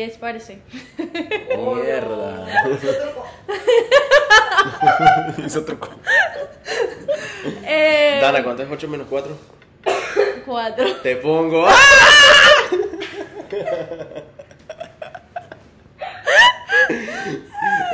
es 0.00 0.18
parece. 0.18 0.58
Mierda. 1.56 2.48
Hizo 5.46 5.64
truco. 5.64 5.88
Eh, 7.64 8.18
Dana, 8.20 8.42
¿cuánto 8.42 8.64
es 8.64 8.68
8 8.72 8.88
menos 8.88 9.06
4? 9.08 9.38
Cuatro. 10.44 10.96
Te 10.96 11.14
pongo. 11.14 11.68
¡Ah! 11.68 11.78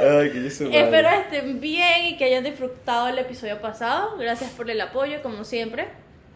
Ay. 0.01 0.47
Espero 0.47 1.09
estén 1.11 1.61
bien 1.61 2.07
y 2.07 2.17
que 2.17 2.25
hayan 2.25 2.45
disfrutado 2.45 3.09
el 3.09 3.19
episodio 3.19 3.61
pasado. 3.61 4.17
Gracias 4.17 4.51
por 4.53 4.71
el 4.71 4.81
apoyo, 4.81 5.21
como 5.23 5.45
siempre. 5.45 5.89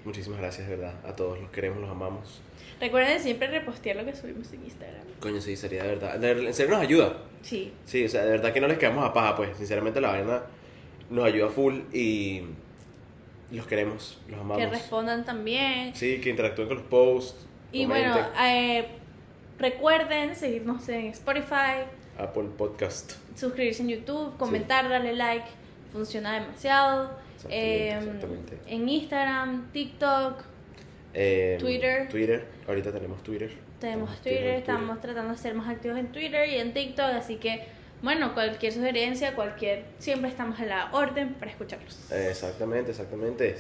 Muchísimas 0.05 0.41
gracias, 0.41 0.69
de 0.69 0.77
verdad. 0.77 0.93
A 1.09 1.17
todos 1.17 1.41
los 1.41 1.51
queremos, 1.51 1.81
los 1.81 1.89
amamos. 1.89 2.43
Recuerden 2.81 3.21
siempre 3.21 3.47
repostear 3.49 3.97
lo 3.97 4.05
que 4.05 4.15
subimos 4.15 4.53
en 4.53 4.65
Instagram. 4.65 5.03
Coño, 5.21 5.41
sí, 5.41 5.57
sería 5.57 5.83
de 5.85 5.89
verdad. 5.91 6.19
De- 6.19 6.47
En 6.49 6.55
serio 6.55 6.75
nos 6.75 6.83
ayuda. 6.83 7.17
Sí. 7.43 7.73
Sí, 7.87 8.05
o 8.05 8.09
sea, 8.09 8.25
de 8.25 8.31
verdad 8.33 8.53
que 8.53 8.61
no 8.61 8.69
les 8.69 8.79
quedamos 8.79 9.05
a 9.05 9.13
paja, 9.13 9.37
pues. 9.37 9.57
Sinceramente, 9.57 10.01
la 10.01 10.11
vaina 10.11 10.43
nos 11.11 11.25
ayuda 11.25 11.49
full 11.49 11.81
y 11.93 12.43
los 13.51 13.67
queremos, 13.67 14.19
los 14.29 14.41
amamos. 14.41 14.59
Que 14.59 14.67
respondan 14.69 15.25
también. 15.25 15.95
Sí, 15.95 16.21
que 16.21 16.31
interactúen 16.31 16.69
con 16.69 16.79
los 16.79 16.87
posts. 16.87 17.47
Y 17.73 17.87
comenten. 17.87 18.13
bueno, 18.13 18.27
eh, 18.41 18.87
recuerden 19.59 20.35
seguirnos 20.37 20.89
en 20.89 21.07
Spotify, 21.07 21.85
Apple 22.19 22.49
Podcast. 22.57 23.13
suscribirse 23.37 23.83
en 23.83 23.89
YouTube, 23.91 24.37
comentar, 24.37 24.89
darle 24.89 25.13
like. 25.15 25.47
Funciona 25.93 26.35
demasiado. 26.41 27.11
Exactamente, 27.37 27.57
Eh, 27.89 27.99
exactamente. 27.99 28.59
En 28.67 28.89
Instagram, 28.89 29.71
TikTok, 29.73 30.43
Eh, 31.15 31.57
Twitter. 31.61 32.09
Twitter. 32.09 32.45
Ahorita 32.67 32.93
tenemos 32.93 33.23
Twitter. 33.23 33.51
tenemos 33.81 34.21
Twitter, 34.21 34.47
en 34.47 34.55
estamos 34.57 35.01
tratando 35.01 35.33
de 35.33 35.39
ser 35.39 35.55
más 35.55 35.69
activos 35.69 35.99
en 35.99 36.11
Twitter 36.11 36.49
y 36.49 36.57
en 36.57 36.75
TikTok, 36.75 37.07
así 37.07 37.37
que 37.37 37.65
bueno, 38.03 38.35
cualquier 38.35 38.73
sugerencia, 38.73 39.35
cualquier, 39.35 39.85
siempre 39.99 40.29
estamos 40.29 40.61
a 40.61 40.67
la 40.67 40.91
orden 40.93 41.35
para 41.35 41.51
escucharlos. 41.51 42.11
Exactamente, 42.13 42.91
exactamente. 42.91 43.57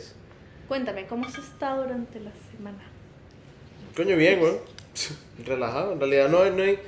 Cuéntame, 0.69 1.07
¿cómo 1.07 1.27
has 1.27 1.39
estado 1.39 1.85
durante 1.85 2.21
la 2.21 2.31
semana? 2.51 2.83
Coño, 3.97 4.17
bien, 4.17 4.41
güey. 4.41 4.55
Relajado. 5.47 5.93
En 5.93 5.99
realidad 5.99 6.29
no 6.29 6.43
hay, 6.43 6.51
no 6.51 6.63
hay. 6.63 6.79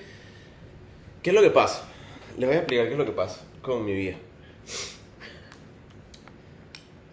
¿Qué 1.23 1.31
es 1.31 1.35
lo 1.35 1.41
que 1.41 1.51
pasa? 1.51 1.89
Les 2.37 2.47
voy 2.47 2.57
a 2.57 2.59
explicar 2.59 2.87
qué 2.87 2.93
es 2.93 2.99
lo 2.99 3.07
que 3.07 3.13
pasa 3.13 3.43
con 3.63 3.85
mi 3.85 3.95
vida. 3.95 4.17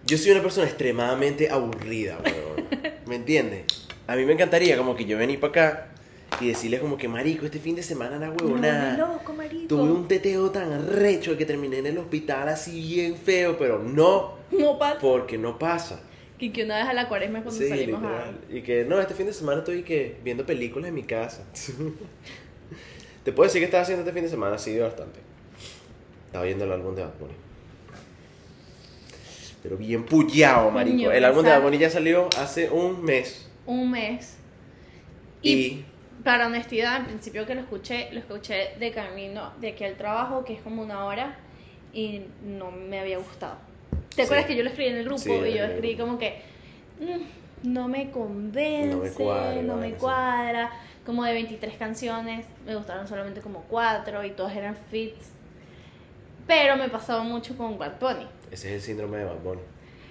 Yo 0.05 0.17
soy 0.17 0.31
una 0.31 0.41
persona 0.41 0.67
extremadamente 0.67 1.49
aburrida, 1.49 2.17
weón. 2.23 2.67
¿Me 3.05 3.15
entiendes? 3.15 3.65
A 4.07 4.15
mí 4.15 4.25
me 4.25 4.33
encantaría 4.33 4.77
como 4.77 4.95
que 4.95 5.05
yo 5.05 5.17
venir 5.17 5.39
para 5.39 5.49
acá 5.51 5.87
y 6.41 6.47
decirles 6.49 6.79
como 6.81 6.97
que, 6.97 7.07
marico, 7.07 7.45
este 7.45 7.59
fin 7.59 7.75
de 7.75 7.83
semana 7.83 8.17
la 8.17 8.31
huevonada. 8.31 8.97
No, 8.97 9.13
loco, 9.13 9.33
marico. 9.33 9.67
Tuve 9.67 9.91
un 9.91 10.07
teteo 10.07 10.51
tan 10.51 10.87
recho 10.91 11.37
que 11.37 11.45
terminé 11.45 11.77
en 11.77 11.85
el 11.87 11.97
hospital 11.97 12.49
así 12.49 12.81
bien 12.81 13.15
feo, 13.15 13.57
pero 13.57 13.79
no, 13.79 14.33
No 14.51 14.77
pasa. 14.77 14.99
porque 14.99 15.37
no 15.37 15.57
pasa. 15.57 16.01
Y 16.39 16.49
que 16.49 16.65
una 16.65 16.79
vez 16.79 16.87
a 16.87 16.93
la 16.93 17.07
cuaresma 17.07 17.37
es 17.39 17.43
cuando 17.45 17.61
Sí, 17.61 17.69
salimos 17.69 18.01
literal. 18.01 18.37
Y 18.49 18.61
que 18.61 18.83
no, 18.83 18.99
este 18.99 19.13
fin 19.13 19.27
de 19.27 19.33
semana 19.33 19.59
estoy 19.59 19.83
que 19.83 20.17
viendo 20.23 20.45
películas 20.45 20.89
en 20.89 20.95
mi 20.95 21.03
casa. 21.03 21.45
Te 23.23 23.31
puedo 23.31 23.47
decir 23.47 23.61
que 23.61 23.65
estaba 23.65 23.83
haciendo 23.83 24.01
este 24.01 24.11
fin 24.13 24.23
de 24.23 24.29
semana, 24.29 24.57
sí, 24.57 24.77
bastante. 24.77 25.19
Estaba 26.25 26.43
viendo 26.43 26.65
el 26.65 26.71
álbum 26.73 26.93
de 26.95 27.03
Bad 27.03 27.13
Bunny. 27.19 27.33
Pero 29.63 29.77
bien 29.77 30.03
pullado, 30.05 30.69
marico. 30.71 31.11
El 31.11 31.23
álbum 31.25 31.43
de 31.43 31.51
Bad. 31.51 31.61
Bunny 31.61 31.77
ya 31.77 31.89
salió 31.89 32.27
hace 32.37 32.69
un 32.69 33.01
mes. 33.03 33.49
un 33.65 33.89
mes. 33.91 34.37
Y, 35.41 35.51
Y, 35.53 35.85
para 36.23 36.47
honestidad, 36.47 36.95
al 36.95 37.05
principio 37.05 37.45
que 37.45 37.55
lo 37.55 37.61
escuché, 37.61 38.09
lo 38.11 38.19
escuché 38.19 38.71
de 38.79 38.91
camino 38.91 39.51
de 39.61 39.69
aquí 39.69 39.83
al 39.85 39.95
trabajo, 39.95 40.43
que 40.43 40.53
es 40.53 40.61
como 40.61 40.81
una 40.81 41.05
hora, 41.05 41.37
y 41.93 42.21
no 42.45 42.71
me 42.71 42.99
había 42.99 43.17
gustado. 43.19 43.55
¿Te 44.09 44.15
Sí. 44.17 44.21
acuerdas 44.23 44.45
que 44.47 44.55
yo 44.55 44.63
lo 44.63 44.69
escribí 44.69 44.89
en 44.91 44.97
el 44.97 45.03
grupo 45.05 45.17
Sí, 45.19 45.31
y 45.31 45.53
yo 45.57 45.63
escribí 45.65 45.95
como 45.95 46.17
que 46.17 46.41
"Mm, 46.99 47.71
no 47.73 47.87
me 47.87 48.11
convence, 48.11 48.87
No 48.95 48.97
me 49.03 49.09
cuadra, 49.11 49.61
no 49.61 49.75
me 49.77 49.91
cuadra? 49.93 50.71
Como 51.05 51.23
de 51.25 51.33
23 51.33 51.75
canciones, 51.77 52.45
me 52.65 52.75
gustaron 52.75 53.07
solamente 53.07 53.41
como 53.41 53.61
4 53.69 54.23
y 54.25 54.31
todas 54.31 54.55
eran 54.55 54.75
fits. 54.91 55.31
Pero 56.47 56.75
me 56.75 56.89
pasaba 56.89 57.23
mucho 57.23 57.55
con 57.57 57.77
Bad 57.77 57.99
Bunny. 57.99 58.27
ese 58.51 58.69
es 58.69 58.73
el 58.75 58.81
síndrome 58.81 59.17
de 59.17 59.25
Bad 59.25 59.39
Bunny. 59.43 59.61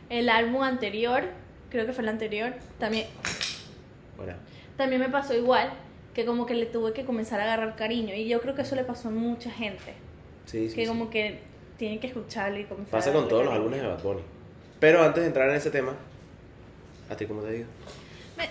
El 0.08 0.28
álbum 0.28 0.62
anterior, 0.62 1.24
creo 1.70 1.86
que 1.86 1.92
fue 1.92 2.02
el 2.02 2.08
anterior, 2.08 2.54
también, 2.78 3.06
Bueno, 4.16 4.34
también 4.76 5.00
me 5.00 5.08
pasó 5.08 5.34
igual, 5.34 5.70
que 6.14 6.24
como 6.24 6.46
que 6.46 6.54
le 6.54 6.66
tuve 6.66 6.92
que 6.92 7.04
comenzar 7.04 7.40
a 7.40 7.44
agarrar 7.44 7.76
cariño. 7.76 8.14
Y 8.14 8.28
yo 8.28 8.40
creo 8.40 8.54
que 8.54 8.62
eso 8.62 8.74
le 8.76 8.84
pasó 8.84 9.08
a 9.08 9.10
mucha 9.10 9.50
gente, 9.50 9.94
sí, 10.46 10.68
sí. 10.68 10.74
que 10.74 10.82
sí. 10.82 10.88
como 10.88 11.08
que 11.10 11.40
tienen 11.78 11.98
que 11.98 12.06
escucharlo 12.08 12.58
y 12.58 12.64
comenzar 12.64 12.92
Pasa 12.92 13.10
a 13.10 13.12
con 13.12 13.28
todos 13.28 13.44
los 13.44 13.54
álbumes 13.54 13.80
de 13.80 13.88
Bad 13.88 14.02
Bunny. 14.02 14.22
Pero 14.80 15.02
antes 15.02 15.22
de 15.22 15.28
entrar 15.28 15.48
en 15.48 15.56
ese 15.56 15.70
tema, 15.70 15.94
¿a 17.08 17.16
ti 17.16 17.26
cómo 17.26 17.42
te 17.42 17.52
digo? 17.52 17.66
Me, 18.36 18.48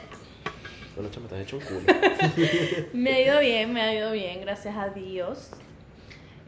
Bueno, 0.95 1.09
chama, 1.11 1.27
te 1.27 1.35
has 1.35 1.41
hecho 1.41 1.57
un 1.57 1.63
culo. 1.63 1.81
me 2.93 3.11
ha 3.13 3.21
ido 3.21 3.39
bien, 3.41 3.73
me 3.73 3.81
ha 3.81 3.93
ido 3.93 4.11
bien, 4.11 4.41
gracias 4.41 4.75
a 4.75 4.89
Dios. 4.89 5.51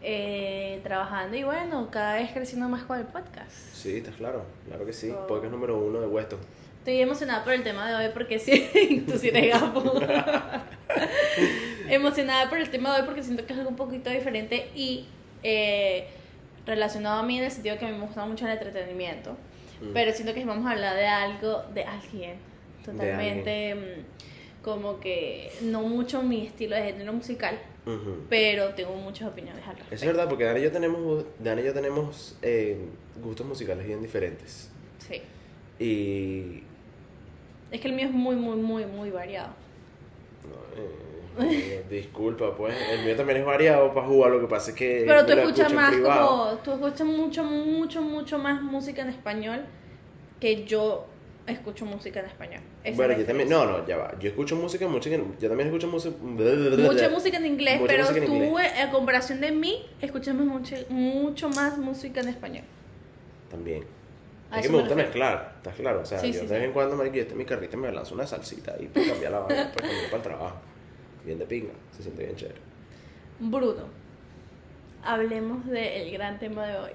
Eh, 0.06 0.82
trabajando 0.84 1.38
y 1.38 1.44
bueno, 1.44 1.90
cada 1.90 2.16
vez 2.16 2.32
creciendo 2.34 2.68
más 2.68 2.84
con 2.84 3.00
el 3.00 3.06
podcast. 3.06 3.52
Sí, 3.74 3.98
está 3.98 4.12
claro, 4.12 4.44
claro 4.68 4.86
que 4.86 4.92
sí. 4.92 5.10
Oh. 5.10 5.28
Podcast 5.28 5.54
número 5.54 5.78
uno 5.78 6.02
de 6.02 6.08
Weston. 6.08 6.40
Estoy 6.80 7.00
emocionada 7.00 7.46
por 7.46 7.54
el 7.54 7.64
tema 7.64 7.88
de 7.88 7.96
hoy 7.96 8.12
porque 8.14 8.38
sí, 8.38 9.06
tú 9.08 9.18
sí 9.18 9.30
eres 9.30 9.54
gapo. 9.54 9.94
emocionada 11.90 12.50
por 12.50 12.58
el 12.58 12.70
tema 12.70 12.94
de 12.94 13.00
hoy 13.00 13.06
porque 13.06 13.24
siento 13.24 13.46
que 13.46 13.54
es 13.54 13.60
algo 13.60 13.70
un 13.70 13.78
poquito 13.78 14.10
diferente 14.10 14.70
y 14.76 15.06
eh, 15.42 16.08
relacionado 16.66 17.22
a 17.22 17.24
mí 17.24 17.38
en 17.38 17.46
el 17.46 17.52
sentido 17.52 17.78
que 17.78 17.86
a 17.86 17.88
mí 17.88 17.98
me 17.98 18.06
gusta 18.06 18.26
mucho 18.26 18.46
el 18.46 18.52
entretenimiento. 18.52 19.38
Mm. 19.82 19.94
Pero 19.94 20.12
siento 20.12 20.34
que 20.34 20.44
vamos 20.44 20.66
a 20.68 20.72
hablar 20.72 20.98
de 20.98 21.08
algo, 21.08 21.64
de 21.74 21.86
alguien, 21.86 22.36
totalmente 22.84 23.76
mm, 23.76 24.62
como 24.62 25.00
que 25.00 25.50
no 25.62 25.84
mucho 25.84 26.22
mi 26.22 26.46
estilo 26.46 26.76
de 26.76 26.84
género 26.84 27.14
musical, 27.14 27.58
Pero 28.30 28.70
tengo 28.74 28.96
muchas 28.96 29.28
opiniones 29.28 29.62
al 29.64 29.76
respecto. 29.76 29.96
Es 29.96 30.06
verdad, 30.06 30.30
porque 30.30 30.46
Dani 30.46 30.60
y 30.62 30.64
yo 30.64 30.72
tenemos, 30.72 31.26
Dani 31.40 31.62
y 31.62 31.66
yo 31.66 31.74
tenemos 31.74 32.38
eh, 32.42 32.78
gustos 33.22 33.46
musicales 33.46 33.86
bien 33.86 34.02
diferentes. 34.02 34.72
Sí. 35.00 35.22
Y. 35.84 36.64
Es 37.72 37.82
que 37.82 37.88
el 37.88 37.94
mío 37.94 38.08
es 38.08 38.14
muy, 38.14 38.36
muy, 38.36 38.56
muy, 38.56 38.86
muy 38.86 39.10
variado. 39.10 39.50
no, 41.38 41.44
eh, 41.52 41.84
disculpa, 41.90 42.56
pues. 42.56 42.76
El 42.90 43.04
mío 43.06 43.16
también 43.16 43.40
es 43.40 43.46
variado 43.46 43.94
para 43.94 44.08
jugar, 44.08 44.32
lo 44.32 44.40
que 44.40 44.48
pasa 44.48 44.72
es 44.72 44.78
que. 44.78 45.04
Pero 45.06 45.26
tú 45.26 45.34
escuchas 45.34 45.74
más 45.74 45.96
como, 45.98 46.58
tú 46.64 46.72
escuchas 46.72 47.08
mucho, 47.08 47.44
mucho, 47.44 48.02
mucho 48.02 48.40
más 48.40 48.62
música 48.62 49.02
en 49.02 49.10
español 49.10 49.66
que 50.40 50.66
yo 50.66 51.08
escucho 51.48 51.86
música 51.86 52.20
en 52.22 52.26
español. 52.28 52.62
Esa 52.84 52.90
es 52.92 52.96
Bueno, 52.98 53.18
yo 53.18 53.26
también. 53.26 53.50
No, 53.50 53.66
no, 53.66 53.86
ya 53.86 53.98
va. 53.98 54.18
Yo 54.20 54.30
escucho 54.30 54.56
música, 54.56 54.88
música. 54.88 55.18
Yo 55.40 55.48
también 55.50 55.68
escucho 55.68 55.88
música. 55.88 56.16
Mucha 56.22 57.10
música 57.10 57.38
en 57.38 57.46
inglés, 57.46 57.80
Mucha 57.82 57.94
pero 57.94 58.10
en 58.10 58.26
tú, 58.26 58.34
inglés. 58.36 58.72
en 58.78 58.90
comparación 58.92 59.42
de 59.42 59.52
mí, 59.52 59.86
escuchas 60.02 60.36
mucho, 60.36 60.76
mucho 60.90 61.50
más 61.50 61.78
música 61.78 62.22
en 62.22 62.30
español. 62.30 62.64
También. 63.50 63.84
A 64.52 64.60
Es 64.60 64.64
que 64.68 64.70
me 64.70 64.76
me 64.78 64.80
gusta 64.84 64.96
mezclar, 64.96 65.54
¿estás 65.58 65.76
claro? 65.76 66.02
O 66.02 66.06
sea, 66.06 66.20
Sí, 66.20 66.28
yo 66.28 66.42
sí, 66.42 66.46
de 66.46 66.52
vez 66.54 66.62
sí. 66.62 66.66
en 66.68 66.72
cuando, 66.74 66.96
marico, 66.96 67.16
yo 67.16 67.22
estoy 67.24 67.34
en 67.34 67.38
mi 67.40 67.46
carrito 67.46 67.76
y 67.76 67.80
me 67.80 67.92
lanzo 67.92 68.14
una 68.14 68.28
salsita 68.28 68.74
ahí 68.74 68.88
para 68.88 69.08
cambiar 69.08 69.32
la 69.32 69.40
vaina, 69.40 69.72
para 69.74 69.88
cambiar 69.88 70.06
para 70.06 70.18
el 70.18 70.22
trabajo. 70.22 70.56
Bien 71.26 71.40
de 71.40 71.46
pinga, 71.46 71.74
se 71.96 72.04
siente 72.04 72.24
bien 72.24 72.36
chévere. 72.36 72.60
Bruno, 73.40 73.88
hablemos 75.04 75.66
del 75.66 76.12
gran 76.12 76.38
tema 76.38 76.68
de 76.68 76.78
hoy. 76.78 76.92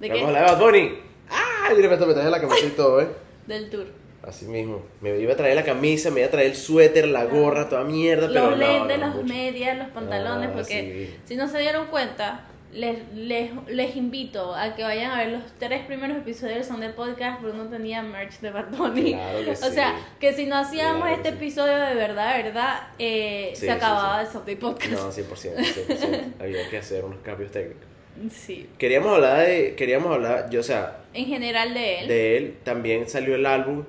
¿De 0.00 0.08
Vamos 0.08 0.22
a 0.22 0.26
qué? 0.26 0.32
la 0.32 0.38
de 0.40 0.46
Bad 0.46 0.60
Bunny. 0.60 0.98
¡Ah! 1.30 1.70
Mira, 1.76 1.88
me 1.88 1.96
traje 1.96 2.30
la 2.30 2.40
camisa 2.40 2.66
y 2.66 2.70
todo, 2.70 3.00
¿eh? 3.00 3.08
Del 3.46 3.70
tour. 3.70 3.86
Así 4.22 4.46
mismo. 4.46 4.82
Me 5.00 5.18
iba 5.18 5.32
a 5.32 5.36
traer 5.36 5.56
la 5.56 5.64
camisa, 5.64 6.10
me 6.10 6.20
iba 6.20 6.28
a 6.28 6.30
traer 6.30 6.46
el 6.48 6.56
suéter, 6.56 7.08
la 7.08 7.24
gorra, 7.24 7.68
toda 7.68 7.82
mierda, 7.84 8.28
pero 8.28 8.50
Los 8.50 8.58
no, 8.58 8.66
lentes, 8.66 8.98
no, 8.98 9.06
las 9.06 9.14
mucho. 9.16 9.26
medias, 9.34 9.78
los 9.78 9.88
pantalones, 9.88 10.48
Ah, 10.50 10.52
porque 10.54 11.08
sí. 11.10 11.20
si 11.24 11.36
no 11.36 11.48
se 11.48 11.58
dieron 11.58 11.86
cuenta, 11.88 12.46
les, 12.72 13.00
les, 13.14 13.50
les 13.66 13.96
invito 13.96 14.54
a 14.54 14.74
que 14.76 14.84
vayan 14.84 15.10
a 15.10 15.18
ver 15.18 15.28
los 15.32 15.42
tres 15.58 15.84
primeros 15.86 16.16
episodios 16.16 16.54
del 16.54 16.64
Son 16.64 16.78
del 16.80 16.92
Podcast. 16.92 17.42
Bruno 17.42 17.64
tenía 17.64 18.00
merch 18.02 18.38
de 18.40 18.50
Bad 18.52 18.70
Bunny. 18.70 19.12
Claro 19.14 19.44
que 19.44 19.50
o 19.50 19.56
sí. 19.56 19.72
sea, 19.72 19.96
que 20.20 20.32
si 20.32 20.46
no 20.46 20.56
hacíamos 20.56 21.02
Claro 21.02 21.16
este 21.16 21.30
sí. 21.30 21.34
episodio 21.36 21.76
de 21.78 21.94
verdad, 21.96 22.36
verdad, 22.44 22.80
eh, 23.00 23.50
Sí, 23.56 23.66
se 23.66 23.72
acababa 23.72 24.20
el 24.22 24.28
Son 24.28 24.44
del 24.46 24.56
Podcast. 24.56 24.92
No, 24.92 25.10
100%, 25.10 25.56
100%. 25.56 26.22
Había 26.40 26.70
que 26.70 26.78
hacer 26.78 27.04
unos 27.04 27.18
cambios 27.22 27.50
técnicos. 27.50 27.82
Sí. 28.30 28.68
Queríamos 28.78 29.14
hablar 29.14 29.46
de. 29.46 29.74
Queríamos 29.74 30.12
hablar, 30.12 30.50
yo, 30.50 30.60
o 30.60 30.62
sea, 30.62 30.98
En 31.14 31.26
general 31.26 31.72
de 31.74 32.00
él. 32.00 32.08
de 32.08 32.36
él 32.36 32.56
también 32.62 33.08
salió 33.08 33.34
el 33.34 33.46
álbum 33.46 33.84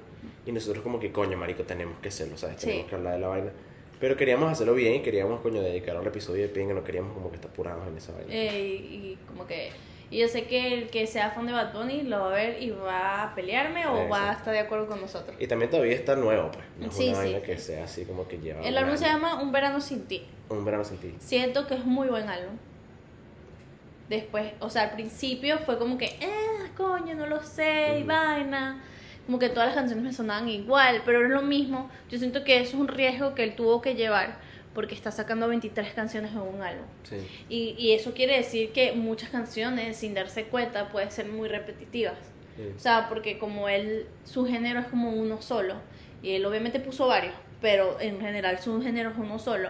y 0.46 0.52
nosotros 0.52 0.84
como 0.84 1.00
que 1.00 1.12
coño 1.12 1.38
marico 1.38 1.64
tenemos 1.64 1.98
que 2.02 2.10
hacerlo 2.10 2.38
sabes 2.38 2.58
Sí. 2.60 2.68
tenemos 2.68 2.90
que 2.90 2.96
hablar 2.96 3.14
de 3.14 3.20
la 3.20 3.28
vaina 3.30 3.52
pero 4.00 4.18
queríamos 4.18 4.52
hacerlo 4.52 4.74
bien 4.74 4.96
y 4.96 5.00
queríamos 5.02 5.40
coño 5.40 5.62
dedicar 5.62 5.96
al 5.96 6.06
episodio 6.06 6.42
de 6.42 6.50
pinga 6.50 6.74
no 6.74 6.84
queríamos 6.84 7.14
como 7.14 7.30
que 7.30 7.36
estar 7.38 7.50
apurados 7.50 7.88
en 7.88 7.96
esa 7.98 8.12
vaina 8.12 8.28
eh, 8.34 8.60
y, 8.76 9.18
como 9.28 9.48
que 9.48 9.70
Y 10.10 10.20
yo 10.20 10.28
sé 10.28 10.44
que 10.46 10.74
el 10.74 10.90
que 10.90 11.08
sea 11.08 11.32
fan 11.32 11.46
de 11.48 11.54
Bad 11.54 11.74
Bunny 11.74 12.04
lo 12.04 12.20
va 12.20 12.28
a 12.32 12.34
ver 12.36 12.62
y 12.62 12.72
va 12.72 13.24
a 13.24 13.36
pelearme 13.36 13.88
o 13.88 13.94
va 13.94 14.00
a 14.00 14.04
Exacto. 14.06 14.38
estar 14.40 14.54
de 14.54 14.60
acuerdo 14.60 14.88
con 14.88 15.00
nosotros. 15.02 15.36
Y 15.40 15.48
también 15.48 15.72
todavía 15.72 15.96
está 15.96 16.16
nuevo, 16.18 16.52
pues. 16.52 16.66
No 16.78 16.88
es 16.88 16.94
Sí, 16.94 17.08
una 17.08 17.16
sí. 17.16 17.22
vaina 17.24 17.42
que 17.42 17.58
sea 17.58 17.86
así 17.86 18.04
como 18.06 18.28
que 18.28 18.38
lleva. 18.38 18.62
El 18.62 18.74
un 18.74 18.78
álbum 18.80 18.98
se 18.98 19.06
llama 19.06 19.42
Un 19.42 19.52
verano 19.54 19.80
sin 19.82 20.04
ti. 20.06 20.24
Un 20.50 20.64
verano 20.66 20.84
sin 20.84 20.98
ti. 20.98 21.16
Siento 21.20 21.66
que 21.68 21.76
es 21.76 21.86
muy 21.86 22.10
buen 22.10 22.28
álbum. 22.30 22.58
Después, 24.10 24.52
o 24.60 24.70
sea, 24.70 24.84
al 24.84 24.92
principio 24.92 25.60
fue 25.60 25.78
como 25.78 25.98
que, 25.98 26.06
eh, 26.20 26.70
coño, 26.76 27.16
no 27.16 27.28
lo 27.28 27.42
sé, 27.44 28.00
y 28.00 28.04
vaina. 28.04 28.84
Como 29.26 29.40
que 29.40 29.50
todas 29.50 29.68
las 29.68 29.76
canciones 29.76 30.04
me 30.04 30.12
sonaban 30.12 30.50
igual, 30.50 31.02
pero 31.06 31.24
es 31.24 31.30
lo 31.30 31.42
mismo. 31.42 31.90
Yo 32.10 32.18
siento 32.20 32.44
que 32.44 32.60
eso 32.60 32.76
es 32.76 32.82
un 32.82 32.90
riesgo 32.90 33.34
que 33.36 33.44
él 33.44 33.56
tuvo 33.56 33.82
que 33.82 33.96
llevar 33.96 34.38
porque 34.74 34.96
está 34.96 35.12
sacando 35.12 35.48
23 35.48 35.94
canciones 35.94 36.32
en 36.32 36.40
un 36.40 36.62
álbum. 36.62 36.86
Sí. 37.04 37.18
Y, 37.48 37.76
y 37.78 37.94
eso 37.94 38.14
quiere 38.14 38.36
decir 38.36 38.72
que 38.72 38.92
muchas 38.94 39.30
canciones, 39.30 39.98
sin 39.98 40.14
darse 40.14 40.46
cuenta, 40.46 40.90
pueden 40.90 41.12
ser 41.12 41.28
muy 41.28 41.48
repetitivas. 41.48 42.18
sí. 42.58 42.64
O 42.76 42.80
sea, 42.80 43.08
porque 43.08 43.38
como 43.38 43.70
él, 43.70 44.08
su 44.26 44.46
género 44.46 44.80
es 44.80 44.88
como 44.88 45.12
uno 45.12 45.42
solo, 45.42 45.76
y 46.22 46.32
él 46.32 46.46
obviamente 46.46 46.80
puso 46.80 47.08
varios, 47.08 47.36
pero 47.62 48.00
en 48.00 48.20
general 48.20 48.60
su 48.60 48.82
género 48.82 49.12
es 49.12 49.18
uno 49.18 49.40
solo. 49.40 49.70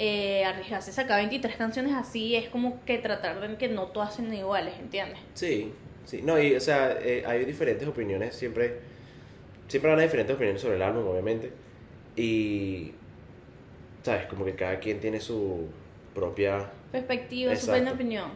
Eh, 0.00 0.44
arriesgarse 0.44 0.90
a 0.90 0.92
sacar 0.94 1.18
23 1.20 1.56
canciones 1.56 1.92
así 1.92 2.36
es 2.36 2.48
como 2.48 2.84
que 2.84 2.98
tratar 2.98 3.40
de 3.40 3.56
que 3.56 3.66
no 3.68 3.86
todas 3.88 4.14
sean 4.14 4.32
iguales, 4.32 4.74
¿entiendes? 4.78 5.18
Sí, 5.34 5.72
sí. 6.04 6.22
No, 6.22 6.40
y 6.40 6.54
o 6.54 6.60
sea, 6.60 6.96
eh, 7.02 7.24
hay 7.26 7.44
diferentes 7.44 7.86
opiniones, 7.88 8.36
siempre, 8.36 8.76
siempre 9.66 9.90
van 9.90 9.98
a 9.98 10.02
diferentes 10.04 10.36
opiniones 10.36 10.62
sobre 10.62 10.76
el 10.76 10.82
álbum, 10.82 11.04
obviamente. 11.08 11.50
Y, 12.14 12.92
¿sabes? 14.04 14.26
Como 14.26 14.44
que 14.44 14.54
cada 14.54 14.78
quien 14.78 15.00
tiene 15.00 15.20
su 15.20 15.66
propia... 16.14 16.70
Perspectiva, 16.92 17.50
su 17.50 17.56
Exacto. 17.56 17.72
buena 17.80 17.92
opinión. 17.92 18.30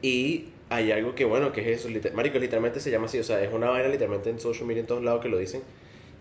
Y 0.00 0.46
hay 0.70 0.90
algo 0.90 1.14
que, 1.14 1.24
bueno, 1.26 1.52
que 1.52 1.60
es 1.60 1.80
eso, 1.80 1.88
liter- 1.90 2.12
Marico, 2.14 2.38
literalmente 2.38 2.80
se 2.80 2.90
llama 2.90 3.06
así, 3.06 3.18
o 3.18 3.24
sea, 3.24 3.42
es 3.42 3.52
una 3.52 3.68
vaina 3.70 3.88
literalmente 3.88 4.30
en 4.30 4.40
social 4.40 4.66
media 4.66 4.80
en 4.80 4.86
todos 4.86 5.02
lados 5.04 5.20
que 5.22 5.28
lo 5.28 5.38
dicen, 5.38 5.62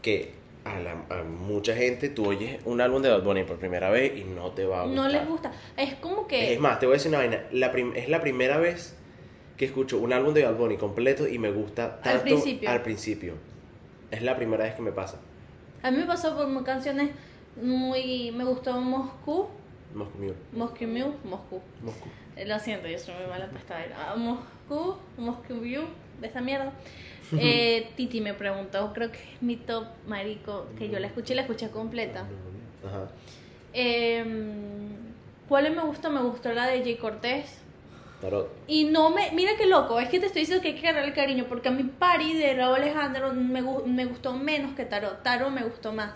que 0.02 0.32
a, 0.65 0.79
la, 0.79 0.91
a 1.09 1.23
mucha 1.23 1.75
gente 1.75 2.09
tú 2.09 2.27
oyes 2.27 2.59
un 2.65 2.81
álbum 2.81 3.01
de 3.01 3.09
Bad 3.09 3.23
Bunny 3.23 3.44
por 3.44 3.57
primera 3.57 3.89
vez 3.89 4.17
y 4.17 4.23
no 4.23 4.51
te 4.51 4.65
va 4.65 4.81
a 4.81 4.85
gustar. 4.85 5.03
No 5.03 5.09
les 5.09 5.27
gusta. 5.27 5.51
Es 5.77 5.94
como 5.95 6.27
que... 6.27 6.53
Es 6.53 6.59
más, 6.59 6.79
te 6.79 6.85
voy 6.85 6.94
a 6.94 6.97
decir 6.97 7.09
una 7.09 7.19
vaina, 7.19 7.44
la 7.51 7.71
prim- 7.71 7.94
es 7.95 8.09
la 8.09 8.19
primera 8.19 8.57
vez 8.57 8.95
que 9.57 9.65
escucho 9.65 10.00
un 10.00 10.12
álbum 10.12 10.33
de 10.33 10.44
Bad 10.44 10.56
Bunny 10.56 10.75
completo 10.77 11.27
y 11.27 11.39
me 11.39 11.51
gusta 11.51 12.01
tanto 12.01 12.23
principio. 12.23 12.69
al 12.69 12.81
principio. 12.81 13.33
Es 14.12 14.21
la 14.21 14.35
primera 14.35 14.63
vez 14.65 14.73
que 14.75 14.81
me 14.81 14.91
pasa. 14.91 15.19
A 15.83 15.91
mí 15.91 15.97
me 15.97 16.06
pasó 16.06 16.35
por 16.35 16.63
canciones 16.63 17.12
muy... 17.62 18.31
Me 18.31 18.44
gustó 18.44 18.73
Moscú, 18.81 19.47
Moscú 19.94 20.17
Mule. 20.17 20.33
Moscú 20.51 20.85
Mew, 20.88 21.13
Moscú. 21.23 21.62
Moscú. 21.81 22.09
Lo 22.45 22.59
siento, 22.59 22.88
yo 22.88 22.97
soy 23.00 23.13
muy 23.15 23.27
mala 23.27 23.45
para 23.45 23.59
esta 23.59 23.73
vaina. 23.75 23.95
Ah, 23.97 24.15
Moscú, 24.17 24.97
Moscú 25.17 25.59
View, 25.62 25.83
de 26.19 26.27
esa 26.27 26.41
mierda. 26.41 26.71
Eh, 27.38 27.89
Titi 27.95 28.21
me 28.21 28.33
preguntó, 28.33 28.94
creo 28.94 29.12
que 29.12 29.17
es 29.17 29.41
mi 29.41 29.56
top 29.56 29.85
marico, 30.07 30.67
que 30.77 30.89
yo 30.89 31.00
la 31.00 31.07
escuché 31.07 31.33
y 31.33 31.35
la 31.35 31.41
escuché 31.41 31.69
completa. 31.69 32.27
Ajá. 32.85 33.09
Em, 33.73 34.89
¿Cuál 35.50 35.75
me 35.75 35.81
gustó? 35.83 36.09
Me 36.09 36.21
gustó 36.21 36.53
la 36.53 36.67
de 36.67 36.79
Jay 36.79 36.95
Cortés. 36.97 37.59
Tarot. 38.21 38.50
Y 38.67 38.85
no 38.85 39.09
me. 39.09 39.31
Mira 39.31 39.51
qué 39.57 39.65
loco, 39.65 40.00
es 40.00 40.09
que 40.09 40.19
te 40.19 40.27
estoy 40.27 40.41
diciendo 40.41 40.62
que 40.62 40.69
hay 40.69 40.75
que 40.75 40.88
agarrar 40.88 41.07
el 41.07 41.13
cariño, 41.13 41.45
porque 41.50 41.67
a 41.69 41.71
mi 41.71 41.83
party 41.83 42.38
de 42.38 42.53
Raúl 42.53 42.75
Alejandro 42.75 43.33
me, 43.33 43.62
me 43.62 44.06
gustó 44.06 44.33
menos 44.33 44.73
que 44.75 44.85
Tarot. 44.85 45.21
Tarot 45.23 45.51
me 45.51 45.63
gustó 45.63 45.91
más. 45.91 46.13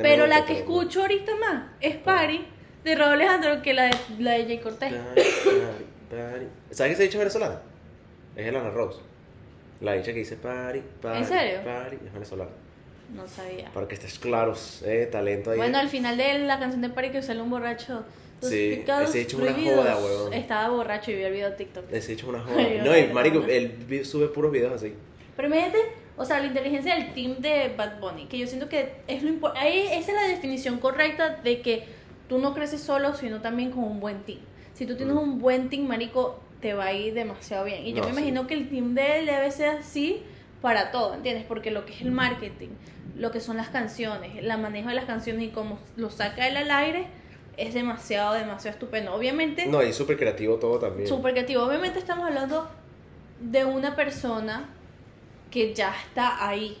Pero 0.00 0.26
la 0.26 0.44
que 0.44 0.60
escucho 0.60 1.02
ahorita 1.02 1.32
más 1.36 1.64
es 1.80 1.96
party 1.96 2.44
de 2.84 2.94
Raúl 2.94 3.14
Alejandro 3.14 3.62
que 3.62 3.74
la 3.74 3.84
de, 3.84 3.96
la 4.20 4.32
de 4.32 4.44
Jay 4.44 4.58
Cortés. 4.58 4.92
¿Sabes 6.70 6.92
qué 6.92 6.96
se 6.96 7.02
dicho 7.04 7.18
venezolana? 7.18 7.60
Es 8.36 8.46
el 8.46 8.56
Ana 8.56 8.70
Rose. 8.70 9.00
La 9.82 9.92
dicha 9.94 10.12
que 10.12 10.20
dice 10.20 10.36
pari, 10.36 10.82
pari, 11.00 11.18
¿En 11.18 11.24
serio? 11.26 11.60
pari, 11.64 11.98
es 12.06 12.12
venezolana. 12.12 12.50
No 13.14 13.26
sabía. 13.28 13.70
Para 13.74 13.86
que 13.88 13.94
estés 13.94 14.18
claros, 14.18 14.82
eh, 14.86 15.06
talento 15.10 15.50
ahí. 15.50 15.58
Bueno, 15.58 15.78
al 15.78 15.88
final 15.88 16.16
de 16.16 16.38
la 16.38 16.58
canción 16.58 16.80
de 16.80 16.88
Party 16.88 17.10
que 17.10 17.22
sale 17.22 17.42
un 17.42 17.50
borracho. 17.50 18.04
Los 18.40 18.50
Sí, 18.50 18.84
ese 19.04 19.20
hecho 19.20 19.36
una 19.38 19.52
joda, 19.52 19.98
huevón. 19.98 20.32
Estaba 20.32 20.68
borracho 20.74 21.10
y 21.10 21.16
vi 21.16 21.22
el 21.22 21.32
video 21.32 21.50
de 21.50 21.56
TikTok. 21.56 21.84
Ese 21.92 22.14
hecho 22.14 22.28
una 22.28 22.40
joda. 22.44 22.56
No, 22.84 22.96
y 22.96 23.06
no, 23.08 23.14
marico, 23.14 23.44
él 23.48 24.04
sube 24.04 24.28
puros 24.28 24.50
videos 24.50 24.72
así. 24.72 24.94
Pero 25.36 25.48
imagínate, 25.48 25.78
o 26.16 26.24
sea, 26.24 26.40
la 26.40 26.46
inteligencia 26.46 26.94
del 26.94 27.12
team 27.12 27.36
de 27.40 27.72
Bad 27.76 28.00
Bunny, 28.00 28.26
que 28.26 28.38
yo 28.38 28.46
siento 28.46 28.68
que 28.68 28.94
es 29.06 29.22
lo 29.22 29.28
importante. 29.28 29.96
Esa 29.98 30.10
es 30.10 30.14
la 30.16 30.28
definición 30.28 30.78
correcta 30.78 31.36
de 31.42 31.60
que 31.60 31.84
tú 32.28 32.38
no 32.38 32.54
creces 32.54 32.80
solo, 32.80 33.14
sino 33.14 33.40
también 33.42 33.70
con 33.72 33.84
un 33.84 34.00
buen 34.00 34.22
team. 34.22 34.40
Si 34.74 34.86
tú 34.86 34.96
tienes 34.96 35.14
Mm. 35.14 35.18
un 35.18 35.38
buen 35.38 35.68
team, 35.68 35.86
marico, 35.86 36.40
te 36.62 36.72
va 36.72 36.86
a 36.86 36.92
ir 36.94 37.12
demasiado 37.12 37.64
bien. 37.64 37.84
Y 37.84 37.92
yo 37.92 38.00
me 38.00 38.06
sí. 38.06 38.12
imagino 38.12 38.46
que 38.46 38.54
el 38.54 38.70
team 38.70 38.94
de 38.94 39.18
él 39.18 39.26
debe 39.26 39.50
ser 39.50 39.76
así 39.76 40.22
para 40.62 40.92
todo, 40.92 41.12
¿entiendes? 41.12 41.44
Porque 41.46 41.70
lo 41.70 41.84
que 41.84 41.92
es 41.92 42.00
el 42.00 42.12
marketing, 42.12 42.68
lo 43.16 43.30
que 43.32 43.40
son 43.40 43.56
las 43.56 43.68
canciones, 43.68 44.38
el 44.38 44.46
manejo 44.58 44.88
de 44.88 44.94
las 44.94 45.04
canciones 45.04 45.44
y 45.44 45.48
cómo 45.48 45.78
lo 45.96 46.08
saca 46.08 46.46
él 46.46 46.56
al 46.56 46.70
aire, 46.70 47.06
es 47.56 47.74
demasiado, 47.74 48.32
demasiado 48.34 48.74
estupendo. 48.76 49.12
Obviamente, 49.12 49.66
No, 49.66 49.82
y 49.82 49.92
súper 49.92 50.16
creativo 50.16 50.56
todo 50.56 50.78
también. 50.78 51.08
Súper 51.08 51.32
creativo. 51.32 51.64
Obviamente 51.64 51.98
estamos 51.98 52.26
hablando 52.26 52.70
de 53.40 53.64
una 53.64 53.94
persona 53.96 54.70
que 55.50 55.74
ya 55.74 55.94
está 56.06 56.48
ahí. 56.48 56.78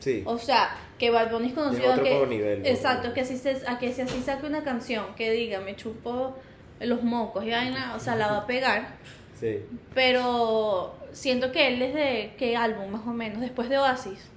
Sí. 0.00 0.22
O 0.26 0.38
sea, 0.38 0.76
que 0.98 1.10
Bad 1.10 1.30
Bunny 1.30 1.48
es 1.48 1.54
conocido 1.54 1.92
otro 1.92 2.02
a 2.02 2.04
que... 2.04 2.26
nivel, 2.26 2.62
¿no? 2.62 2.68
Exacto, 2.68 3.14
que 3.14 3.20
así 3.20 3.38
se, 3.38 3.62
a 3.66 3.78
que 3.78 3.92
si 3.92 4.02
así 4.02 4.20
saque 4.20 4.46
una 4.46 4.64
canción 4.64 5.14
que 5.16 5.30
diga, 5.30 5.60
me 5.60 5.76
chupo 5.76 6.36
los 6.80 7.02
mocos 7.02 7.44
y 7.44 7.50
vaina, 7.50 7.94
o 7.96 8.00
sea, 8.00 8.14
la 8.16 8.28
va 8.28 8.36
a 8.38 8.46
pegar. 8.46 8.96
Sí. 9.38 9.60
Pero 9.94 10.94
siento 11.12 11.52
que 11.52 11.68
él 11.68 11.78
desde 11.78 12.34
qué 12.38 12.56
álbum 12.56 12.90
más 12.90 13.06
o 13.06 13.12
menos, 13.12 13.40
después 13.40 13.68
de 13.68 13.78
Oasis. 13.78 14.28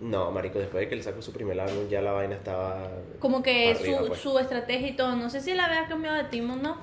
No, 0.00 0.30
marico, 0.32 0.58
después 0.58 0.82
de 0.82 0.88
que 0.88 0.96
le 0.96 1.02
sacó 1.02 1.22
su 1.22 1.32
primer 1.32 1.58
álbum 1.60 1.88
ya 1.88 2.02
la 2.02 2.12
vaina 2.12 2.34
estaba... 2.34 2.88
Como 3.20 3.42
que 3.42 3.70
Arriba, 3.70 4.00
su, 4.02 4.06
pues. 4.08 4.20
su 4.20 4.38
estrategia 4.38 4.88
y 4.88 4.92
todo, 4.96 5.16
no 5.16 5.30
sé 5.30 5.40
si 5.40 5.52
él 5.52 5.60
había 5.60 5.86
cambiado 5.86 6.16
de 6.16 6.24
team 6.24 6.50
o 6.50 6.56
no, 6.56 6.76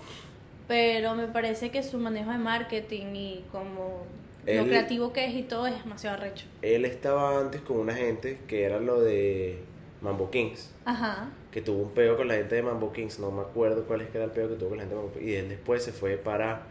pero 0.68 1.14
me 1.16 1.28
parece 1.28 1.70
que 1.72 1.84
su 1.84 1.98
manejo 2.00 2.32
de 2.32 2.38
marketing 2.38 3.14
y 3.16 3.46
como 3.52 4.06
lo 4.46 4.52
Él- 4.52 4.68
creativo 4.68 5.14
que 5.14 5.26
es 5.26 5.36
y 5.36 5.44
todo 5.44 5.68
es 5.68 5.78
demasiado 5.84 6.18
recho. 6.18 6.46
Él 6.62 6.86
estaba 6.86 7.40
antes 7.40 7.62
con 7.62 7.78
una 7.78 7.94
gente 7.94 8.40
que 8.48 8.64
era 8.64 8.80
lo 8.80 9.02
de 9.02 9.62
Mambo 10.02 10.32
Kings. 10.32 10.74
Ajá. 10.86 11.30
Que 11.52 11.62
tuvo 11.62 11.84
un 11.84 11.92
peo 11.92 12.16
con 12.16 12.28
la 12.28 12.36
gente 12.36 12.56
de 12.56 12.64
Mambo 12.64 12.94
Kings. 12.94 13.20
No 13.20 13.32
me 13.32 13.42
acuerdo 13.42 13.84
cuál 13.86 14.02
es 14.02 14.10
que 14.10 14.18
era 14.18 14.26
el 14.26 14.32
peo 14.32 14.48
que 14.50 14.56
tuvo 14.56 14.70
con 14.70 14.78
la 14.78 14.84
gente 14.84 14.96
de 14.96 15.02
Mambo 15.02 15.14
Kings. 15.14 15.28
Y 15.28 15.36
él 15.36 15.50
después 15.50 15.84
se 15.84 15.92
fue 15.92 16.18
para 16.18 16.64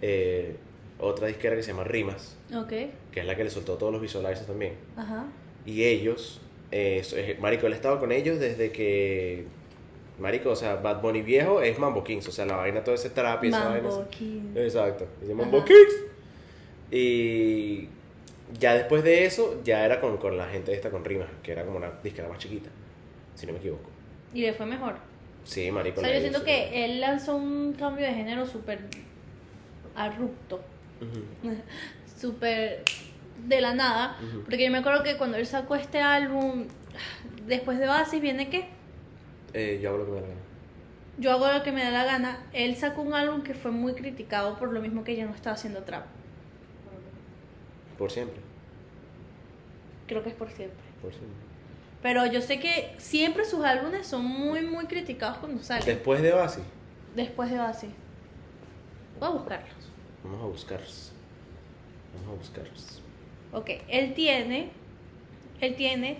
eh, 0.00 0.56
otra 0.98 1.26
disquera 1.26 1.54
que 1.56 1.62
se 1.62 1.72
llama 1.72 1.84
Rimas. 1.84 2.36
Ok. 2.54 2.68
Que 2.68 3.20
es 3.20 3.26
la 3.26 3.36
que 3.36 3.44
le 3.44 3.50
soltó 3.50 3.74
todos 3.76 3.92
los 3.92 4.00
visualizers 4.00 4.46
también. 4.46 4.74
Ajá. 4.96 5.26
Y 5.66 5.84
ellos, 5.84 6.40
eh, 6.70 7.02
eh, 7.14 7.36
Marico, 7.40 7.66
él 7.66 7.72
estaba 7.74 8.00
con 8.00 8.12
ellos 8.12 8.38
desde 8.40 8.72
que. 8.72 9.44
Marico, 10.18 10.50
o 10.50 10.56
sea, 10.56 10.76
Bad 10.76 11.00
Bunny 11.02 11.22
viejo 11.22 11.62
es 11.62 11.78
Mambo 11.78 12.04
Kings, 12.04 12.28
o 12.28 12.32
sea, 12.32 12.46
la 12.46 12.56
vaina, 12.56 12.84
todo 12.84 12.94
ese 12.94 13.10
trap 13.10 13.44
y 13.44 13.48
esa 13.48 13.68
vaina. 13.68 13.88
Mambo 13.88 14.08
King. 14.10 14.52
Exacto, 14.54 15.06
dice 15.20 15.34
Mambo 15.34 15.58
Ajá. 15.58 15.66
Kings. 15.66 16.04
Y 16.90 17.88
ya 18.58 18.74
después 18.74 19.02
de 19.02 19.24
eso, 19.24 19.60
ya 19.64 19.84
era 19.84 20.00
con, 20.00 20.18
con 20.18 20.36
la 20.36 20.46
gente 20.48 20.72
esta, 20.72 20.90
con 20.90 21.04
Rimas, 21.04 21.28
que 21.42 21.52
era 21.52 21.64
como 21.64 21.78
una 21.78 21.90
disquera 22.02 22.28
más 22.28 22.38
chiquita, 22.38 22.70
si 23.34 23.46
no 23.46 23.52
me 23.52 23.58
equivoco. 23.58 23.88
Y 24.34 24.42
le 24.42 24.52
fue 24.52 24.66
mejor. 24.66 24.96
Sí, 25.44 25.70
Marico. 25.70 26.00
O 26.00 26.04
sea, 26.04 26.14
yo 26.14 26.20
siento 26.20 26.44
que 26.44 26.84
él 26.84 27.00
lanzó 27.00 27.36
un 27.36 27.72
cambio 27.74 28.06
de 28.06 28.14
género 28.14 28.46
súper 28.46 28.80
abrupto. 29.94 30.60
Ujú, 31.00 31.54
Súper 32.18 32.84
de 33.46 33.60
la 33.60 33.74
nada. 33.74 34.16
Porque 34.44 34.64
yo 34.64 34.70
me 34.70 34.78
acuerdo 34.78 35.02
que 35.02 35.16
cuando 35.16 35.36
él 35.36 35.46
sacó 35.46 35.74
este 35.74 36.00
álbum, 36.00 36.66
después 37.46 37.78
de 37.78 37.88
Oasis 37.88 38.20
viene 38.20 38.48
qué? 38.48 38.68
Eh, 39.54 39.80
yo 39.82 39.90
hago 39.90 39.98
lo 39.98 40.06
que 40.06 40.12
me 40.12 40.20
da 40.20 40.22
la 40.22 40.28
gana. 40.28 40.40
Yo 41.18 41.30
hago 41.32 41.52
lo 41.52 41.62
que 41.62 41.72
me 41.72 41.84
da 41.84 41.90
la 41.90 42.04
gana. 42.04 42.46
Él 42.52 42.76
sacó 42.76 43.02
un 43.02 43.14
álbum 43.14 43.42
que 43.42 43.54
fue 43.54 43.70
muy 43.70 43.94
criticado 43.94 44.58
por 44.58 44.72
lo 44.72 44.80
mismo 44.80 45.04
que 45.04 45.16
ya 45.16 45.26
no 45.26 45.34
estaba 45.34 45.54
haciendo 45.54 45.82
trap. 45.82 46.06
Por 47.98 48.10
siempre. 48.10 48.40
Creo 50.06 50.22
que 50.22 50.30
es 50.30 50.34
por 50.34 50.50
siempre. 50.50 50.78
Por 51.00 51.12
siempre. 51.12 51.41
Pero 52.02 52.26
yo 52.26 52.40
sé 52.42 52.58
que 52.58 52.92
siempre 52.98 53.44
sus 53.44 53.64
álbumes 53.64 54.06
son 54.06 54.24
muy, 54.24 54.62
muy 54.62 54.86
criticados 54.86 55.38
cuando 55.38 55.62
salen. 55.62 55.84
Después 55.86 56.20
de 56.22 56.32
Oasis, 56.32 56.62
Después 57.14 57.50
de 57.50 57.60
Oasis. 57.60 57.90
Voy 59.20 59.28
a 59.28 59.32
buscarlos. 59.32 59.70
vamos 60.24 60.40
a 60.42 60.46
buscarlos. 60.46 61.12
Vamos 62.14 62.34
a 62.34 62.38
buscarlos. 62.38 63.02
Ok, 63.52 63.70
él 63.88 64.14
tiene. 64.14 64.70
Él 65.60 65.76
tiene. 65.76 66.18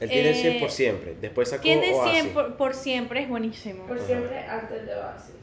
Él 0.00 0.08
tiene 0.08 0.30
Eh, 0.30 0.34
100 0.34 0.60
por 0.60 0.70
siempre. 0.70 1.16
Después 1.20 1.48
sacó 1.50 1.62
Tiene 1.62 1.92
Oasis. 1.94 2.12
100 2.22 2.34
por, 2.34 2.56
por 2.56 2.74
siempre, 2.74 3.22
es 3.22 3.28
buenísimo. 3.28 3.84
Por 3.86 4.00
siempre 4.00 4.38
antes 4.46 4.86
de 4.86 4.94
Oasis. 4.94 5.34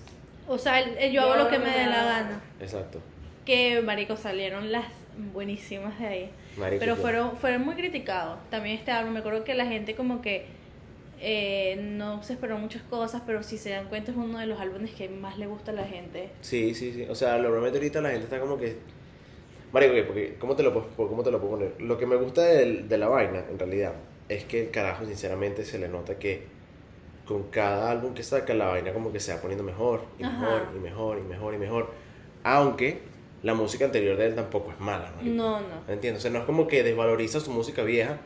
O 0.48 0.58
sea, 0.58 0.80
el- 0.82 0.98
el 0.98 1.12
yo 1.14 1.22
hago 1.22 1.36
lo 1.36 1.50
que 1.50 1.60
me 1.60 1.70
dé 1.70 1.86
la 1.86 2.04
gana. 2.04 2.42
Exacto. 2.60 3.00
Que, 3.46 3.82
marico, 3.82 4.18
salieron 4.18 4.72
las 4.72 4.86
buenísimas 5.34 6.00
de 6.00 6.08
ahí. 6.08 6.32
Pero 6.80 6.96
fueron, 6.96 7.38
fueron 7.38 7.64
muy 7.64 7.76
criticados. 7.76 8.38
También 8.50 8.78
este 8.78 8.92
álbum, 8.92 9.14
me 9.14 9.20
acuerdo 9.20 9.44
que 9.44 9.54
la 9.54 9.66
gente 9.66 9.96
como 9.96 10.22
que 10.22 10.46
eh, 11.22 11.78
no 11.82 12.24
se 12.24 12.34
esperó 12.34 12.58
muchas 12.58 12.82
cosas, 12.84 13.22
pero 13.26 13.44
si 13.44 13.58
se 13.58 13.72
dan 13.72 13.88
cuenta 13.90 14.12
es 14.12 14.18
uno 14.18 14.40
de 14.40 14.46
los 14.46 14.60
álbumes 14.60 14.92
que 14.92 15.10
más 15.10 15.38
le 15.38 15.48
gusta 15.48 15.72
a 15.72 15.76
la 15.76 15.84
gente. 15.86 16.30
Sí, 16.42 16.74
sí, 16.74 16.94
sí. 16.94 17.06
O 17.10 17.16
sea, 17.16 17.38
normalmente 17.38 17.78
ahorita 17.78 18.02
la 18.02 18.10
gente 18.12 18.26
está 18.26 18.40
como 18.40 18.58
que. 18.58 18.78
Marico, 19.72 19.94
¿qué? 19.94 20.04
Porque, 20.04 20.36
¿cómo 20.40 20.56
te, 20.56 20.64
lo, 20.64 20.74
puedo- 20.74 21.08
¿cómo 21.10 21.22
te 21.24 21.30
lo 21.32 21.40
puedo 21.40 21.52
poner? 21.58 21.80
Lo 21.80 21.98
que 21.98 22.06
me 22.08 22.16
gusta 22.16 22.42
del- 22.44 22.88
de, 22.90 22.98
la 22.98 23.08
vaina, 23.08 23.44
en 23.52 23.60
realidad, 23.60 23.94
es 24.28 24.44
que 24.46 24.62
el 24.64 24.72
carajo, 24.72 25.06
sinceramente, 25.06 25.64
se 25.64 25.78
le 25.78 25.88
nota 25.90 26.18
que 26.18 26.44
con 27.28 27.44
cada 27.52 27.92
álbum 27.92 28.16
que 28.16 28.24
saca, 28.24 28.54
la 28.56 28.66
vaina 28.68 28.92
como 28.94 29.12
que 29.12 29.20
se 29.20 29.32
va 29.34 29.40
poniendo 29.42 29.64
mejor, 29.64 30.02
y 30.18 30.24
Ajá. 30.24 30.40
mejor, 30.40 30.68
y 30.76 30.80
mejor, 30.80 31.18
y 31.20 31.22
mejor, 31.22 31.54
y 31.54 31.58
mejor. 31.60 31.90
Aunque 32.44 33.02
la 33.44 33.54
música 33.54 33.86
anterior 33.86 34.18
de 34.18 34.26
él 34.28 34.36
tampoco 34.36 34.72
es 34.72 34.80
mala, 34.80 35.12
marico. 35.16 35.36
No, 35.36 35.60
no. 35.62 35.66
¿Entiendes? 35.88 36.20
O 36.20 36.24
sea, 36.24 36.32
no 36.32 36.40
es 36.40 36.46
como 36.46 36.68
que 36.68 36.84
desvaloriza 36.84 37.40
su 37.40 37.52
música 37.52 37.84
vieja, 37.84 38.18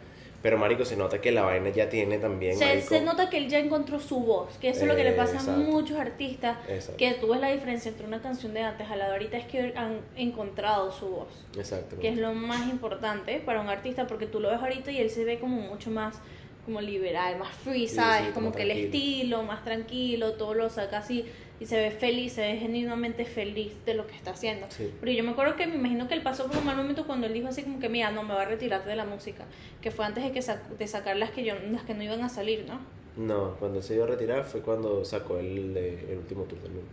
pero, 0.41 0.57
marico, 0.57 0.83
se 0.83 0.97
nota 0.97 1.21
que 1.21 1.31
la 1.31 1.43
vaina 1.43 1.69
ya 1.69 1.87
tiene 1.87 2.17
también, 2.17 2.57
Se, 2.57 2.65
marico... 2.65 2.89
se 2.89 3.01
nota 3.01 3.29
que 3.29 3.37
él 3.37 3.47
ya 3.47 3.59
encontró 3.59 3.97
su 4.01 4.19
voz, 4.19 4.57
que 4.59 4.69
eso 4.69 4.81
es 4.81 4.87
lo 4.87 4.95
que 4.97 5.05
le 5.05 5.13
pasa 5.13 5.37
a 5.37 5.39
Exacto. 5.39 5.61
muchos 5.61 5.97
artistas, 5.97 6.57
Exacto. 6.67 6.97
que 6.97 7.13
tú 7.13 7.29
ves 7.29 7.39
la 7.39 7.49
diferencia 7.49 7.89
entre 7.89 8.05
una 8.05 8.21
canción 8.21 8.53
de 8.53 8.61
antes 8.61 8.89
a 8.91 8.97
la 8.97 9.05
de 9.05 9.11
ahorita 9.13 9.37
es 9.37 9.45
que 9.45 9.71
han 9.77 10.01
encontrado 10.17 10.91
su 10.91 11.07
voz, 11.07 11.29
Exacto. 11.55 11.97
que 11.97 12.09
es 12.09 12.17
lo 12.17 12.33
más 12.33 12.67
importante 12.69 13.39
para 13.39 13.61
un 13.61 13.69
artista, 13.69 14.05
porque 14.05 14.25
tú 14.27 14.41
lo 14.41 14.49
ves 14.49 14.59
ahorita 14.59 14.91
y 14.91 14.97
él 14.97 15.09
se 15.09 15.23
ve 15.23 15.39
como 15.39 15.61
mucho 15.61 15.89
más 15.91 16.19
como 16.65 16.79
liberal, 16.81 17.37
más 17.37 17.49
free, 17.49 17.87
Sí, 17.87 17.95
¿sabes? 17.95 18.27
sí, 18.27 18.31
como 18.33 18.47
como 18.47 18.55
que 18.55 18.63
el 18.63 18.71
estilo, 18.71 19.43
más 19.43 19.63
tranquilo, 19.65 20.33
todo 20.33 20.53
lo 20.53 20.69
saca 20.69 20.97
así 20.99 21.25
y 21.63 21.65
se 21.65 21.77
ve 21.77 21.91
feliz, 21.91 22.33
se 22.33 22.41
ve 22.41 22.57
genuinamente 22.57 23.23
feliz 23.25 23.71
de 23.85 23.93
lo 23.93 24.05
que 24.05 24.15
está 24.15 24.31
haciendo. 24.31 24.67
Sí. 24.69 24.91
Pero 24.99 25.11
yo 25.13 25.23
me 25.23 25.31
acuerdo 25.31 25.55
que 25.55 25.65
me 25.65 25.75
imagino 25.75 26.07
que 26.07 26.13
él 26.13 26.21
pasó 26.21 26.47
por 26.47 26.57
un 26.57 26.65
mal 26.65 26.75
momento 26.75 27.07
cuando 27.07 27.25
él 27.27 27.33
dijo 27.33 27.47
así 27.47 27.63
como 27.63 27.79
que, 27.79 27.87
mira, 27.89 28.11
no, 28.11 28.23
me 28.23 28.33
voy 28.33 28.43
a 28.43 28.45
retirar 28.45 28.83
de 28.85 28.95
la 28.95 29.05
música, 29.05 29.45
que 29.81 29.89
fue 29.91 30.05
antes 30.05 30.23
de, 30.23 30.31
que 30.31 30.41
sac- 30.41 30.67
de 30.77 30.87
sacar 30.87 31.15
las 31.17 31.31
que, 31.31 31.43
yo, 31.43 31.55
las 31.71 31.83
que 31.83 31.93
no 31.93 32.03
iban 32.03 32.21
a 32.21 32.29
salir, 32.29 32.65
¿no? 32.67 32.79
No, 33.15 33.55
cuando 33.59 33.81
se 33.81 33.95
iba 33.95 34.03
a 34.05 34.07
retirar 34.07 34.43
fue 34.43 34.61
cuando 34.61 35.05
sacó 35.05 35.37
el, 35.39 35.77
el 35.77 36.17
último 36.17 36.43
tour 36.43 36.59
del 36.61 36.71
mundo. 36.71 36.89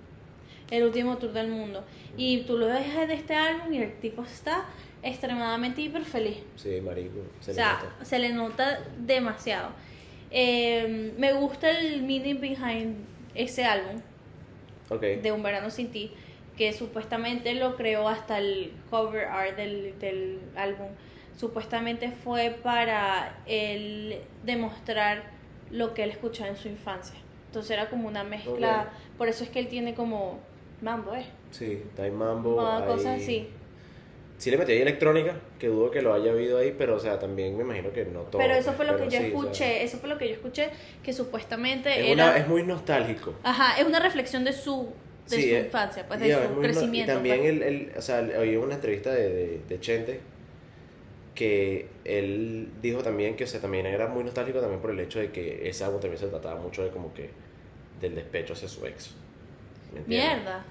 el 0.71 0.83
último 0.85 1.17
tour 1.19 1.33
del 1.33 1.49
mundo. 1.49 1.83
Y 2.17 2.43
tú 2.43 2.57
lo 2.57 2.67
ves 2.67 2.95
de 3.09 3.15
este 3.15 3.35
álbum 3.35 3.73
y 3.75 3.79
el 3.83 3.95
tipo 4.01 4.23
está 4.23 4.67
extremadamente 5.03 5.81
hiper 5.81 6.05
feliz. 6.05 6.37
Sí, 6.57 6.81
marico. 6.81 7.21
Se 7.41 7.51
o 7.51 7.55
le 7.55 7.55
sea, 7.55 7.73
nota. 7.83 8.05
se 8.05 8.19
le 8.19 8.33
nota 8.33 8.81
demasiado. 8.99 9.71
Eh, 10.31 11.13
me 11.19 11.33
gusta 11.33 11.71
el 11.71 12.03
meaning 12.03 12.41
behind 12.41 12.97
ese 13.35 13.65
álbum 13.65 14.01
De 15.23 15.33
Un 15.33 15.43
Verano 15.43 15.71
Sin 15.71 15.91
Ti, 15.91 16.13
que 16.57 16.73
supuestamente 16.73 17.55
lo 17.55 17.77
creó 17.77 18.09
hasta 18.09 18.39
el 18.39 18.73
cover 18.91 19.25
art 19.27 19.57
del, 19.57 19.99
del 19.99 20.41
álbum. 20.57 20.89
Supuestamente 21.37 22.11
fue 22.11 22.51
para 22.63 23.39
él 23.47 24.21
demostrar 24.45 25.23
lo 25.71 25.95
que 25.95 26.03
él 26.05 26.11
escuchaba 26.11 26.51
en 26.51 26.57
su 26.57 26.69
infancia. 26.69 27.17
Entonces 27.47 27.71
era 27.71 27.89
como 27.89 28.07
una 28.09 28.25
mezcla, 28.25 28.91
por 29.17 29.29
eso 29.29 29.43
es 29.45 29.51
que 29.51 29.59
él 29.61 29.69
tiene 29.69 29.95
como 29.95 30.39
mambo, 30.83 31.15
¿eh? 31.15 31.25
Sí, 31.51 31.83
hay 31.99 32.11
mambo. 32.11 32.61
Hay- 32.61 32.85
cosas 32.87 33.21
así. 33.23 33.49
Sí 34.41 34.51
le 34.51 34.57
metí 34.57 34.73
ahí 34.73 34.81
electrónica, 34.81 35.35
que 35.59 35.67
dudo 35.69 35.91
que 35.91 36.01
lo 36.01 36.15
haya 36.15 36.31
habido 36.33 36.57
ahí, 36.57 36.75
pero 36.77 36.97
o 36.97 36.99
sea, 36.99 37.19
también 37.19 37.57
me 37.59 37.63
imagino 37.63 37.93
que 37.93 38.07
no 38.07 38.21
todo. 38.23 38.41
Pero 38.41 38.55
eso 38.55 38.73
fue 38.73 38.87
lo 38.87 38.97
que 38.97 39.05
yo 39.05 39.11
sí, 39.11 39.17
o 39.17 39.21
sea, 39.21 39.27
escuché, 39.29 39.83
eso 39.85 39.99
fue 39.99 40.09
lo 40.09 40.17
que 40.17 40.29
yo 40.29 40.35
escuché, 40.35 40.71
que 41.03 41.13
supuestamente 41.13 41.91
es, 41.91 42.07
era... 42.13 42.25
una- 42.31 42.37
es 42.39 42.49
muy 42.49 42.63
nostálgico. 42.63 43.35
Ajá, 43.43 43.79
es 43.79 43.87
una 43.87 44.01
reflexión 44.01 44.43
de 44.45 44.55
su, 44.55 44.95
de 45.29 45.37
Sí, 45.37 45.43
su 45.43 45.49
eh, 45.57 45.61
infancia, 45.67 46.09
pues 46.09 46.21
de 46.21 46.31
es 46.31 46.37
su 46.39 46.43
muy 46.49 46.55
no- 46.57 46.61
crecimiento. 46.63 47.13
Y 47.13 47.15
también 47.15 47.39
pues. 47.41 47.51
el, 47.51 47.63
el- 47.63 47.93
o 47.99 48.01
sea, 48.01 48.27
oí 48.39 48.57
una 48.57 48.77
entrevista 48.77 49.13
de, 49.13 49.29
de, 49.29 49.61
de 49.69 49.81
Chente 49.81 50.21
que 51.35 51.89
él 52.05 52.71
dijo 52.83 53.03
también 53.03 53.37
que 53.37 53.45
o 53.45 53.47
sea, 53.47 53.61
también 53.61 53.87
era 53.87 54.09
muy 54.09 54.25
nostálgico 54.25 54.61
también 54.61 54.81
por 54.81 54.91
el 54.91 55.01
hecho 55.01 55.19
de 55.21 55.31
que 55.31 55.69
ese 55.69 55.85
álbum 55.85 56.01
también 56.01 56.19
se 56.19 56.27
trataba 56.29 56.61
mucho 56.61 56.83
de 56.83 56.91
como 56.91 57.13
que 57.15 57.31
del 58.01 58.15
despecho 58.15 58.55
hacia 58.55 58.69
su 58.69 58.85
ex. 58.87 59.15
¿me? 59.95 60.01
Mierda, 60.07 60.65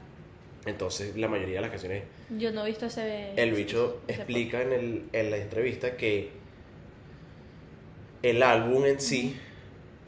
Entonces 0.69 1.15
la 1.17 1.27
mayoría 1.27 1.55
de 1.55 1.61
las 1.61 1.69
canciones 1.71 2.03
yo 2.37 2.51
no 2.51 2.63
he 2.65 2.69
visto 2.69 2.85
ese... 2.85 3.33
El 3.35 3.51
bicho 3.53 3.99
ese- 4.07 4.13
ese 4.13 4.21
explica 4.21 4.61
en, 4.61 4.71
el, 4.73 5.03
en 5.13 5.31
la 5.31 5.37
entrevista 5.37 5.97
que 5.97 6.29
el 8.23 8.43
álbum 8.43 8.85
en 8.85 8.99
sí, 8.99 9.35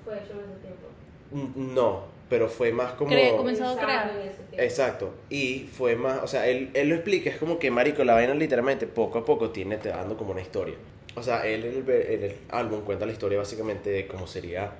Fue 0.03 0.15
hecho 0.15 0.33
en 0.33 0.51
ese 0.51 0.59
tiempo. 0.61 1.73
no, 1.73 2.05
pero 2.29 2.47
fue 2.49 2.71
más 2.71 2.93
como... 2.93 3.11
Cree- 3.11 3.35
comenzado 3.37 3.77
a 3.79 3.81
crear. 3.83 4.09
en 4.11 4.17
ese 4.27 4.37
tiempo. 4.43 4.57
Exacto, 4.61 5.13
y 5.29 5.69
fue 5.71 5.95
más, 5.95 6.21
o 6.23 6.27
sea, 6.27 6.47
él, 6.47 6.69
él 6.73 6.89
lo 6.89 6.95
explica, 6.95 7.29
es 7.29 7.37
como 7.37 7.57
que 7.59 7.71
Marico, 7.71 8.03
la 8.03 8.13
vaina 8.13 8.33
literalmente 8.33 8.87
poco 8.87 9.19
a 9.19 9.25
poco 9.25 9.49
tiene 9.51 9.77
te 9.77 9.89
dando 9.89 10.17
como 10.17 10.31
una 10.31 10.41
historia. 10.41 10.75
O 11.15 11.23
sea, 11.23 11.45
él 11.45 11.65
en 11.65 11.75
el, 11.77 11.89
en 11.89 12.23
el 12.23 12.35
álbum 12.49 12.81
cuenta 12.81 13.05
la 13.05 13.11
historia 13.11 13.37
básicamente 13.37 13.89
de 13.89 14.07
cómo 14.07 14.27
sería 14.27 14.71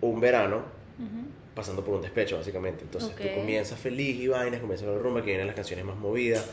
un 0.00 0.18
verano 0.20 0.56
Ujú. 0.98 1.26
Pasando 1.54 1.84
por 1.84 1.94
un 1.94 2.02
despecho, 2.02 2.36
básicamente. 2.36 2.84
Entonces 2.84 3.10
Ok. 3.10 3.20
tú 3.20 3.28
comienzas 3.34 3.78
feliz 3.78 4.18
y 4.20 4.28
vainas, 4.28 4.60
comienzas 4.60 4.86
con 4.86 4.96
la 4.96 5.02
rumba, 5.02 5.20
que 5.20 5.26
vienen 5.28 5.46
las 5.46 5.56
canciones 5.56 5.84
más 5.84 5.96
movidas, 5.96 6.46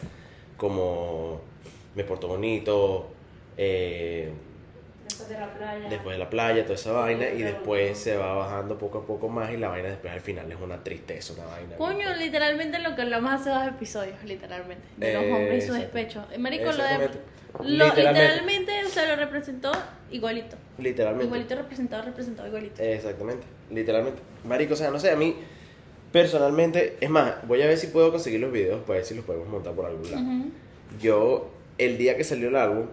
como 0.57 1.41
Me 1.95 2.03
Porto 2.03 2.27
Bonito, 2.27 3.07
eh, 3.57 4.31
Después 5.05 5.29
de 5.29 5.39
la 5.39 5.53
playa. 5.53 5.89
después 5.89 6.15
de 6.15 6.19
la 6.19 6.29
playa, 6.29 6.63
toda 6.63 6.75
esa 6.75 6.91
vaina, 6.91 7.29
y 7.29 7.41
después 7.41 7.97
se 7.97 8.15
va 8.15 8.35
bajando 8.35 8.77
poco 8.77 8.99
a 8.99 9.05
poco 9.05 9.27
más 9.27 9.51
y 9.51 9.57
la 9.57 9.69
vaina 9.69 9.89
después 9.89 10.13
al 10.13 10.21
final 10.21 10.51
es 10.51 10.57
una 10.61 10.83
tristeza, 10.83 11.33
una 11.33 11.45
vaina. 11.45 11.75
Coño, 11.77 12.15
literalmente 12.15 12.77
lo 12.79 12.95
que 12.95 13.01
hablamos 13.01 13.31
hace 13.33 13.49
dos 13.49 13.67
episodios, 13.67 14.23
literalmente. 14.23 14.83
De 14.97 15.13
los 15.13 15.23
hombres 15.23 15.63
y 15.63 15.67
su 15.67 15.73
despecho. 15.73 16.25
Eh, 16.31 16.37
Marico, 16.37 16.65
lo 16.71 16.83
de... 16.83 17.09
Lo, 17.57 17.63
Literalmente. 17.63 18.03
literalmente, 18.03 18.85
o 18.85 18.89
sea, 18.89 19.07
lo 19.07 19.15
representó 19.15 19.71
igualito. 20.11 20.55
Literalmente. 20.77 21.25
Igualito 21.25 21.55
representado, 21.55 22.03
representado 22.03 22.47
igualito. 22.47 22.79
Exactamente, 22.83 23.47
literalmente. 23.71 24.21
Marico, 24.45 24.73
o 24.73 24.77
sea, 24.77 24.91
no 24.91 24.99
sé, 24.99 25.11
a 25.11 25.15
mí 25.15 25.35
personalmente, 26.11 26.97
es 26.99 27.09
más, 27.09 27.47
voy 27.47 27.61
a 27.61 27.67
ver 27.67 27.77
si 27.77 27.87
puedo 27.87 28.11
conseguir 28.11 28.39
los 28.39 28.51
videos 28.51 28.81
para 28.81 28.95
ver 28.97 29.05
si 29.05 29.13
los 29.13 29.25
podemos 29.25 29.47
montar 29.47 29.73
por 29.73 29.85
algún 29.85 30.09
lado. 30.09 30.23
Ujú. 30.23 30.51
Yo, 31.01 31.49
el 31.77 31.97
día 31.97 32.17
que 32.17 32.23
salió 32.23 32.49
el 32.49 32.55
álbum, 32.55 32.87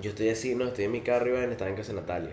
yo 0.00 0.10
estoy 0.10 0.28
así, 0.28 0.54
no, 0.54 0.66
estoy 0.66 0.84
en 0.84 0.92
mi 0.92 1.00
carro 1.00 1.28
y 1.28 1.44
estaba 1.50 1.70
en 1.70 1.76
casa 1.76 1.92
de 1.92 2.00
Natalia. 2.00 2.32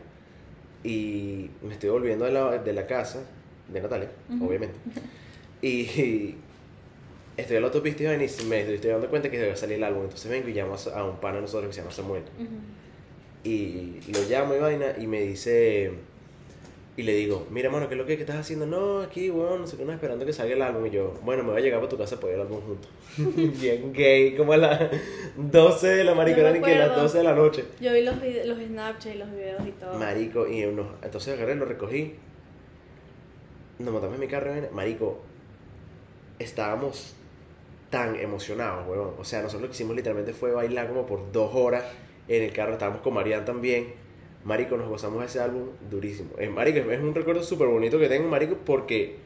Y 0.83 1.49
me 1.61 1.73
estoy 1.73 1.89
volviendo 1.89 2.25
de 2.25 2.31
la, 2.31 2.57
de 2.57 2.73
la 2.73 2.87
casa 2.87 3.19
de 3.67 3.81
Natalia, 3.81 4.09
Ujú. 4.33 4.47
obviamente. 4.47 4.75
Y, 5.61 6.35
estoy 7.35 7.57
en 7.57 7.63
la 7.63 7.67
autopista 7.67 8.03
y 8.03 8.05
y 8.05 8.45
me 8.45 8.61
estoy 8.61 8.91
dando 8.91 9.09
cuenta 9.09 9.29
que 9.29 9.37
debe 9.37 9.57
salir 9.57 9.75
el 9.75 9.83
álbum. 9.83 10.03
Entonces 10.03 10.31
vengo 10.31 10.47
y 10.47 10.53
llamo 10.53 10.77
a, 10.95 11.03
un 11.03 11.17
pana 11.17 11.35
de 11.35 11.41
nosotros 11.41 11.67
que 11.67 11.73
se 11.73 11.81
llama 11.81 11.91
Samuel. 11.91 12.23
Ujú. 12.37 12.47
Y 13.43 13.99
lo 14.09 14.21
llamo 14.29 14.55
y 14.55 14.59
vaina 14.59 14.93
y 14.97 15.05
me 15.05 15.19
dice... 15.19 15.91
Y 16.99 17.03
le 17.03 17.13
digo, 17.13 17.47
mira, 17.49 17.69
mano, 17.69 17.87
¿qué 17.87 17.93
es 17.93 17.97
lo 17.97 18.05
que, 18.05 18.17
que 18.17 18.23
estás 18.23 18.35
haciendo? 18.35 18.65
No, 18.65 18.99
aquí, 18.99 19.29
weón, 19.29 19.61
no 19.61 19.67
sé 19.67 19.77
qué, 19.77 19.85
no, 19.85 19.93
esperando 19.93 20.25
que 20.25 20.33
salga 20.33 20.53
el 20.53 20.61
álbum. 20.61 20.85
Y 20.85 20.89
yo, 20.89 21.13
bueno, 21.23 21.43
me 21.43 21.51
voy 21.51 21.61
a 21.61 21.63
llegar 21.63 21.79
para 21.79 21.89
tu 21.89 21.97
casa 21.97 22.19
para 22.19 22.33
ver 22.33 22.35
el 22.35 22.41
álbum 22.41 22.59
juntos. 22.59 22.91
Bien 23.61 23.93
gay, 23.93 24.35
como 24.35 24.51
a 24.51 24.57
las 24.57 24.81
12 25.37 25.87
de 25.87 26.03
la 26.03 26.13
marico, 26.13 26.39
Yo 26.39 26.43
me 26.43 26.49
eran 26.49 26.61
que 26.61 26.75
las 26.75 26.89
acuerdo. 26.89 27.03
12 27.03 27.17
de 27.19 27.23
la 27.23 27.35
noche. 27.35 27.63
Yo 27.79 27.93
vi 27.93 28.01
los, 28.01 28.15
los 28.45 28.57
Snapchat 28.57 29.15
y 29.15 29.17
los 29.17 29.31
videos 29.31 29.65
y 29.65 29.71
todo. 29.71 29.97
Marico, 29.97 30.45
y 30.45 30.65
unos, 30.65 30.87
entonces 31.01 31.37
agarré, 31.37 31.55
lo 31.55 31.63
recogí. 31.63 32.15
Nos 33.77 33.93
montamos 33.93 34.15
en 34.15 34.19
mi 34.19 34.27
carro, 34.27 34.51
y 34.57 34.75
marico. 34.75 35.21
Estábamos 36.37 37.15
tan 37.89 38.17
emocionados, 38.17 38.85
weón. 38.89 39.13
O 39.17 39.23
sea, 39.23 39.41
nosotros 39.41 39.61
lo 39.61 39.67
que 39.69 39.75
hicimos 39.75 39.95
literalmente 39.95 40.33
fue 40.33 40.51
bailar 40.51 40.89
como 40.89 41.05
por 41.05 41.31
dos 41.31 41.55
horas 41.55 41.85
en 42.27 42.43
el 42.43 42.51
carro. 42.51 42.73
Estábamos 42.73 42.99
con 42.99 43.13
Marian 43.13 43.45
también. 43.45 44.08
Marico, 44.43 44.77
nos 44.77 44.87
gozamos 44.87 45.23
ese 45.25 45.39
álbum 45.39 45.69
durísimo. 45.89 46.29
Es, 46.37 46.49
marico, 46.49 46.79
es 46.91 46.99
un 46.99 47.13
recuerdo 47.13 47.43
súper 47.43 47.67
bonito 47.67 47.99
que 47.99 48.07
tengo, 48.07 48.27
Marico, 48.29 48.55
porque 48.65 49.17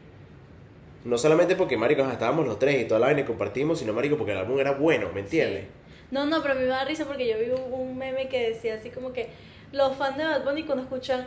no 1.06 1.18
solamente 1.18 1.56
porque, 1.56 1.78
Marico, 1.78 2.02
estábamos 2.10 2.48
los 2.48 2.58
tres 2.60 2.82
y 2.82 2.86
toda 2.86 3.00
la 3.00 3.08
vaina 3.08 3.22
y 3.22 3.26
compartimos, 3.26 3.80
sino, 3.80 3.94
Marico, 3.94 4.18
porque 4.18 4.32
el 4.32 4.40
álbum 4.40 4.60
era 4.60 4.72
bueno, 4.72 5.10
¿me 5.14 5.20
entiendes? 5.22 5.64
Sí. 5.66 5.68
No, 6.12 6.26
no, 6.26 6.42
pero 6.42 6.54
a 6.54 6.58
mí 6.58 6.62
me 6.64 6.68
da 6.70 6.86
risa 6.86 7.06
porque 7.06 7.28
yo 7.28 7.38
vi 7.40 7.50
un- 7.72 7.98
meme 7.98 8.28
que 8.28 8.50
decía 8.50 8.76
así 8.76 8.90
como 8.90 9.14
que 9.14 9.30
los 9.72 9.96
fans 9.98 10.18
de 10.18 10.24
Bad 10.26 10.44
Bunny 10.44 10.64
cuando 10.64 10.84
escuchan 10.84 11.26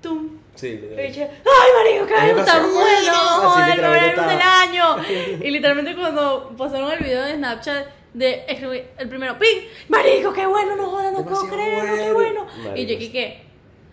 Tum, 0.00 0.38
Sí, 0.56 0.66
y 0.66 0.76
literal. 0.78 1.06
dije, 1.06 1.22
¡ay, 1.30 1.70
marico, 1.76 2.06
qué 2.06 2.14
Es 2.14 2.20
álbum 2.20 2.44
tan 2.44 2.62
demasiado 2.62 2.72
bueno! 2.72 3.50
¡Joder, 3.50 3.78
el 3.78 4.16
del 4.16 4.40
año! 4.42 4.96
Y 5.46 5.50
literalmente 5.52 5.94
cuando 5.94 6.52
pasaron 6.58 6.90
el 6.90 6.98
video 6.98 7.22
de 7.22 7.34
Snapchat 7.36 7.86
de 8.14 8.44
escribí 8.48 8.82
el 8.98 9.08
primero, 9.08 9.38
¡ping! 9.38 9.68
¡Marico, 9.88 10.32
qué 10.32 10.46
bueno! 10.46 10.76
No 10.76 10.90
jodas, 10.90 11.12
no 11.12 11.24
puedo 11.24 11.48
creerlo, 11.48 11.96
qué 11.96 12.12
bueno. 12.12 12.46
Marico, 12.64 12.92
Y 12.92 13.06
yo. 13.06 13.12
¿qué? 13.12 13.42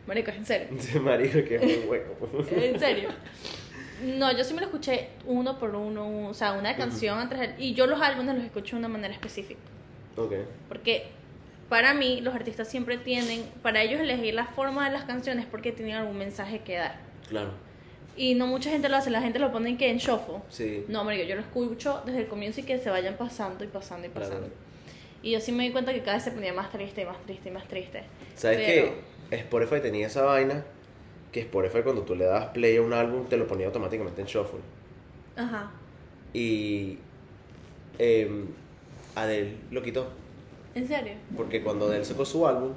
Marico, 0.08 0.32
es 0.32 0.38
en 0.38 0.46
serio. 0.46 0.68
Marico, 1.02 1.44
que 1.48 1.56
es 1.56 1.62
muy 1.62 1.88
bueno. 1.88 2.06
En 2.52 2.80
serio. 2.80 3.10
No, 4.04 4.32
yo 4.32 4.44
sí 4.46 4.54
me 4.54 4.62
lo 4.62 4.68
escuché 4.68 5.10
uno 5.26 5.60
por 5.60 5.76
uno, 5.76 6.30
o 6.30 6.34
sea, 6.34 6.54
una 6.54 6.76
canción 6.76 7.20
atrás. 7.20 7.50
Y 7.58 7.74
yo 7.74 7.86
los 7.86 8.02
álbumes 8.02 8.36
los 8.36 8.46
escucho 8.46 8.76
de 8.76 8.80
una 8.80 8.88
manera 8.88 9.14
específica. 9.14 9.60
ok. 10.16 10.34
Porque 10.70 11.08
para 11.68 11.94
mí 11.94 12.22
los 12.22 12.34
artistas 12.34 12.68
siempre 12.70 12.98
tienen, 12.98 13.44
para 13.62 13.82
ellos 13.84 14.00
elegir 14.00 14.34
la 14.34 14.46
forma 14.46 14.88
de 14.88 14.94
las 14.94 15.04
canciones 15.04 15.46
porque 15.46 15.72
tienen 15.72 15.96
algún 15.96 16.18
mensaje 16.18 16.60
que 16.60 16.78
dar. 16.78 17.00
Claro. 17.28 17.52
Y 18.18 18.36
no 18.36 18.48
mucha 18.48 18.70
gente 18.70 18.90
lo 18.90 18.98
hace, 18.98 19.10
la 19.10 19.22
gente 19.22 19.40
lo 19.40 19.52
pone 19.52 19.78
que 19.78 19.90
en 19.90 19.98
shuffle. 19.98 20.36
Sí. 20.50 20.84
No, 20.90 21.04
marico, 21.04 21.24
yo 21.28 21.36
lo 21.36 21.42
escucho 21.42 22.02
desde 22.06 22.20
el 22.22 22.28
comienzo 22.28 22.60
y 22.60 22.64
que 22.64 22.78
se 22.80 22.90
vayan 22.90 23.16
pasando 23.18 23.64
y 23.64 23.68
pasando 23.68 24.08
y 24.08 24.10
Claro. 24.10 24.28
pasando. 24.28 24.50
Y 25.24 25.32
yo 25.32 25.40
sí 25.42 25.52
me 25.52 25.64
di 25.64 25.72
cuenta 25.72 25.94
que 25.94 26.02
cada 26.02 26.14
vez 26.16 26.24
se 26.24 26.32
ponía 26.32 26.54
más 26.54 26.72
triste 26.72 27.02
y 27.02 27.06
más 27.06 27.18
triste 27.26 27.50
y 27.50 27.52
más 27.52 27.68
triste. 27.68 28.04
¿Sabes 28.36 28.58
Pero- 28.66 28.94
qué? 29.30 29.38
Spotify 29.38 29.80
tenía 29.82 30.08
esa 30.08 30.24
vaina 30.24 30.66
que 31.32 31.42
Spotify 31.42 31.82
cuando 31.84 32.02
tú 32.02 32.16
le 32.16 32.26
dabas 32.26 32.48
play 32.48 32.78
a 32.78 32.82
un 32.82 32.94
álbum 32.94 33.26
te 33.28 33.38
lo 33.38 33.46
ponía 33.48 33.68
automáticamente 33.68 34.22
en 34.22 34.28
shuffle. 34.28 34.60
Ajá. 35.36 35.72
Y 36.34 36.98
em, 38.00 38.48
Adele 39.16 39.56
lo 39.72 39.82
quitó. 39.82 40.08
¿En 40.76 40.88
serio? 40.88 41.14
Porque 41.36 41.62
cuando 41.62 41.88
Adele 41.88 42.06
sacó 42.06 42.26
su 42.26 42.48
álbum, 42.48 42.74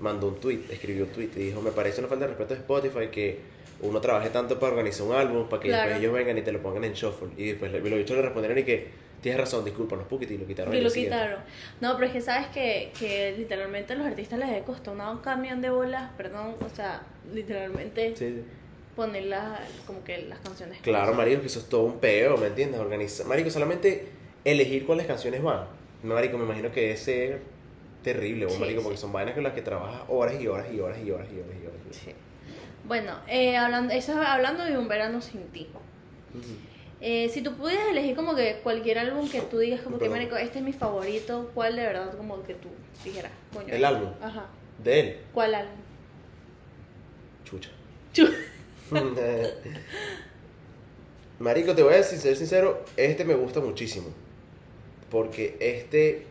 mandó 0.00 0.28
un 0.28 0.40
tweet, 0.40 0.60
escribió 0.70 1.04
un 1.04 1.10
tweet 1.10 1.30
y 1.36 1.40
dijo, 1.40 1.60
me 1.60 1.70
parece 1.72 2.00
una 2.00 2.08
falta 2.08 2.24
de 2.26 2.28
respeto 2.34 2.54
de 2.54 2.60
Spotify 2.60 3.08
que 3.10 3.40
uno 3.80 4.00
trabaje 4.00 4.30
tanto 4.30 4.58
para 4.58 4.72
organizar 4.72 5.06
un 5.06 5.14
álbum, 5.14 5.48
para 5.48 5.62
que 5.62 5.68
Claro. 5.68 5.82
después 5.90 6.00
ellos 6.02 6.12
vengan 6.14 6.38
y 6.38 6.42
te 6.42 6.52
lo 6.52 6.60
pongan 6.62 6.84
en 6.84 6.92
shuffle. 6.94 7.28
Y 7.36 7.48
después 7.50 7.72
los 7.72 7.82
bichos 7.82 8.16
le 8.16 8.22
respondieron 8.22 8.58
y 8.58 8.64
que, 8.64 8.88
tienes 9.22 9.40
razón, 9.40 9.64
disculpa, 9.64 9.96
no 9.96 10.02
es 10.02 10.08
y 10.30 10.38
lo 10.38 10.46
quitaron. 10.46 10.72
Y 10.74 10.76
lo 10.78 10.82
día 10.84 10.90
siguiente". 10.90 11.16
quitaron. 11.16 11.40
No, 11.80 11.94
pero 11.94 12.06
es 12.06 12.12
que 12.12 12.20
sabes 12.20 12.48
que, 12.48 12.90
que 12.98 13.34
literalmente 13.38 13.92
a 13.92 13.96
los 13.96 14.06
artistas 14.06 14.38
les 14.38 14.62
costó 14.62 14.92
un 14.92 15.18
camión 15.18 15.60
de 15.60 15.70
bolas, 15.70 16.10
perdón, 16.16 16.54
o 16.64 16.68
sea, 16.74 17.02
literalmente 17.32 18.14
Sí, 18.16 18.42
poner 18.96 19.24
las, 19.26 19.60
como 19.86 20.02
que 20.02 20.22
las 20.22 20.40
canciones. 20.40 20.78
Claro, 20.82 21.14
marico, 21.14 21.40
que 21.40 21.46
eso 21.46 21.60
es 21.60 21.68
todo 21.68 21.82
un 21.84 21.98
peo, 22.00 22.36
¿me 22.36 22.48
entiendes? 22.48 22.80
Organiza... 22.80 23.24
Marico, 23.24 23.48
solamente 23.50 24.08
elegir 24.44 24.86
cuáles 24.86 25.06
canciones 25.06 25.40
van. 25.42 25.66
Marico, 26.02 26.36
me 26.38 26.44
imagino 26.44 26.72
que 26.72 26.90
es 26.92 27.00
ser 27.00 27.40
terrible, 28.02 28.46
o 28.46 28.50
Sí, 28.50 28.58
marico, 28.58 28.80
sí. 28.80 28.84
porque 28.84 28.98
son 28.98 29.12
vainas 29.12 29.34
con 29.34 29.44
las 29.44 29.52
que 29.52 29.62
trabajas 29.62 30.02
horas 30.08 30.40
y 30.40 30.46
horas 30.48 30.66
y 30.72 30.80
horas 30.80 30.98
y 31.04 31.10
horas 31.10 31.28
y 31.32 31.38
horas 31.38 31.56
y 31.62 31.66
horas. 31.66 31.78
Sí. 31.90 32.10
Bueno, 32.88 33.12
eh, 33.28 33.56
hablando, 33.56 33.92
eso 33.92 34.12
es 34.12 34.18
hablando 34.26 34.64
de 34.64 34.76
un 34.78 34.88
verano 34.88 35.20
sin 35.20 35.42
ti. 35.48 35.68
Eh, 37.00 37.28
si 37.28 37.42
tú 37.42 37.54
pudieras 37.54 37.86
elegir 37.90 38.16
como 38.16 38.34
que 38.34 38.58
cualquier 38.62 38.98
álbum 38.98 39.28
que 39.28 39.40
tú 39.42 39.58
digas 39.58 39.82
como 39.82 39.98
que, 39.98 40.08
marico, 40.08 40.36
este 40.36 40.58
es 40.58 40.64
mi 40.64 40.72
favorito, 40.72 41.50
¿cuál 41.54 41.76
de 41.76 41.82
verdad 41.82 42.16
como 42.16 42.42
que 42.42 42.54
tú 42.54 42.68
dijeras? 43.04 43.30
Coño, 43.52 43.72
El 43.72 43.84
álbum. 43.84 44.10
Ajá. 44.20 44.46
De 44.82 45.00
él, 45.00 45.16
¿Cuál 45.32 45.54
álbum? 45.54 45.76
chucha. 47.44 47.70
Chu- 48.12 48.32
Marico, 51.38 51.74
te 51.74 51.82
voy 51.82 51.94
a 51.94 51.98
decir, 51.98 52.18
ser 52.18 52.36
sincero, 52.36 52.84
este 52.96 53.24
me 53.24 53.34
gusta 53.34 53.60
muchísimo. 53.60 54.08
Porque 55.10 55.56
este, 55.60 56.26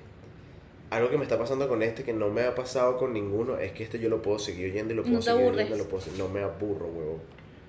algo 0.89 1.09
que 1.09 1.17
me 1.17 1.23
está 1.23 1.37
pasando 1.37 1.67
con 1.67 1.83
este 1.83 2.03
que 2.03 2.13
no 2.13 2.29
me 2.29 2.43
ha 2.43 2.55
pasado 2.55 2.97
con 2.97 3.13
ninguno, 3.13 3.57
es 3.57 3.71
que 3.73 3.83
este 3.83 3.99
yo 3.99 4.09
lo 4.09 4.21
puedo 4.21 4.39
seguir 4.39 4.71
oyendo 4.71 4.93
y 4.93 4.95
lo 4.97 5.03
puedo 5.03 5.15
No 5.15 5.21
seguir 5.21 5.45
oyendo, 5.47 5.77
lo 5.77 5.87
puedo 5.89 6.01
seguir- 6.03 6.19
no 6.19 6.29
me 6.29 6.41
aburro, 6.41 6.87
huevo. 6.87 7.19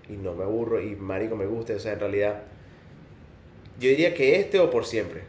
Y 0.08 0.12
no 0.12 0.34
me 0.34 0.44
aburro 0.44 0.80
y 0.80 0.94
Marico 0.96 1.36
me 1.36 1.46
gusta, 1.46 1.74
o 1.74 1.78
sea, 1.78 1.92
en 1.94 2.00
realidad, 2.00 2.42
yo 3.80 3.88
diría 3.90 4.14
que 4.14 4.36
este 4.36 4.58
o 4.58 4.70
por 4.70 4.84
siempre. 4.86 5.22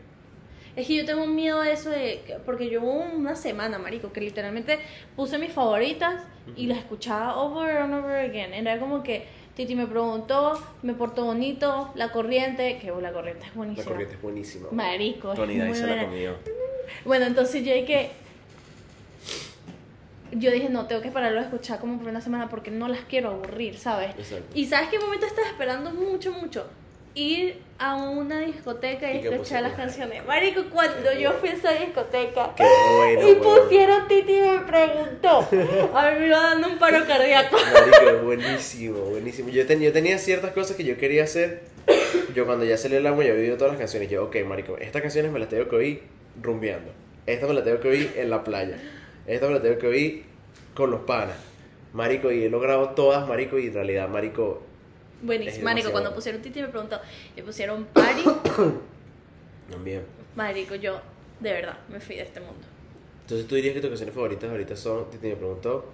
Es 0.75 0.87
que 0.87 0.95
yo 0.95 1.05
tengo 1.05 1.23
un 1.23 1.35
miedo 1.35 1.59
a 1.59 1.69
eso 1.69 1.89
de. 1.89 2.21
que- 2.25 2.35
Porque 2.45 2.69
yo 2.69 2.81
hubo 2.81 3.01
una 3.15 3.35
semana, 3.35 3.79
marico, 3.79 4.13
que 4.13 4.21
literalmente 4.21 4.79
puse 5.15 5.37
mis 5.37 5.51
favoritas 5.51 6.23
y 6.55 6.67
las 6.67 6.77
escuchaba 6.77 7.41
over 7.41 7.77
and 7.77 7.93
over 7.93 8.15
again. 8.29 8.53
Era 8.53 8.79
como 8.79 9.03
que 9.03 9.25
Titi 9.59 9.75
me 9.75 9.87
preguntó, 9.87 10.57
me 10.83 10.93
portó 10.93 11.25
bonito, 11.25 11.91
la 11.95 12.13
corriente, 12.13 12.79
que 12.79 12.91
oh, 12.91 13.01
la 13.01 13.11
corriente 13.11 13.43
es 13.43 13.49
La 13.49 13.55
buenísima. 13.57 13.85
corriente 13.85 14.15
es 14.15 14.21
buenísima. 14.21 14.67
Marico, 14.71 15.33
es 15.33 15.35
Tony 15.37 15.55
muy 15.55 15.67
Dice 15.67 15.81
se 15.81 15.95
la 15.97 16.05
comió. 16.05 16.35
Bueno, 17.03 17.25
entonces 17.25 17.65
yo 17.65 17.73
dije 17.73 18.11
Yo 20.31 20.49
dije, 20.51 20.69
no, 20.69 20.85
tengo 20.87 21.01
que 21.01 21.11
pararlo 21.11 21.39
de 21.41 21.47
escuchar 21.47 21.81
como 21.81 21.97
por 21.99 22.07
una 22.07 22.21
semana 22.21 22.47
porque 22.47 22.71
no 22.71 22.87
las 22.87 23.01
quiero 23.01 23.31
aburrir, 23.31 23.77
¿sabes? 23.77 24.11
Exacto. 24.17 24.45
Y 24.53 24.65
¿sabes 24.65 24.87
qué 24.91 24.97
momento 24.97 25.25
estaba 25.25 25.49
esperando 25.49 25.91
mucho, 25.91 26.31
mucho? 26.31 26.65
Ir 27.15 27.57
a 27.79 27.95
una 27.95 28.39
discoteca 28.41 29.11
y, 29.11 29.17
¿Y 29.23 29.27
escuchar 29.27 29.63
las 29.63 29.73
canciones. 29.73 30.25
Marico, 30.25 30.63
cuando 30.71 31.11
yo 31.13 31.31
fui 31.33 31.49
a 31.49 31.53
esa 31.53 31.71
discoteca 31.73 32.53
bueno, 32.57 33.29
y 33.29 33.35
pusieron 33.35 34.07
Titi 34.07 34.33
y 34.33 34.41
me 34.41 34.59
preguntó, 34.59 35.39
a 35.95 36.11
mí 36.11 36.19
me 36.19 36.27
iba 36.27 36.39
dando 36.39 36.67
un 36.67 36.77
paro 36.77 37.05
cardíaco. 37.07 37.57
Marico, 37.57 38.25
buenísimo, 38.25 38.99
buenísimo. 38.99 39.49
Yo, 39.49 39.65
ten- 39.65 39.81
yo 39.81 39.91
tenía 39.93 40.17
ciertas 40.17 40.51
cosas 40.51 40.75
que 40.77 40.83
yo 40.83 40.97
quería 40.97 41.23
hacer. 41.23 41.61
Yo 42.35 42.45
cuando 42.45 42.65
ya 42.65 42.77
salió 42.77 42.97
el 42.99 43.07
álbum, 43.07 43.23
yo 43.23 43.31
había 43.31 43.43
oído 43.43 43.57
todas 43.57 43.71
las 43.73 43.79
canciones. 43.79 44.09
Yo, 44.09 44.25
ok, 44.25 44.35
marico, 44.45 44.77
estas 44.77 45.01
canciones 45.01 45.31
me 45.31 45.39
las 45.39 45.49
tengo 45.49 45.67
que 45.67 45.75
oír 45.75 46.03
rumbeando. 46.41 46.91
Esta 47.25 47.47
me 47.47 47.53
la 47.53 47.63
tengo 47.63 47.79
que 47.79 47.87
oír 47.89 48.13
en 48.17 48.29
la 48.29 48.43
playa. 48.43 48.77
Esta 49.25 49.47
me 49.47 49.53
la 49.53 49.61
tengo 49.61 49.77
que 49.79 49.87
oír 49.87 50.23
con 50.75 50.91
los 50.91 51.01
panas. 51.01 51.35
Marico, 51.93 52.31
y 52.31 52.43
he 52.43 52.49
logrado 52.49 52.89
todas, 52.89 53.27
marico, 53.27 53.57
y 53.57 53.67
en 53.67 53.73
realidad, 53.73 54.07
marico, 54.09 54.61
Buenísimo. 55.21 55.65
Marico, 55.65 55.91
cuando 55.91 56.13
pusieron 56.13 56.41
Titi 56.41 56.61
me 56.61 56.67
preguntó, 56.69 56.99
y 57.35 57.41
pusieron 57.41 57.85
Party, 57.85 58.23
también. 59.71 60.03
Marico, 60.35 60.75
yo 60.75 60.99
de 61.39 61.51
verdad 61.53 61.77
me 61.89 61.99
fui 61.99 62.15
de 62.15 62.23
este 62.23 62.39
mundo. 62.39 62.65
Entonces 63.21 63.47
tú 63.47 63.55
dirías 63.55 63.73
que 63.73 63.81
tus 63.81 63.89
canciones 63.89 64.15
favoritas 64.15 64.49
ahorita 64.49 64.75
son, 64.75 65.09
Titi 65.09 65.27
me 65.27 65.35
preguntó. 65.35 65.85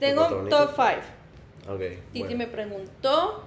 Tengo 0.00 0.26
top 0.48 0.70
5. 0.76 1.72
Ok. 1.72 1.80
Titi 2.12 2.18
bueno. 2.20 2.36
me 2.38 2.46
preguntó. 2.46 3.44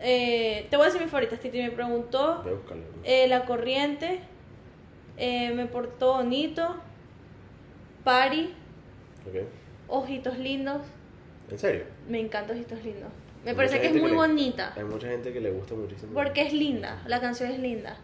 eh, 0.00 0.66
te 0.70 0.76
voy 0.76 0.84
a 0.84 0.86
decir 0.86 1.00
mis 1.02 1.10
favoritas. 1.10 1.40
Titi 1.40 1.58
me 1.60 1.70
preguntó. 1.70 2.44
Eh, 3.04 3.26
la 3.28 3.44
corriente. 3.44 4.20
eh, 5.16 5.52
me 5.54 5.66
portó 5.66 6.14
bonito. 6.14 6.76
Pari. 8.04 8.54
Ok. 9.26 9.34
Ojitos 9.88 10.38
lindos. 10.38 10.82
¿En 11.50 11.58
serio? 11.58 11.84
Me 12.08 12.20
encanta 12.20 12.52
Ojitos 12.52 12.82
lindos. 12.84 13.10
Me 13.48 13.54
parece 13.56 13.80
que 13.80 13.86
es 13.88 13.94
muy 13.94 14.10
le- 14.10 14.16
bonita. 14.16 14.72
Hay 14.76 14.84
mucha 14.84 15.08
gente 15.08 15.32
que 15.32 15.40
le 15.40 15.50
gusta 15.50 15.74
muchísimo. 15.74 16.12
Porque 16.14 16.42
es 16.42 16.52
linda. 16.52 17.02
La 17.06 17.20
canción 17.20 17.50
es 17.50 17.58
linda. 17.58 17.96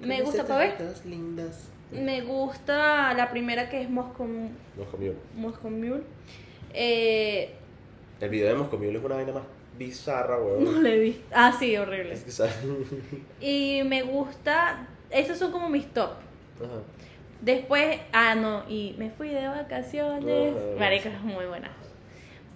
Me 0.00 0.22
gusta 0.22 0.44
para 0.46 0.58
ver. 0.76 0.94
lindas. 1.04 1.68
Me 1.90 2.20
gusta 2.22 3.14
la 3.14 3.30
primera 3.30 3.68
que 3.68 3.82
es 3.82 3.88
Moscow, 3.90 4.26
Mule. 4.26 5.14
Moscow 5.34 5.70
Mule. 5.70 6.02
Eh, 6.74 7.54
El 8.20 8.28
video 8.28 8.48
de 8.48 8.54
Moscow 8.54 8.78
Mule 8.78 8.98
es 8.98 9.04
una 9.04 9.14
vaina 9.16 9.32
más 9.32 9.42
bizarra, 9.78 10.36
no 10.38 10.44
weón. 10.44 10.82
le 10.82 10.98
vi. 10.98 11.20
Ah, 11.32 11.54
sí, 11.58 11.76
horrible. 11.76 12.12
Es 12.14 12.24
que 12.24 12.30
sabe- 12.30 12.50
Y 13.40 13.82
me 13.84 14.02
gusta. 14.02 14.86
Esos 15.10 15.38
son 15.38 15.52
como 15.52 15.68
mis 15.68 15.86
top. 15.94 16.10
Ajá. 16.58 16.80
Después, 17.40 17.98
ah, 18.12 18.34
no, 18.34 18.64
y 18.68 18.94
me 18.98 19.10
fui 19.10 19.28
de 19.28 19.46
vacaciones. 19.46 20.54
Marica, 20.78 21.10
es 21.10 21.20
muy 21.22 21.44
buena. 21.44 21.70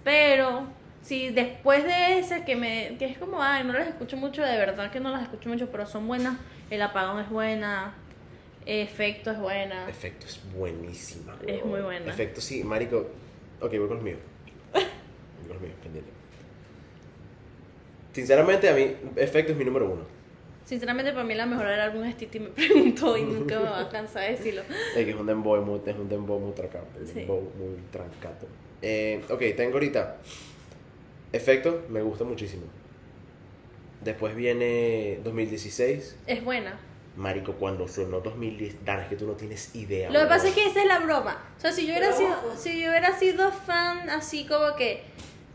Pero, 0.03 0.63
sí, 1.01 1.29
después 1.29 1.83
de 1.83 2.19
esa 2.19 2.45
que 2.45 2.55
me. 2.55 2.95
que 2.97 3.05
es 3.05 3.17
como, 3.17 3.41
ay, 3.41 3.63
no 3.63 3.73
las 3.73 3.87
escucho 3.87 4.17
mucho, 4.17 4.43
de 4.43 4.57
verdad 4.57 4.91
que 4.91 4.99
no 4.99 5.11
las 5.11 5.23
escucho 5.23 5.49
mucho, 5.49 5.69
pero 5.71 5.85
son 5.85 6.07
buenas. 6.07 6.37
El 6.69 6.81
apagón 6.81 7.19
es 7.21 7.29
buena. 7.29 7.93
Efecto 8.65 9.31
es 9.31 9.39
buena. 9.39 9.89
Efecto 9.89 10.25
es 10.27 10.39
buenísima. 10.53 11.35
Es 11.47 11.65
muy 11.65 11.81
buena. 11.81 12.11
Efecto, 12.11 12.41
sí, 12.41 12.63
marico. 12.63 13.09
Ok, 13.59 13.71
voy 13.71 13.87
con 13.87 13.95
los 13.95 14.03
míos. 14.03 14.19
Voy 14.73 14.83
con 15.47 15.53
los 15.53 15.61
míos, 15.61 15.75
pendiente. 15.81 16.11
Sinceramente, 18.13 18.69
a 18.69 18.73
mí, 18.73 18.93
Efecto 19.15 19.53
es 19.53 19.57
mi 19.57 19.65
número 19.65 19.89
uno. 19.89 20.21
Sinceramente, 20.65 21.11
para 21.11 21.23
mí 21.23 21.33
la 21.33 21.45
mejor 21.45 21.67
del 21.67 21.79
álbum 21.79 22.03
es 22.03 22.15
Titi 22.17 22.39
me 22.39 22.49
preguntó 22.49 23.17
y 23.17 23.23
nunca 23.23 23.59
me 23.59 23.65
va 23.65 23.81
a 23.81 23.89
cansar 23.89 24.23
de 24.23 24.37
decirlo. 24.37 24.61
Es 24.95 25.03
que 25.05 25.09
es 25.09 25.15
un 25.15 25.25
dembow 25.25 25.61
muy, 25.63 25.81
es 25.85 25.95
un 25.95 26.07
dembow 26.07 26.39
muy 26.39 26.53
trancato. 26.53 26.87
Sí. 27.05 27.13
dembow 27.13 27.41
muy 27.57 27.77
trancato. 27.91 28.47
Eh, 28.81 29.21
ok, 29.29 29.41
tengo 29.55 29.73
ahorita. 29.73 30.17
Efecto, 31.33 31.85
me 31.89 32.01
gusta 32.01 32.23
muchísimo. 32.23 32.63
Después 34.03 34.35
viene 34.35 35.19
2016. 35.23 36.17
Es 36.27 36.43
buena. 36.43 36.79
Marico, 37.15 37.53
cuando 37.53 37.87
sonó 37.87 38.21
2010, 38.21 38.85
Dan, 38.85 39.01
es 39.01 39.07
que 39.09 39.15
tú 39.15 39.27
no 39.27 39.33
tienes 39.33 39.75
idea. 39.75 40.09
Lo 40.09 40.21
que 40.21 40.25
pasa 40.27 40.47
es 40.47 40.55
que 40.55 40.65
esa 40.65 40.81
es 40.81 40.87
la 40.87 40.99
broma. 40.99 41.43
O 41.57 41.61
sea, 41.61 41.71
si 41.71 41.85
yo 41.85 41.93
hubiera 41.93 42.13
sido, 42.13 42.35
si 42.57 42.81
yo 42.81 42.89
hubiera 42.89 43.17
sido 43.17 43.51
fan 43.51 44.09
así 44.09 44.45
como 44.45 44.75
que 44.75 45.03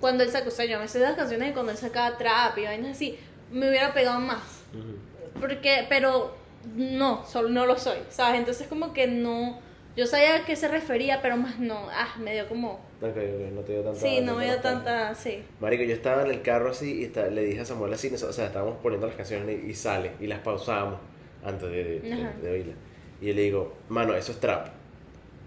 cuando 0.00 0.22
él 0.22 0.30
sacó, 0.30 0.48
o 0.48 0.52
sea, 0.52 0.66
yo 0.66 0.78
me 0.78 0.86
sé 0.88 1.00
las 1.00 1.16
canciones 1.16 1.48
de 1.48 1.54
cuando 1.54 1.72
él 1.72 1.78
sacaba 1.78 2.18
trap 2.18 2.58
y 2.58 2.64
vainas 2.64 2.96
así, 2.96 3.18
me 3.50 3.68
hubiera 3.68 3.94
pegado 3.94 4.20
más. 4.20 4.62
Ujú. 4.74 5.40
Porque, 5.40 5.86
pero 5.88 6.36
no, 6.74 7.24
solo 7.26 7.48
no 7.48 7.66
lo 7.66 7.78
soy, 7.78 7.98
¿sabes? 8.10 8.38
Entonces 8.38 8.66
como 8.68 8.92
que 8.92 9.06
no, 9.06 9.58
yo 9.96 10.06
sabía 10.06 10.36
a 10.36 10.44
qué 10.44 10.56
se 10.56 10.68
refería, 10.68 11.22
pero 11.22 11.36
más 11.36 11.58
no, 11.58 11.88
ah, 11.90 12.14
me 12.18 12.34
dio 12.34 12.48
como, 12.48 12.80
Ok, 13.00 13.08
ok, 13.10 13.52
no 13.54 13.60
te 13.60 13.72
dio 13.74 13.82
tanta. 13.82 14.00
sí, 14.00 14.20
no 14.22 14.34
me 14.36 14.44
dio 14.46 14.56
tanta, 14.60 15.14
sí. 15.14 15.42
Marico, 15.60 15.82
yo 15.84 15.92
estaba 15.94 16.22
en 16.24 16.30
el 16.30 16.40
carro 16.42 16.70
así 16.70 17.00
y 17.00 17.04
está- 17.04 17.26
le 17.26 17.42
dije 17.44 17.60
a 17.60 17.64
Samuel 17.66 17.92
así, 17.92 18.08
o 18.14 18.32
sea, 18.32 18.46
estábamos 18.46 18.76
poniendo 18.82 19.06
las 19.06 19.16
canciones 19.16 19.62
y, 19.64 19.70
y 19.70 19.74
sale 19.74 20.12
y 20.20 20.26
las 20.26 20.38
pausábamos 20.40 20.98
antes 21.44 21.70
de, 21.70 21.84
de, 22.00 22.28
de- 22.42 22.50
oírlas. 22.50 22.76
Y 23.20 23.26
yo 23.26 23.34
le 23.34 23.42
digo, 23.42 23.74
mano, 23.90 24.14
eso 24.14 24.32
es 24.32 24.40
trap. 24.40 24.68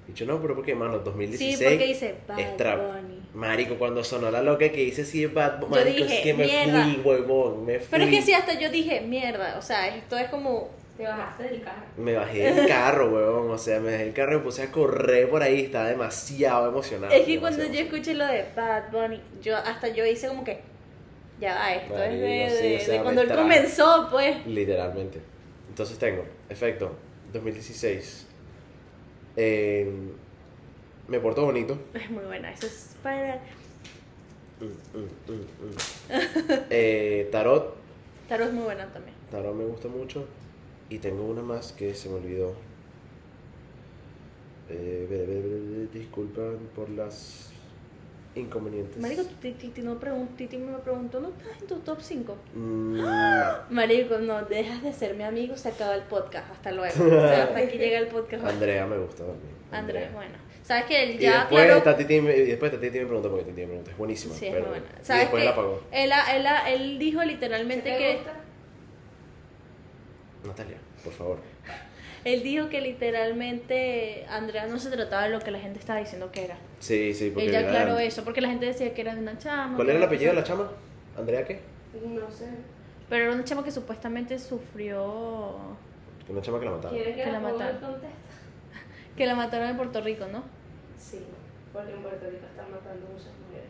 Y 0.07 0.13
yo, 0.13 0.25
no, 0.25 0.41
pero 0.41 0.55
¿por 0.55 0.65
qué, 0.65 0.73
mano? 0.75 0.99
2016 0.99 1.57
Sí, 1.57 1.63
porque 1.65 1.85
dice 1.87 2.15
Bad 2.27 2.39
es 2.39 2.57
trap. 2.57 2.79
Bunny. 2.81 3.19
Marico, 3.33 3.75
cuando 3.77 4.03
sonó 4.03 4.31
la 4.31 4.41
loca 4.41 4.69
que 4.69 4.83
dice 4.85 5.05
sí 5.05 5.23
es 5.23 5.33
Bad 5.33 5.59
Bunny, 5.59 5.75
Yo 5.75 5.79
marico, 5.81 6.03
dije, 6.03 6.15
es 6.17 6.21
que 6.23 6.33
me 6.33 6.45
mierda. 6.45 6.83
fui, 6.83 7.01
huevón, 7.03 7.65
me 7.65 7.79
fui. 7.79 7.87
Pero 7.91 8.03
es 8.05 8.09
que 8.09 8.21
sí, 8.23 8.33
hasta 8.33 8.59
yo 8.59 8.69
dije, 8.71 9.01
mierda, 9.01 9.55
o 9.57 9.61
sea, 9.61 9.87
esto 9.95 10.17
es 10.17 10.29
como, 10.29 10.69
Te 10.99 11.05
bajaste 11.05 11.43
del 11.43 11.61
carro. 11.61 11.81
Me 11.95 12.13
bajé 12.13 12.51
del 12.53 12.67
carro, 12.67 13.09
huevón, 13.09 13.51
o 13.51 13.57
sea, 13.57 13.79
me 13.79 13.91
dejé 13.91 14.07
el 14.07 14.13
carro 14.13 14.33
y 14.33 14.35
me 14.39 14.43
puse 14.43 14.63
a 14.63 14.69
correr 14.69 15.29
por 15.29 15.41
ahí, 15.41 15.61
estaba 15.61 15.87
demasiado 15.87 16.67
emocionado. 16.67 17.13
es 17.13 17.25
que 17.25 17.39
cuando 17.39 17.63
yo 17.63 17.79
escuché 17.79 18.15
lo 18.15 18.27
de 18.27 18.45
Bad 18.53 18.91
Bunny, 18.91 19.21
yo 19.41 19.55
hasta 19.55 19.87
yo 19.87 20.05
hice 20.05 20.27
como 20.27 20.43
que, 20.43 20.59
ya 21.39 21.55
va, 21.55 21.73
esto 21.73 21.97
es 22.03 22.19
de, 22.19 22.27
Marico, 22.27 22.49
sí, 22.57 22.67
de- 22.67 22.75
o 22.75 22.79
sea, 22.81 22.91
de 22.91 22.97
me 22.97 23.03
cuando 23.03 23.21
él 23.21 23.31
comenzó, 23.33 24.07
pues. 24.11 24.45
Literalmente. 24.45 25.21
Entonces 25.69 25.97
tengo, 25.97 26.25
efecto, 26.49 26.91
2016. 27.31 28.27
Eh, 29.37 29.89
me 31.07 31.19
portó 31.21 31.45
bonito. 31.45 31.79
Es 31.93 32.11
muy 32.11 32.25
buena, 32.25 32.51
eso 32.51 32.67
es 32.67 32.97
para... 33.01 33.39
Mm, 34.59 34.97
mm, 34.97 35.33
mm. 35.33 35.75
Eh, 36.69 37.29
tarot. 37.31 37.77
Tarot 38.27 38.49
es 38.49 38.53
muy 38.53 38.65
buena 38.65 38.85
también. 38.87 39.15
Tarot 39.31 39.55
me 39.55 39.63
gusta 39.63 39.87
mucho. 39.87 40.25
Y 40.89 40.97
tengo 40.99 41.23
una 41.25 41.41
más 41.41 41.71
que 41.71 41.93
se 41.93 42.09
me 42.09 42.15
olvidó. 42.15 42.53
Eh, 44.69 45.87
disculpan 45.93 46.57
por 46.75 46.89
las 46.89 47.49
inconvenientes. 48.35 48.97
Marico, 48.97 49.23
Titi, 49.41 49.71
no 49.81 49.97
Titi 50.37 50.57
me 50.57 50.77
preguntó, 50.77 51.19
¿no 51.19 51.29
estás 51.29 51.61
en 51.61 51.67
tu 51.67 51.75
top 51.79 51.99
5? 52.01 52.37
Mm, 52.53 53.01
Marico, 53.71 54.19
no, 54.19 54.43
dejas 54.43 54.83
de 54.83 54.93
ser 54.93 55.15
mi 55.15 55.23
amigo, 55.23 55.57
se 55.57 55.69
acaba 55.69 55.95
el 55.95 56.03
podcast, 56.03 56.51
hasta 56.51 56.71
luego. 56.71 56.93
O 57.05 57.09
sea, 57.09 57.43
hasta 57.45 57.57
aquí 57.59 57.77
llega 57.77 57.97
el 57.99 58.07
podcast. 58.07 58.45
Andrea 58.45 58.85
me 58.85 58.97
gusta 58.99 59.25
también. 59.25 59.53
Andrés, 59.71 60.13
bueno. 60.13 60.35
Sabes 60.63 60.85
que 60.85 61.03
él 61.03 61.11
Y 61.15 61.17
ya, 61.19 61.39
después, 61.39 61.63
claro, 61.65 61.77
está 61.79 61.97
Titi, 61.97 62.21
me- 62.21 62.37
y 62.37 62.45
después 62.45 62.71
está 62.71 62.79
Titi 62.85 62.99
me 62.99 63.05
preguntó 63.05 63.29
porque 63.31 63.45
Titi 63.45 63.61
me 63.61 63.67
preguntó. 63.67 63.89
Es 63.91 63.97
buenísima. 63.97 64.35
Sí, 64.35 64.45
es 64.45 64.51
pero- 64.53 64.65
muy 64.69 64.79
buena. 64.79 64.85
Y 65.01 65.05
¿Sabes 65.05 65.21
después 65.23 65.41
qué? 65.41 65.45
la 65.45 65.51
apagó. 65.53 65.81
Él, 65.91 66.11
él, 66.35 66.45
él 66.67 66.99
dijo 66.99 67.23
literalmente 67.23 67.89
¿Qué 67.89 67.91
te 67.91 67.97
que... 67.97 68.13
gusta? 68.17 68.33
Natalia, 70.45 70.77
por 71.03 71.13
favor. 71.13 71.37
Él 72.25 72.43
dijo 72.43 72.67
que 72.69 72.81
literalmente 72.81 74.25
Andrea 74.29 74.67
no 74.67 74.77
se 74.79 74.89
trataba 74.89 75.23
de 75.23 75.29
lo 75.29 75.39
que 75.39 75.51
la 75.51 75.59
gente 75.59 75.79
estaba 75.79 75.99
diciendo 75.99 76.31
que 76.31 76.45
era. 76.45 76.57
Sí, 76.79 77.13
sí, 77.13 77.31
porque. 77.33 77.49
Ella 77.49 77.59
era- 77.61 77.69
aclaró 77.69 77.99
eso, 77.99 78.23
porque 78.23 78.41
la 78.41 78.49
gente 78.49 78.65
decía 78.65 78.93
que 78.93 79.01
era 79.01 79.15
de 79.15 79.21
una 79.21 79.37
chama. 79.37 79.75
¿Cuál 79.75 79.89
era 79.89 79.97
el 79.99 80.03
apellido 80.03 80.31
de 80.31 80.35
la 80.39 80.43
chama? 80.43 80.69
¿Andrea 81.17 81.45
qué? 81.45 81.59
No 82.05 82.29
sé. 82.29 82.49
Pero 83.09 83.23
era 83.25 83.33
una 83.33 83.43
chama 83.43 83.63
que 83.63 83.71
supuestamente 83.71 84.37
sufrió... 84.37 85.55
Una 86.27 86.41
chama 86.41 86.59
que 86.59 86.65
la 86.65 86.71
mataron. 86.71 86.95
¿Quieren 86.95 87.15
que, 87.15 87.23
Que 87.23 87.31
la 87.31 87.39
mataron. 87.39 87.79
Que 89.17 89.25
la 89.25 89.35
mataron 89.35 89.69
en 89.69 89.77
Puerto 89.77 89.99
Rico, 90.01 90.25
¿no? 90.31 90.43
Sí, 90.97 91.23
porque 91.73 91.91
en 91.93 92.01
Puerto 92.03 92.25
Rico 92.29 92.45
están 92.45 92.69
matando 92.71 93.07
muchas 93.07 93.31
mujeres. 93.47 93.69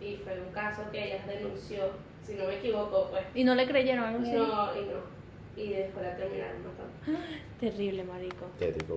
Y 0.00 0.16
fue 0.22 0.38
un 0.40 0.52
caso 0.52 0.82
que 0.92 1.02
ella 1.06 1.24
denunció, 1.26 1.84
si 2.24 2.34
no 2.34 2.44
me 2.46 2.56
equivoco, 2.56 3.08
pues. 3.10 3.22
Y 3.34 3.42
no 3.44 3.54
le 3.54 3.66
creyeron 3.66 4.04
algo 4.04 4.20
así. 4.22 4.32
No, 4.32 4.44
y 4.76 4.84
no. 4.86 5.14
Y 5.56 5.68
después 5.70 6.04
la 6.04 6.16
terminaron 6.16 6.56
matando. 6.64 7.26
Terrible, 7.60 8.04
marico. 8.04 8.46
Qué 8.58 8.72
tipo, 8.72 8.94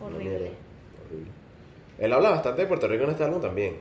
Horrible. 0.00 0.34
horrible. 0.36 1.30
Él 1.98 2.12
habla 2.12 2.30
bastante 2.30 2.62
de 2.62 2.68
Puerto 2.68 2.88
Rico 2.88 3.04
en 3.04 3.10
este 3.10 3.24
álbum 3.24 3.40
también. 3.40 3.76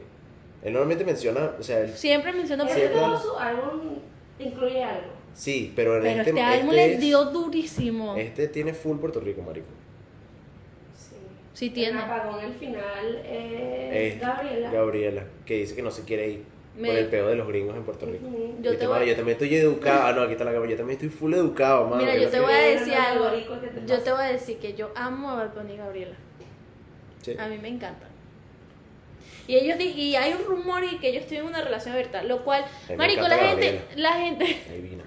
Él 0.64 0.74
normalmente 0.74 1.06
menciona, 1.06 1.54
o 1.60 1.64
sea, 1.64 1.80
él- 1.80 1.90
Siempre 1.94 2.34
Siempre 2.46 2.90
todo 2.90 3.06
habla- 3.06 3.20
su 3.20 3.36
álbum 3.38 3.80
incluye 4.38 4.84
algo. 4.84 5.08
sí, 5.34 5.72
pero 5.76 5.96
en 5.98 6.04
Pero 6.04 6.20
este, 6.20 6.30
este, 6.32 6.42
álbum 6.42 6.74
este 6.76 6.98
dio 6.98 7.26
durísimo. 7.26 8.16
Este 8.16 8.48
tiene 8.50 8.74
full 8.74 8.98
Puerto 8.98 9.20
Rico, 9.22 9.42
marico. 9.42 9.68
Sí. 10.94 11.16
Sí 11.54 11.66
El 11.68 11.74
tiene. 11.74 12.00
apagón 12.00 12.40
al 12.44 12.54
final 12.54 13.16
es 13.26 14.14
Es 14.16 14.20
Gabriela. 14.22 14.72
Gabriela, 14.72 15.24
que 15.46 15.56
dice 15.56 15.76
que 15.76 15.82
no 15.82 15.90
se 15.92 16.04
quiere 16.04 16.30
ir 16.30 16.44
Me- 16.76 16.88
por 16.88 16.98
el 16.98 17.08
peo 17.08 17.28
de 17.28 17.36
los 17.36 17.48
gringos 17.48 17.76
en 17.76 17.84
Puerto 17.84 18.06
Rico. 18.06 18.26
Yo 18.28 18.72
Viste, 18.72 18.78
te 18.78 18.88
mano, 18.88 19.00
voy- 19.00 19.10
yo 19.10 19.16
también 19.16 19.36
estoy 19.36 19.56
educado. 19.56 20.04
Ah, 20.08 20.14
no, 20.14 20.22
aquí 20.22 20.32
está 20.34 20.44
la 20.46 20.52
cámara. 20.54 20.72
Yo 20.72 20.78
también 20.78 20.96
estoy 20.98 21.10
full 21.10 21.34
educado, 21.34 21.86
mano. 21.88 22.02
Mira, 22.04 22.16
yo 22.18 22.30
te 22.30 22.40
voy 22.40 22.54
a 22.54 22.58
decir 22.58 22.94
no, 22.94 23.02
algo. 23.08 23.24
boricua, 23.30 23.60
¿qué 23.62 23.68
te 23.68 23.82
Yo 23.82 23.88
pasa? 23.88 24.04
te 24.04 24.12
voy 24.12 24.22
a 24.22 24.28
decir 24.32 24.58
que 24.60 24.74
yo 24.74 24.92
amo 24.96 25.32
a 25.32 25.46
Bunny 25.48 25.74
y 25.74 25.78
Gabriela. 25.78 26.16
Sí. 27.22 27.36
A 27.38 27.48
mí 27.48 27.58
me 27.58 27.68
encanta. 27.68 28.08
Y 29.48 29.56
ellos 29.56 29.78
di- 29.78 29.92
y 29.92 30.16
hay 30.16 30.34
un 30.34 30.46
rumor 30.46 30.84
y 30.84 30.98
que 31.00 31.10
ellos 31.10 31.26
tienen 31.28 31.46
una 31.48 31.62
relación 31.62 31.94
abierta, 31.94 32.24
lo 32.24 32.44
cual, 32.44 32.64
marico, 32.98 33.28
la 33.28 33.38
gente, 33.38 33.82
la 33.98 34.14
gente, 34.14 34.46
Ahí 34.72 34.82
vino. 34.82 35.04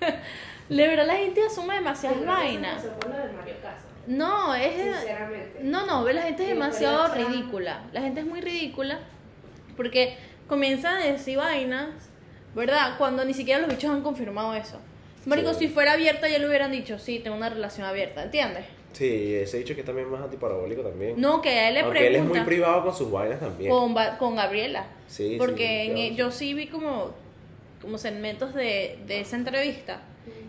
de 0.68 0.88
verdad 0.88 1.06
la 1.06 1.16
gente 1.16 1.40
asume 1.46 1.74
demasiadas 1.76 2.24
vainas. 2.26 2.82
con. 2.84 3.14
No, 4.18 4.54
es 4.54 4.74
Sinceramente. 4.74 5.58
no, 5.62 5.86
no, 5.86 6.04
ve, 6.04 6.12
la 6.14 6.22
gente 6.22 6.42
es 6.44 6.48
demasiado 6.50 7.12
ridícula. 7.14 7.84
La 7.92 8.02
gente 8.02 8.20
es 8.20 8.26
muy 8.26 8.40
ridícula 8.40 9.00
porque 9.76 10.16
comienzan 10.48 11.02
a 11.02 11.06
decir 11.06 11.36
vainas, 11.38 11.88
¿verdad? 12.54 12.96
Cuando 12.98 13.24
ni 13.24 13.34
siquiera 13.34 13.60
los 13.60 13.68
bichos 13.70 13.90
han 13.90 14.02
confirmado 14.02 14.54
eso. 14.54 14.78
Marico, 15.26 15.52
Sí. 15.54 15.66
si 15.66 15.68
fuera 15.68 15.92
abierta 15.94 16.28
ya 16.28 16.38
le 16.38 16.46
hubieran 16.48 16.70
dicho, 16.72 16.98
sí, 16.98 17.18
tengo 17.18 17.36
una 17.36 17.48
relación 17.50 17.86
abierta, 17.86 18.22
¿entiendes? 18.22 18.64
Sí, 18.92 19.34
ese 19.34 19.58
dicho 19.58 19.74
que 19.76 19.82
también 19.82 20.06
es 20.06 20.12
más 20.12 20.22
antiparabólico 20.22 20.80
también. 20.82 21.20
No, 21.20 21.42
que 21.42 21.50
a 21.50 21.68
él 21.68 21.74
le 21.74 21.80
Aunque 21.80 22.06
él 22.06 22.14
es 22.14 22.22
muy 22.22 22.30
pregunta 22.30 22.46
privado 22.46 22.84
con 22.84 22.94
sus 22.96 23.10
vainas 23.10 23.40
también. 23.40 23.70
con, 24.18 24.36
Gabriela. 24.36 24.86
Sí, 25.06 25.30
sí, 25.32 25.34
Porque 25.36 26.06
en- 26.08 26.16
yo 26.16 26.30
sí 26.30 26.54
vi 26.54 26.68
como, 26.68 27.10
como 27.82 27.98
segmentos 27.98 28.54
de, 28.54 28.98
de 29.06 29.20
esa 29.20 29.36
entrevista. 29.36 30.00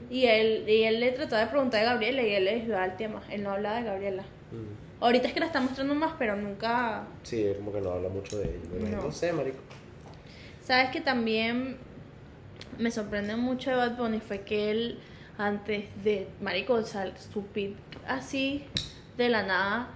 Y 0.10 0.28
él, 0.28 0.64
y 0.70 0.84
él 0.84 1.02
le 1.02 1.12
trataba 1.12 1.42
de 1.44 1.48
preguntar 1.52 1.82
a 1.82 1.90
Gabriela 1.94 2.22
y 2.24 2.34
él 2.36 2.46
le 2.46 2.56
desviaba 2.60 2.86
el 2.86 2.96
tema. 2.96 3.22
Él 3.30 3.44
no 3.44 3.52
hablaba 3.52 3.78
de 3.80 3.84
Gabriela. 3.84 4.24
Mm. 4.52 4.87
Ahorita 5.00 5.28
es 5.28 5.34
que 5.34 5.40
la 5.40 5.46
está 5.46 5.60
mostrando 5.62 5.94
más, 5.96 6.14
pero 6.18 6.36
nunca. 6.36 7.04
Sí, 7.24 7.44
es 7.44 7.58
como 7.58 7.72
que 7.72 7.82
no 7.82 7.92
habla 7.92 8.10
mucho 8.10 8.38
de 8.40 8.46
ella. 8.46 8.96
No. 8.98 9.04
No 9.04 9.12
sé, 9.12 9.32
marico. 9.32 9.58
Sabes 10.64 10.90
que 10.90 11.02
también 11.02 11.78
me 12.80 12.92
sorprende 12.92 13.36
mucho 13.36 13.70
de 13.70 13.76
Bad 13.78 13.98
Bunny 13.98 14.20
fue 14.20 14.42
que 14.42 14.72
él, 14.72 15.00
antes 15.38 15.86
de 16.04 16.28
Marico, 16.42 16.74
o 16.74 16.84
sea, 16.84 17.12
su 17.18 17.44
pick 17.46 17.76
así 18.08 18.66
de 19.18 19.30
la 19.30 19.44
nada, 19.44 19.90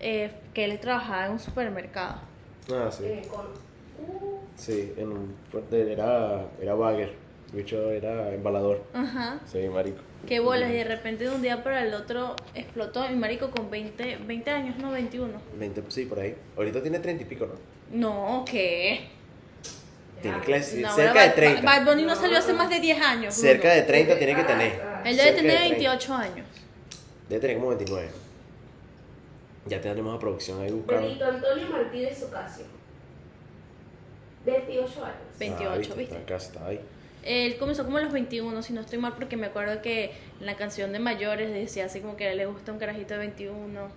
eh, 0.00 0.32
que 0.54 0.64
él 0.64 0.78
trabajaba 0.80 1.26
en 1.26 1.32
un 1.32 1.38
supermercado. 1.38 2.16
Ah, 2.72 2.90
sí. 2.90 3.04
Eh, 3.04 3.22
con- 3.30 3.66
Uh, 3.98 4.40
Sí, 4.56 4.92
en 4.98 5.08
un, 5.10 5.34
era, 5.72 6.44
era 6.60 6.74
bagger. 6.74 7.14
El 7.52 7.56
bicho 7.56 7.90
era 7.90 8.32
embalador. 8.34 8.82
Ajá. 8.92 9.38
Sí, 9.46 9.66
marico. 9.72 10.00
Qué 10.26 10.40
bolas, 10.40 10.70
y 10.70 10.74
de 10.74 10.84
repente 10.84 11.24
de 11.24 11.30
un 11.30 11.40
día 11.42 11.62
para 11.62 11.84
el 11.84 11.94
otro 11.94 12.34
explotó. 12.54 13.08
Y 13.10 13.14
Marico 13.14 13.50
con 13.50 13.70
20, 13.70 14.16
20 14.26 14.50
años, 14.50 14.76
no 14.78 14.90
21. 14.90 15.32
20, 15.58 15.82
sí, 15.88 16.04
por 16.06 16.18
ahí. 16.20 16.34
Ahorita 16.56 16.82
tiene 16.82 16.98
30 16.98 17.22
y 17.22 17.26
pico, 17.26 17.46
¿no? 17.46 17.54
No, 17.90 18.44
¿qué? 18.44 19.08
Tiene 20.20 20.40
clase, 20.40 20.80
No, 20.80 20.92
cerca 20.94 21.20
de 21.22 21.28
Bad- 21.28 21.34
30. 21.34 21.62
Bad 21.62 21.84
Bunny 21.84 22.02
no 22.04 22.16
salió 22.16 22.38
hace 22.38 22.52
más 22.52 22.68
de 22.70 22.80
10 22.80 23.00
años. 23.00 23.34
Cerca 23.34 23.68
Bruno. 23.68 23.74
de 23.74 23.82
30 23.82 24.18
tiene 24.18 24.34
que 24.34 24.44
tener. 24.44 24.72
Él 25.04 25.16
debe 25.16 25.16
cerca 25.16 25.24
de 25.30 25.36
tener 25.36 25.56
30. 25.58 25.74
28 25.76 26.14
años. 26.14 26.46
Debe 27.28 27.40
tener 27.40 27.56
como 27.56 27.68
29. 27.68 28.08
Ya 29.66 29.80
tenemos 29.80 30.16
a 30.16 30.18
producción 30.18 30.60
ahí 30.62 30.70
buscando. 30.70 31.02
Benito 31.02 31.24
Antonio 31.26 31.68
Martínez 31.68 32.22
Ocasio. 32.22 32.64
28 34.44 35.04
años. 35.04 35.16
28, 35.38 35.70
Ah, 35.70 35.76
¿viste? 35.96 36.02
Está 36.16 36.26
casi, 36.26 36.46
está 36.46 36.66
ahí. 36.66 36.80
Él 37.26 37.56
comenzó 37.58 37.84
como 37.84 37.98
a 37.98 38.00
los 38.02 38.12
21, 38.12 38.62
si 38.62 38.72
no 38.72 38.80
estoy 38.80 38.98
mal, 38.98 39.14
porque 39.14 39.36
me 39.36 39.46
acuerdo 39.46 39.82
que 39.82 40.12
en 40.40 40.46
la 40.46 40.56
canción 40.56 40.92
de 40.92 40.98
mayores 41.00 41.52
decía 41.52 41.86
así 41.86 42.00
como 42.00 42.16
que 42.16 42.34
le 42.34 42.46
gusta 42.46 42.72
un 42.72 42.78
carajito 42.78 43.14
de 43.14 43.18
21. 43.20 43.88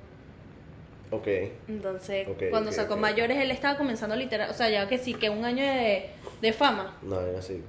Ok. 1.11 1.27
Entonces, 1.67 2.27
Ok, 2.27 2.43
cuando 2.49 2.71
sacó 2.71 2.95
mayores, 2.97 3.37
él 3.37 3.51
estaba 3.51 3.77
comenzando 3.77 4.15
literal. 4.15 4.49
O 4.49 4.53
sea, 4.53 4.69
ya 4.69 4.87
que 4.87 4.97
sí, 4.97 5.13
que 5.15 5.29
un 5.29 5.43
año 5.45 5.63
de, 5.63 6.05
de 6.41 6.53
fama. 6.53 6.97
No, 7.01 7.19
era 7.21 7.39
así. 7.39 7.61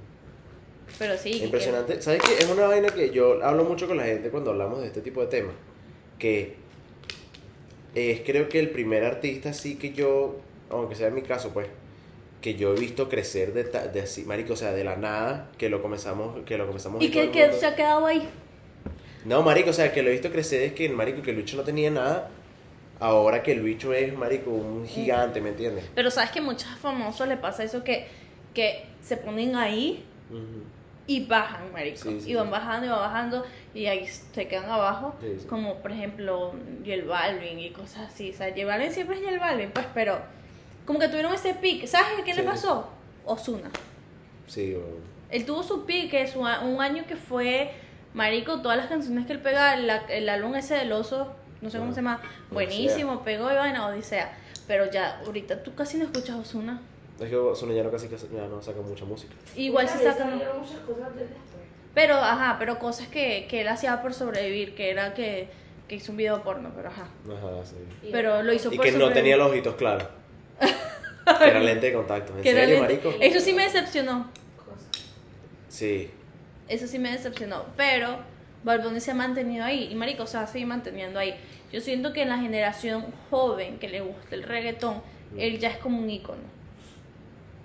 Pero 0.99 1.17
sí. 1.17 1.31
que- 1.39 1.45
Impresionante. 1.45 2.01
¿Sabes 2.01 2.21
qué? 2.21 2.33
Es 2.43 2.49
una 2.49 2.67
vaina 2.67 2.89
que 2.89 3.09
yo 3.09 3.43
hablo 3.43 3.63
mucho 3.63 3.87
con 3.87 3.97
la 3.97 4.03
gente 4.03 4.29
cuando 4.29 4.51
hablamos 4.51 4.81
de 4.81 4.87
este 4.87 5.01
tipo 5.01 5.21
de 5.21 5.27
temas. 5.27 5.55
Que 6.19 6.55
es 7.95 8.21
creo 8.21 8.47
que 8.47 8.59
el 8.59 8.69
primer 8.69 9.03
artista 9.03 9.53
sí 9.53 9.75
que 9.75 9.91
yo, 9.93 10.39
aunque 10.69 10.95
sea 10.95 11.07
en 11.07 11.15
mi 11.15 11.21
caso, 11.23 11.49
pues, 11.51 11.67
que 12.41 12.55
yo 12.55 12.75
he 12.75 12.79
visto 12.79 13.07
crecer 13.07 13.53
de, 13.53 13.63
de 13.63 14.01
así, 14.01 14.23
marico, 14.23 14.53
o 14.53 14.55
sea, 14.55 14.71
de 14.73 14.83
la 14.83 14.95
nada, 14.95 15.49
que 15.57 15.69
lo 15.69 15.81
comenzamos, 15.81 16.43
que 16.45 16.57
lo 16.57 16.65
comenzamos 16.65 17.01
Y 17.03 17.11
que, 17.11 17.23
el 17.23 17.53
se 17.53 17.65
ha 17.67 17.75
quedado 17.75 18.05
ahí. 18.05 18.27
No, 19.25 19.43
marico, 19.43 19.69
o 19.69 19.73
sea, 19.73 19.93
que 19.93 20.01
lo 20.01 20.09
he 20.09 20.13
visto 20.13 20.31
crecer 20.31 20.63
es 20.63 20.73
que 20.73 20.85
el 20.85 20.93
marico, 20.93 21.21
que 21.21 21.29
el 21.29 21.37
bicho 21.37 21.55
no 21.55 21.63
tenía 21.63 21.91
nada, 21.91 22.29
ahora 22.99 23.43
que 23.43 23.51
el 23.51 23.61
bicho 23.61 23.93
es, 23.93 24.17
marico, 24.17 24.49
un 24.49 24.87
gigante, 24.87 25.39
¿me 25.39 25.49
entiendes? 25.49 25.85
Pero 25.93 26.09
sabes 26.09 26.31
que 26.31 26.39
a 26.39 26.41
muchos 26.41 26.69
famosos 26.81 27.27
le 27.27 27.37
pasa 27.37 27.63
eso 27.63 27.83
que, 27.83 28.07
que 28.55 28.85
se 29.01 29.17
ponen 29.17 29.55
ahí 29.55 30.03
y 31.05 31.25
bajan, 31.25 31.71
marico. 31.71 31.97
Sí, 31.97 32.21
sí, 32.21 32.31
y 32.31 32.35
van 32.35 32.47
sí. 32.47 32.51
bajando 32.51 32.87
y 32.87 32.89
van 32.89 32.99
bajando 32.99 33.45
y 33.75 33.85
ahí 33.85 34.07
se 34.07 34.47
quedan 34.47 34.69
abajo. 34.69 35.15
Como 35.47 35.75
por 35.75 35.91
ejemplo 35.91 36.53
J 36.83 37.05
Balvin 37.07 37.59
y 37.59 37.69
cosas 37.69 38.11
así. 38.11 38.31
O 38.31 38.33
sea, 38.33 38.49
J 38.49 38.65
Balvin 38.65 38.91
siempre 38.91 39.17
es 39.17 39.23
J 39.23 39.37
Balvin, 39.37 39.71
pues, 39.71 39.85
pero 39.93 40.19
como 40.91 40.99
que 40.99 41.07
tuvieron 41.07 41.33
ese 41.33 41.53
pick. 41.53 41.85
¿Sabes 41.87 42.07
qué 42.25 42.33
Sí. 42.33 42.41
le 42.41 42.45
pasó? 42.45 42.89
Osuna. 43.25 43.69
Sí, 44.45 44.75
o- 44.75 44.99
Él 45.29 45.45
tuvo 45.45 45.63
su 45.63 45.85
pick, 45.85 46.11
que 46.11 46.21
es 46.23 46.35
un 46.35 46.45
año 46.81 47.05
que 47.07 47.15
fue, 47.15 47.71
marico, 48.13 48.61
todas 48.61 48.77
las 48.77 48.87
canciones 48.87 49.25
que 49.25 49.31
él 49.31 49.39
pega, 49.39 49.77
la- 49.77 50.03
el 50.09 50.27
álbum 50.27 50.53
ese 50.55 50.75
del 50.75 50.91
oso, 50.91 51.31
no 51.61 51.69
sé 51.69 51.77
cómo 51.77 51.91
Ah, 51.91 51.93
se 51.93 52.01
llama, 52.01 52.21
buenísimo, 52.51 53.23
pegó 53.23 53.49
y 53.49 53.55
vaina, 53.55 53.87
Odisea. 53.87 54.37
Pero 54.67 54.91
ya, 54.91 55.21
ahorita 55.25 55.63
tú 55.63 55.73
casi 55.75 55.97
no 55.97 56.03
escuchas 56.05 56.35
Osuna. 56.35 56.81
es 57.21 57.29
que 57.29 57.35
Ozuna 57.37 57.73
ya 57.73 57.83
no 57.83 57.91
casi 57.91 58.07
casi- 58.09 58.27
ya 58.33 58.47
no 58.47 58.61
saca 58.61 58.81
mucha 58.81 59.05
música. 59.05 59.33
Igual 59.55 59.87
se 59.87 60.03
sacan... 60.03 60.33
muchas 60.35 60.79
cosas. 60.85 61.07
Pero, 61.93 62.15
ajá, 62.15 62.57
pero 62.59 62.77
cosas 62.79 63.07
que, 63.07 63.47
que 63.49 63.61
él 63.61 63.67
hacía 63.69 64.01
por 64.01 64.13
sobrevivir, 64.13 64.75
que 64.75 64.89
era 64.91 65.13
que, 65.13 65.49
que 65.87 65.95
hizo 65.95 66.11
un 66.11 66.17
video 66.17 66.41
porno, 66.41 66.71
pero 66.75 66.89
ajá. 66.89 67.03
Ajá, 67.25 67.63
sí. 67.65 67.75
Y- 68.07 68.11
Pero 68.11 68.41
lo 68.43 68.51
hizo 68.53 68.73
Y 68.73 68.75
por 68.77 68.85
que 68.85 68.91
no 68.93 69.11
tenía 69.13 69.37
los 69.37 69.49
ojitos 69.51 69.75
claros. 69.75 70.03
Era 71.41 71.59
lente 71.59 71.87
de 71.87 71.93
contacto. 71.93 72.35
¿En 72.37 72.43
serio, 72.43 72.79
marico? 72.81 73.13
Eso 73.19 73.39
sí 73.39 73.53
me 73.53 73.63
decepcionó. 73.63 74.29
Sí. 75.69 76.09
Eso 76.67 76.87
sí 76.87 76.99
me 76.99 77.11
decepcionó. 77.11 77.65
Pero 77.77 78.17
Bad 78.63 78.83
Bunny 78.83 78.99
se 78.99 79.11
ha 79.11 79.15
mantenido 79.15 79.63
ahí. 79.65 79.89
Y 79.91 79.95
marico, 79.95 80.25
se 80.27 80.37
va 80.37 80.43
a 80.43 80.47
seguir 80.47 80.67
manteniendo 80.67 81.19
ahí. 81.19 81.35
Yo 81.71 81.79
siento 81.81 82.11
que 82.13 82.23
en 82.23 82.29
la 82.29 82.37
generación 82.37 83.05
joven 83.29 83.79
que 83.79 83.87
le 83.89 84.01
gusta 84.01 84.35
el 84.35 84.43
reggaetón, 84.43 85.01
Mm. 85.31 85.39
él 85.39 85.59
ya 85.59 85.69
es 85.69 85.77
como 85.77 85.97
un 85.99 86.09
ícono. 86.09 86.41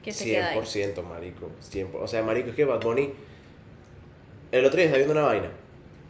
que 0.04 0.12
se 0.12 0.24
queda 0.26 0.50
ahí. 0.50 0.58
100%, 0.60 1.02
marico. 1.02 1.50
100%. 1.60 2.00
O 2.00 2.06
sea, 2.06 2.22
marico, 2.22 2.50
es 2.50 2.54
que 2.54 2.64
Bad 2.64 2.80
Bunny... 2.80 3.12
El 4.52 4.64
otro 4.64 4.76
día 4.76 4.84
estaba 4.84 4.98
viendo 4.98 5.14
una 5.14 5.22
vaina. 5.26 5.48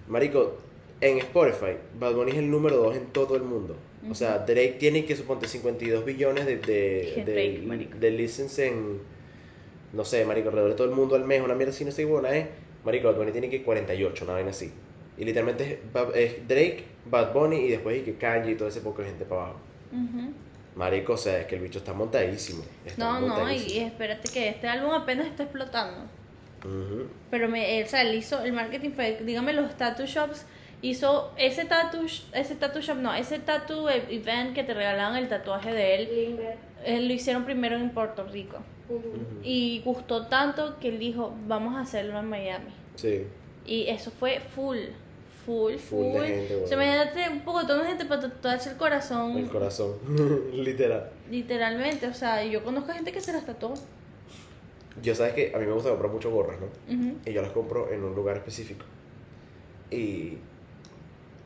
Marico, 0.06 0.58
en 1.00 1.16
Spotify, 1.16 1.78
Bad 1.98 2.12
Bunny 2.12 2.32
es 2.32 2.36
el 2.36 2.50
número 2.50 2.76
2 2.76 2.96
en 2.96 3.06
todo 3.06 3.36
el 3.36 3.42
mundo. 3.42 3.74
O 4.10 4.14
sea, 4.14 4.38
Drake 4.38 4.76
tiene 4.78 5.04
que 5.04 5.16
suponte 5.16 5.48
52 5.48 6.04
billones 6.04 6.46
de, 6.46 6.56
de, 6.58 7.22
de, 7.24 7.60
Drake, 7.66 7.88
de 7.98 8.10
listens 8.10 8.58
en, 8.58 9.00
no 9.92 10.04
sé, 10.04 10.24
marico, 10.24 10.48
alrededor 10.48 10.70
de 10.72 10.76
todo 10.76 10.88
el 10.88 10.94
mundo 10.94 11.16
al 11.16 11.24
mes, 11.24 11.40
una 11.42 11.54
mierda 11.54 11.72
así, 11.72 11.84
no 11.84 11.90
sé 11.90 12.04
buena 12.04 12.30
es. 12.36 12.46
Marico, 12.84 13.08
Bad 13.08 13.16
Bunny 13.16 13.32
tiene 13.32 13.50
que 13.50 13.62
48, 13.62 14.24
una 14.24 14.34
vaina 14.34 14.50
así. 14.50 14.72
Y 15.18 15.24
literalmente 15.24 15.80
es, 16.14 16.46
Drake, 16.46 16.84
Bad 17.06 17.32
Bunny 17.32 17.56
y 17.56 17.68
después 17.70 17.98
y 17.98 18.02
que 18.02 18.14
Kanye 18.16 18.52
y 18.52 18.54
todo 18.54 18.68
ese 18.68 18.80
poco 18.80 19.02
de 19.02 19.08
gente 19.08 19.24
para 19.24 19.42
abajo. 19.42 19.60
Ujú. 19.92 20.32
Marico, 20.76 21.14
o 21.14 21.16
sea, 21.16 21.40
es 21.40 21.46
que 21.46 21.56
el 21.56 21.62
bicho 21.62 21.78
está 21.78 21.94
montadísimo. 21.94 22.62
Está 22.84 23.02
No, 23.02 23.20
no, 23.20 23.26
y 23.26 23.28
montadísimo. 23.30 23.86
espérate 23.86 24.30
que 24.30 24.48
este 24.50 24.68
álbum 24.68 24.90
apenas 24.92 25.26
está 25.26 25.44
explotando. 25.44 26.02
Ujú. 26.64 27.06
Pero 27.30 27.48
me, 27.48 27.82
o 27.82 27.86
sea, 27.88 28.02
él 28.02 28.14
hizo 28.14 28.42
el 28.42 28.52
marketing 28.52 28.90
fue, 28.90 29.18
dígame, 29.24 29.52
los 29.54 29.76
tattoo 29.76 30.06
shops, 30.06 30.44
hizo 30.82 31.32
ese 31.36 31.64
tattoo, 31.64 32.04
ese 32.32 32.54
tattoo 32.56 32.80
shop, 32.82 32.96
no, 32.98 33.14
ese 33.14 33.38
tattoo 33.38 33.88
event 33.88 34.54
que 34.54 34.62
te 34.64 34.74
regalaban 34.74 35.16
el 35.16 35.28
tatuaje 35.28 35.72
de 35.72 35.94
él, 35.94 36.38
él 36.84 37.08
lo 37.08 37.14
hicieron 37.14 37.44
primero 37.44 37.76
en 37.76 37.90
Puerto 37.90 38.24
Rico. 38.24 38.58
Ujú. 38.88 38.98
Ujú. 38.98 39.16
Y 39.42 39.82
gustó 39.84 40.26
tanto 40.26 40.78
que 40.80 40.88
él 40.88 40.98
dijo, 40.98 41.34
vamos 41.46 41.74
a 41.76 41.80
hacerlo 41.80 42.18
en 42.18 42.28
Miami. 42.28 42.70
Sí. 42.94 43.26
Y 43.66 43.88
eso 43.88 44.10
fue 44.12 44.38
full, 44.54 44.78
full, 45.44 45.74
Full 45.74 45.78
full. 46.12 46.24
gente, 46.24 46.54
o 46.62 46.66
sea, 46.66 46.76
imagínate 46.76 47.28
un 47.30 47.40
poco 47.40 47.64
de 47.64 47.84
gente 47.84 48.04
para 48.04 48.20
tatuarse 48.20 48.70
el 48.70 48.76
corazón. 48.76 49.36
El 49.36 49.48
corazón. 49.48 49.94
Literal. 50.52 51.10
Literalmente, 51.30 52.06
o 52.06 52.14
sea, 52.14 52.44
yo 52.44 52.62
conozco 52.62 52.92
gente 52.92 53.10
que 53.12 53.20
se 53.20 53.32
las 53.32 53.44
tatuó. 53.44 53.74
Yo 55.02 55.14
sabes 55.14 55.34
que 55.34 55.52
a 55.54 55.58
mí 55.58 55.66
me 55.66 55.72
gusta 55.72 55.90
comprar 55.90 56.10
mucho 56.10 56.30
gorras, 56.30 56.56
¿no? 56.60 56.66
Ujú. 56.94 57.16
Y 57.26 57.32
yo 57.32 57.42
las 57.42 57.50
compro 57.50 57.90
en 57.92 58.02
un 58.04 58.14
lugar 58.14 58.36
específico. 58.36 58.84
Y 59.90 60.38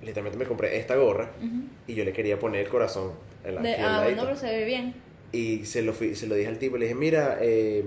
literalmente 0.03 0.39
me 0.39 0.45
compré 0.47 0.77
esta 0.79 0.97
gorra 0.97 1.31
y 1.87 1.95
yo 1.95 2.05
le 2.05 2.13
quería 2.13 2.39
poner 2.39 2.63
el 2.63 2.69
corazón 2.69 3.13
en 3.45 3.55
la 3.55 3.63
De- 3.63 3.75
ah, 3.75 4.01
bueno, 4.05 4.23
pero 4.25 4.37
se 4.37 4.47
ve 4.47 4.65
bien. 4.65 4.95
Y 5.33 5.65
se 5.65 5.83
lo, 5.83 5.93
fui- 5.93 6.15
se 6.15 6.27
lo 6.27 6.35
dije 6.35 6.49
al 6.49 6.59
tipo, 6.59 6.77
le 6.77 6.87
dije, 6.87 6.95
mira, 6.97 7.39
eh, 7.41 7.85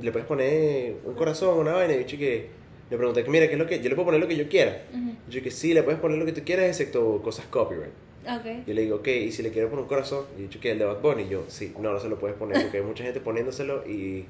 le 0.00 0.12
puedes 0.12 0.26
poner 0.28 0.94
un 1.04 1.14
corazón, 1.14 1.58
una 1.58 1.72
vaina. 1.72 1.94
Y 1.94 2.04
yo 2.04 2.16
que 2.18 2.46
le 2.90 2.96
pregunté, 2.96 3.24
mira, 3.24 3.46
¿qué 3.46 3.54
es 3.54 3.58
lo 3.58 3.66
que? 3.66 3.80
Yo 3.80 3.88
le 3.88 3.94
puedo 3.96 4.06
poner 4.06 4.20
lo 4.20 4.28
que 4.28 4.36
yo 4.36 4.48
quiera. 4.48 4.82
Y 5.28 5.32
yo 5.32 5.42
que 5.42 5.50
sí, 5.50 5.74
le 5.74 5.82
puedes 5.82 6.00
poner 6.00 6.18
lo 6.18 6.24
que 6.26 6.32
tú 6.32 6.42
quieras, 6.44 6.66
excepto 6.66 7.20
cosas 7.22 7.46
copyright. 7.46 7.90
Ok. 8.24 8.66
Yo 8.66 8.74
le 8.74 8.82
digo, 8.82 8.96
ok, 8.96 9.08
y 9.08 9.32
si 9.32 9.42
le 9.42 9.50
quiero 9.50 9.68
poner 9.68 9.82
un 9.82 9.88
corazón, 9.88 10.26
y 10.38 10.42
dicho 10.42 10.60
que 10.60 10.70
el 10.72 10.78
de 10.78 10.84
Bad 10.84 11.00
Bunny, 11.00 11.26
yo, 11.28 11.44
sí, 11.48 11.72
no, 11.80 11.92
no 11.92 11.98
se 11.98 12.08
lo 12.08 12.18
puedes 12.18 12.36
poner 12.36 12.60
porque 12.62 12.76
hay 12.78 12.82
mucha 12.84 13.02
gente 13.02 13.18
poniéndoselo 13.20 13.86
y 13.88 14.26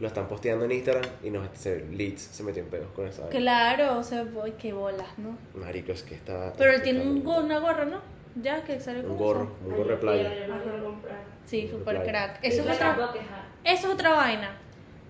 lo 0.00 0.08
están 0.08 0.26
posteando 0.28 0.64
en 0.64 0.72
Instagram 0.72 1.04
y 1.22 1.30
nos 1.30 1.48
se, 1.56 1.84
Leeds 1.86 2.20
se 2.20 2.42
metió 2.42 2.62
en 2.62 2.68
pedos 2.68 2.88
con 2.94 3.06
esa 3.06 3.22
vaina. 3.22 3.38
Claro, 3.38 3.98
o 3.98 4.02
sea, 4.02 4.24
boy, 4.24 4.52
qué 4.52 4.72
bolas, 4.72 5.06
¿no? 5.18 5.36
Marico, 5.60 5.92
es 5.92 6.02
que 6.02 6.14
está. 6.16 6.52
Pero 6.58 6.72
él 6.72 6.82
tiene 6.82 7.00
un, 7.02 7.22
go- 7.22 7.38
una 7.38 7.58
gorra, 7.60 7.84
¿no? 7.84 8.00
Ya, 8.42 8.64
que 8.64 8.80
sale 8.80 9.00
Un 9.00 9.06
con 9.08 9.16
gorro, 9.18 9.42
eso. 9.44 9.68
un 9.68 9.76
gorro 9.76 9.90
de 9.90 9.96
playa. 9.96 10.30
Sí, 11.46 11.64
Un 11.64 11.70
gorro 11.70 11.78
super 11.78 12.02
crack. 12.04 12.38
Eso 12.42 12.62
es 12.62 12.70
otra, 12.76 12.98
eso 13.64 13.86
es 13.88 13.94
otra 13.94 14.10
vaina. 14.14 14.56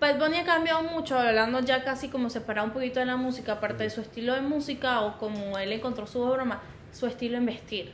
Bad 0.01 0.19
Bunny 0.19 0.37
ha 0.39 0.45
cambiado 0.45 0.83
mucho, 0.83 1.19
hablando 1.19 1.61
ya 1.61 1.83
casi 1.85 2.09
como 2.09 2.29
separado 2.29 2.67
un 2.67 2.75
poquito 2.75 3.01
de 3.01 3.07
la 3.07 3.17
música, 3.17 3.53
aparte 3.53 3.85
de 3.85 3.91
su 3.91 4.01
estilo 4.03 4.35
de 4.35 4.43
música 4.43 5.01
o 5.01 5.17
como 5.19 5.57
él 5.59 5.73
encontró 5.73 6.07
su 6.07 6.23
broma, 6.23 6.61
su 6.93 7.07
estilo 7.07 7.39
en 7.39 7.47
vestir. 7.47 7.93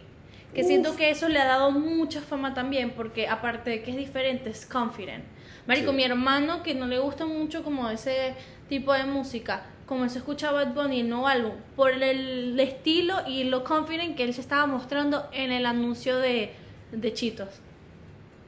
Que 0.54 0.64
siento 0.64 0.96
que 0.96 1.10
eso 1.10 1.28
le 1.28 1.38
ha 1.38 1.46
dado 1.46 1.70
mucha 1.70 2.20
fama 2.20 2.54
también, 2.54 2.90
porque 2.90 3.28
aparte 3.28 3.70
de 3.70 3.82
que 3.82 3.92
es 3.92 3.96
diferente, 3.96 4.50
es 4.50 4.66
confident. 4.66 5.22
Marico, 5.70 5.90
Sí. 5.92 5.96
mi 5.96 6.04
hermano 6.04 6.62
que 6.64 6.74
no 6.74 6.86
le 6.86 6.98
gusta 6.98 7.26
mucho 7.26 7.62
como 7.62 7.88
ese 7.88 8.34
tipo 8.68 8.92
de 8.92 9.04
música, 9.04 9.62
comenzó 9.86 10.16
a 10.16 10.18
escuchar 10.18 10.52
Bad 10.52 10.74
Bunny 10.74 11.00
en 11.00 11.08
no 11.08 11.28
álbum, 11.28 11.52
por 11.76 11.90
el 11.90 12.58
estilo 12.58 13.14
y 13.26 13.44
lo 13.44 13.62
confident 13.62 14.16
que 14.16 14.24
él 14.24 14.34
se 14.34 14.40
estaba 14.40 14.66
mostrando 14.66 15.28
en 15.32 15.52
el 15.52 15.66
anuncio 15.66 16.18
de, 16.18 16.50
de 16.92 17.12
Chitos 17.12 17.48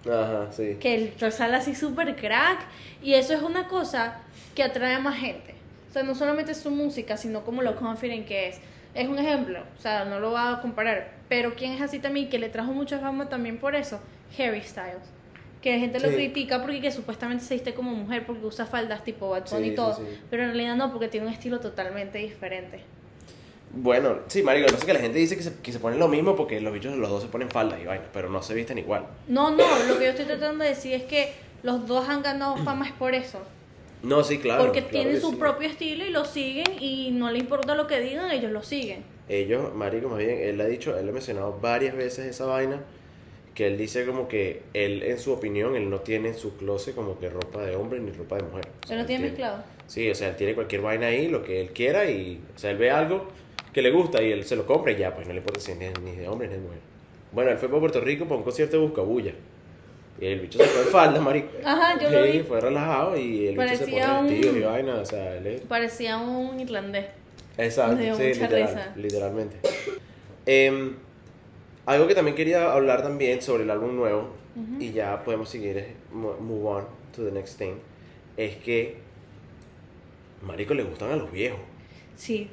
Ajá, 0.04 0.50
sí. 0.50 0.76
que 0.80 0.94
él 1.20 1.32
sale 1.32 1.56
así 1.56 1.76
súper 1.76 2.16
crack 2.16 2.58
y 3.02 3.14
eso 3.14 3.34
es 3.34 3.42
una 3.42 3.68
cosa 3.68 4.18
que 4.56 4.64
atrae 4.64 4.94
a 4.94 4.98
más 4.98 5.16
gente. 5.16 5.54
O 5.88 5.92
sea, 5.92 6.02
no 6.02 6.14
solamente 6.14 6.54
su 6.54 6.70
música, 6.70 7.16
sino 7.16 7.44
como 7.44 7.62
lo 7.62 7.76
confident 7.76 8.26
que 8.26 8.48
es. 8.48 8.60
Es 8.94 9.08
un 9.08 9.18
ejemplo, 9.18 9.60
o 9.78 9.80
sea, 9.80 10.04
no 10.04 10.18
lo 10.20 10.30
voy 10.30 10.40
a 10.42 10.60
comparar, 10.60 11.12
pero 11.28 11.54
quien 11.54 11.72
es 11.72 11.80
así 11.80 11.98
también, 11.98 12.28
que 12.28 12.38
le 12.38 12.48
trajo 12.48 12.72
mucha 12.72 12.98
fama 12.98 13.28
también 13.28 13.58
por 13.58 13.74
eso, 13.74 14.00
Harry 14.38 14.62
Styles. 14.62 15.08
Que 15.62 15.72
la 15.72 15.78
gente 15.78 16.00
lo 16.00 16.08
Sí. 16.08 16.14
critica 16.16 16.60
porque 16.60 16.80
que 16.80 16.90
supuestamente 16.90 17.44
se 17.44 17.54
viste 17.54 17.72
como 17.72 17.92
mujer 17.94 18.26
porque 18.26 18.44
usa 18.44 18.66
faldas 18.66 19.04
tipo 19.04 19.34
Sí, 19.44 19.56
y 19.58 19.74
todo, 19.74 19.94
sí. 19.94 20.02
pero 20.28 20.42
en 20.42 20.48
realidad 20.50 20.74
no, 20.76 20.90
porque 20.92 21.08
tiene 21.08 21.26
un 21.28 21.32
estilo 21.32 21.60
totalmente 21.60 22.18
diferente. 22.18 22.80
Bueno, 23.74 24.18
sí, 24.26 24.42
Marico, 24.42 24.70
no 24.70 24.76
sé 24.76 24.84
que 24.84 24.92
la 24.92 25.00
gente 25.00 25.18
dice 25.18 25.34
que 25.36 25.42
se, 25.42 25.54
que 25.60 25.72
se 25.72 25.78
ponen 25.78 25.98
lo 25.98 26.08
mismo 26.08 26.36
porque 26.36 26.60
los 26.60 26.74
bichos 26.74 26.94
los 26.96 27.08
dos 27.08 27.22
se 27.22 27.28
ponen 27.28 27.48
faldas 27.48 27.80
y 27.80 27.86
vainas, 27.86 28.06
pero 28.12 28.28
no 28.28 28.42
se 28.42 28.52
visten 28.54 28.76
igual. 28.76 29.06
No, 29.28 29.50
no, 29.50 29.64
lo 29.88 29.98
que 29.98 30.04
yo 30.04 30.10
estoy 30.10 30.26
tratando 30.26 30.62
de 30.64 30.70
decir 30.70 30.92
es 30.92 31.04
que 31.04 31.32
los 31.62 31.86
dos 31.86 32.06
han 32.08 32.22
ganado 32.22 32.56
fama 32.58 32.86
es 32.86 32.92
por 32.92 33.14
eso. 33.14 33.38
No, 34.02 34.24
sí, 34.24 34.38
claro. 34.38 34.64
porque 34.64 34.80
claro 34.80 34.90
tienen 35.04 35.20
su 35.20 35.30
sí. 35.30 35.36
propio 35.36 35.68
estilo 35.68 36.04
y 36.04 36.10
lo 36.10 36.24
siguen 36.24 36.66
y 36.80 37.12
no 37.12 37.30
le 37.30 37.38
importa 37.38 37.74
lo 37.76 37.86
que 37.86 38.00
digan, 38.00 38.30
ellos 38.32 38.50
lo 38.50 38.62
siguen. 38.62 39.04
Ellos, 39.28 39.72
Marico, 39.74 40.08
más 40.08 40.18
bien, 40.18 40.30
él 40.40 40.60
ha 40.60 40.66
dicho, 40.66 40.98
él 40.98 41.08
ha 41.08 41.12
mencionado 41.12 41.56
varias 41.62 41.94
veces 41.96 42.26
esa 42.26 42.44
vaina, 42.46 42.80
que 43.54 43.66
él 43.66 43.76
dice 43.76 44.06
como 44.06 44.28
que 44.28 44.62
él, 44.74 45.02
en 45.02 45.18
su 45.18 45.32
opinión, 45.32 45.76
él 45.76 45.90
no 45.90 46.00
tiene 46.00 46.28
en 46.28 46.34
su 46.36 46.56
closet 46.56 46.94
como 46.94 47.18
que 47.18 47.28
ropa 47.28 47.62
de 47.62 47.76
hombre 47.76 48.00
ni 48.00 48.10
ropa 48.12 48.36
de 48.36 48.42
mujer. 48.44 48.66
O 48.84 48.86
sea, 48.86 48.88
Se 48.88 48.94
lo 48.94 49.00
él 49.02 49.06
tiene 49.06 49.24
mezclado. 49.26 49.62
Sí, 49.86 50.10
o 50.10 50.14
sea, 50.14 50.28
él 50.30 50.36
tiene 50.36 50.54
cualquier 50.54 50.80
vaina 50.80 51.06
ahí, 51.08 51.28
lo 51.28 51.42
que 51.44 51.60
él 51.60 51.70
quiera 51.70 52.06
y, 52.10 52.40
o 52.54 52.58
sea, 52.58 52.70
él 52.70 52.78
ve 52.78 52.90
algo 52.90 53.26
que 53.74 53.82
le 53.82 53.90
gusta 53.90 54.22
y 54.22 54.32
él 54.32 54.44
se 54.44 54.56
lo 54.56 54.66
compra 54.66 54.92
y 54.92 54.96
ya, 54.96 55.14
pues 55.14 55.26
no 55.26 55.32
le 55.34 55.40
importa 55.40 55.60
si 55.60 55.72
es 55.72 55.78
ni 55.78 56.16
de 56.16 56.28
hombre 56.28 56.48
ni 56.48 56.54
de 56.54 56.60
mujer. 56.60 56.78
Bueno, 57.32 57.50
él 57.50 57.58
fue 57.58 57.68
para 57.68 57.80
Puerto 57.80 58.00
Rico 58.00 58.24
para 58.24 58.36
un 58.36 58.42
concierto 58.42 58.76
de 58.78 58.82
Buscabulla. 58.84 59.32
Y 60.20 60.26
el 60.26 60.40
bicho 60.40 60.58
se 60.58 60.64
fue 60.66 60.82
en 60.82 60.88
falda, 60.88 61.20
marico. 61.20 61.48
Ajá, 61.64 61.98
yo 62.00 62.10
lo 62.10 62.24
Sí, 62.24 62.32
vi. 62.32 62.40
fue 62.40 62.60
relajado 62.60 63.16
y 63.16 63.48
el 63.48 63.54
bicho 63.56 63.68
se 63.68 63.78
Parecía 63.84 64.06
pone 64.06 64.18
un- 64.20 64.28
vestidos 64.28 64.56
y 64.56 64.60
vaina, 64.60 64.94
o 64.96 65.04
sea, 65.06 65.36
él 65.36 65.46
es... 65.46 65.60
Parecía 65.62 66.16
un 66.18 66.60
irlandés. 66.60 67.06
Exacto, 67.58 67.96
sí, 68.16 68.22
literal, 68.34 68.92
literalmente. 68.96 69.56
Em, 70.46 70.94
algo 71.86 72.06
que 72.06 72.14
también 72.14 72.36
quería 72.36 72.72
hablar 72.72 73.02
también 73.02 73.40
sobre 73.42 73.64
el 73.64 73.70
álbum 73.70 73.96
nuevo, 73.96 74.28
y 74.78 74.92
ya 74.92 75.22
podemos 75.24 75.48
seguir, 75.48 75.78
eh, 75.78 75.94
mo- 76.12 76.36
move 76.38 76.66
on 76.68 76.84
to 77.16 77.24
the 77.24 77.32
next 77.32 77.58
thing, 77.58 77.74
es 78.36 78.56
que 78.56 78.96
Marico 80.42 80.74
le 80.74 80.82
gustan 80.82 81.10
a 81.12 81.16
los 81.16 81.30
viejos. 81.30 81.60
Sí. 82.16 82.48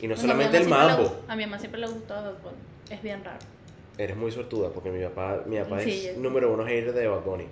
Y 0.00 0.06
no 0.06 0.14
Bueno, 0.14 0.20
solamente 0.20 0.56
a 0.56 0.60
el 0.60 0.68
mambo. 0.68 1.02
le- 1.26 1.32
a 1.32 1.36
mi 1.36 1.44
mamá 1.46 1.58
siempre 1.58 1.80
le 1.80 1.86
gustó 1.88 2.14
Bad 2.14 2.34
Bunny. 2.42 2.56
Es 2.90 3.02
bien 3.02 3.24
raro. 3.24 3.38
Eres 3.98 4.16
muy 4.16 4.30
sortuda 4.30 4.68
porque 4.70 4.90
mi 4.90 5.02
papá, 5.04 5.42
mi 5.46 5.58
papá 5.58 5.80
Sí, 5.80 6.06
es 6.08 6.18
número 6.18 6.52
uno 6.52 6.64
hater 6.64 6.92
de 6.92 7.06
Bad 7.08 7.22
Bunny. 7.24 7.44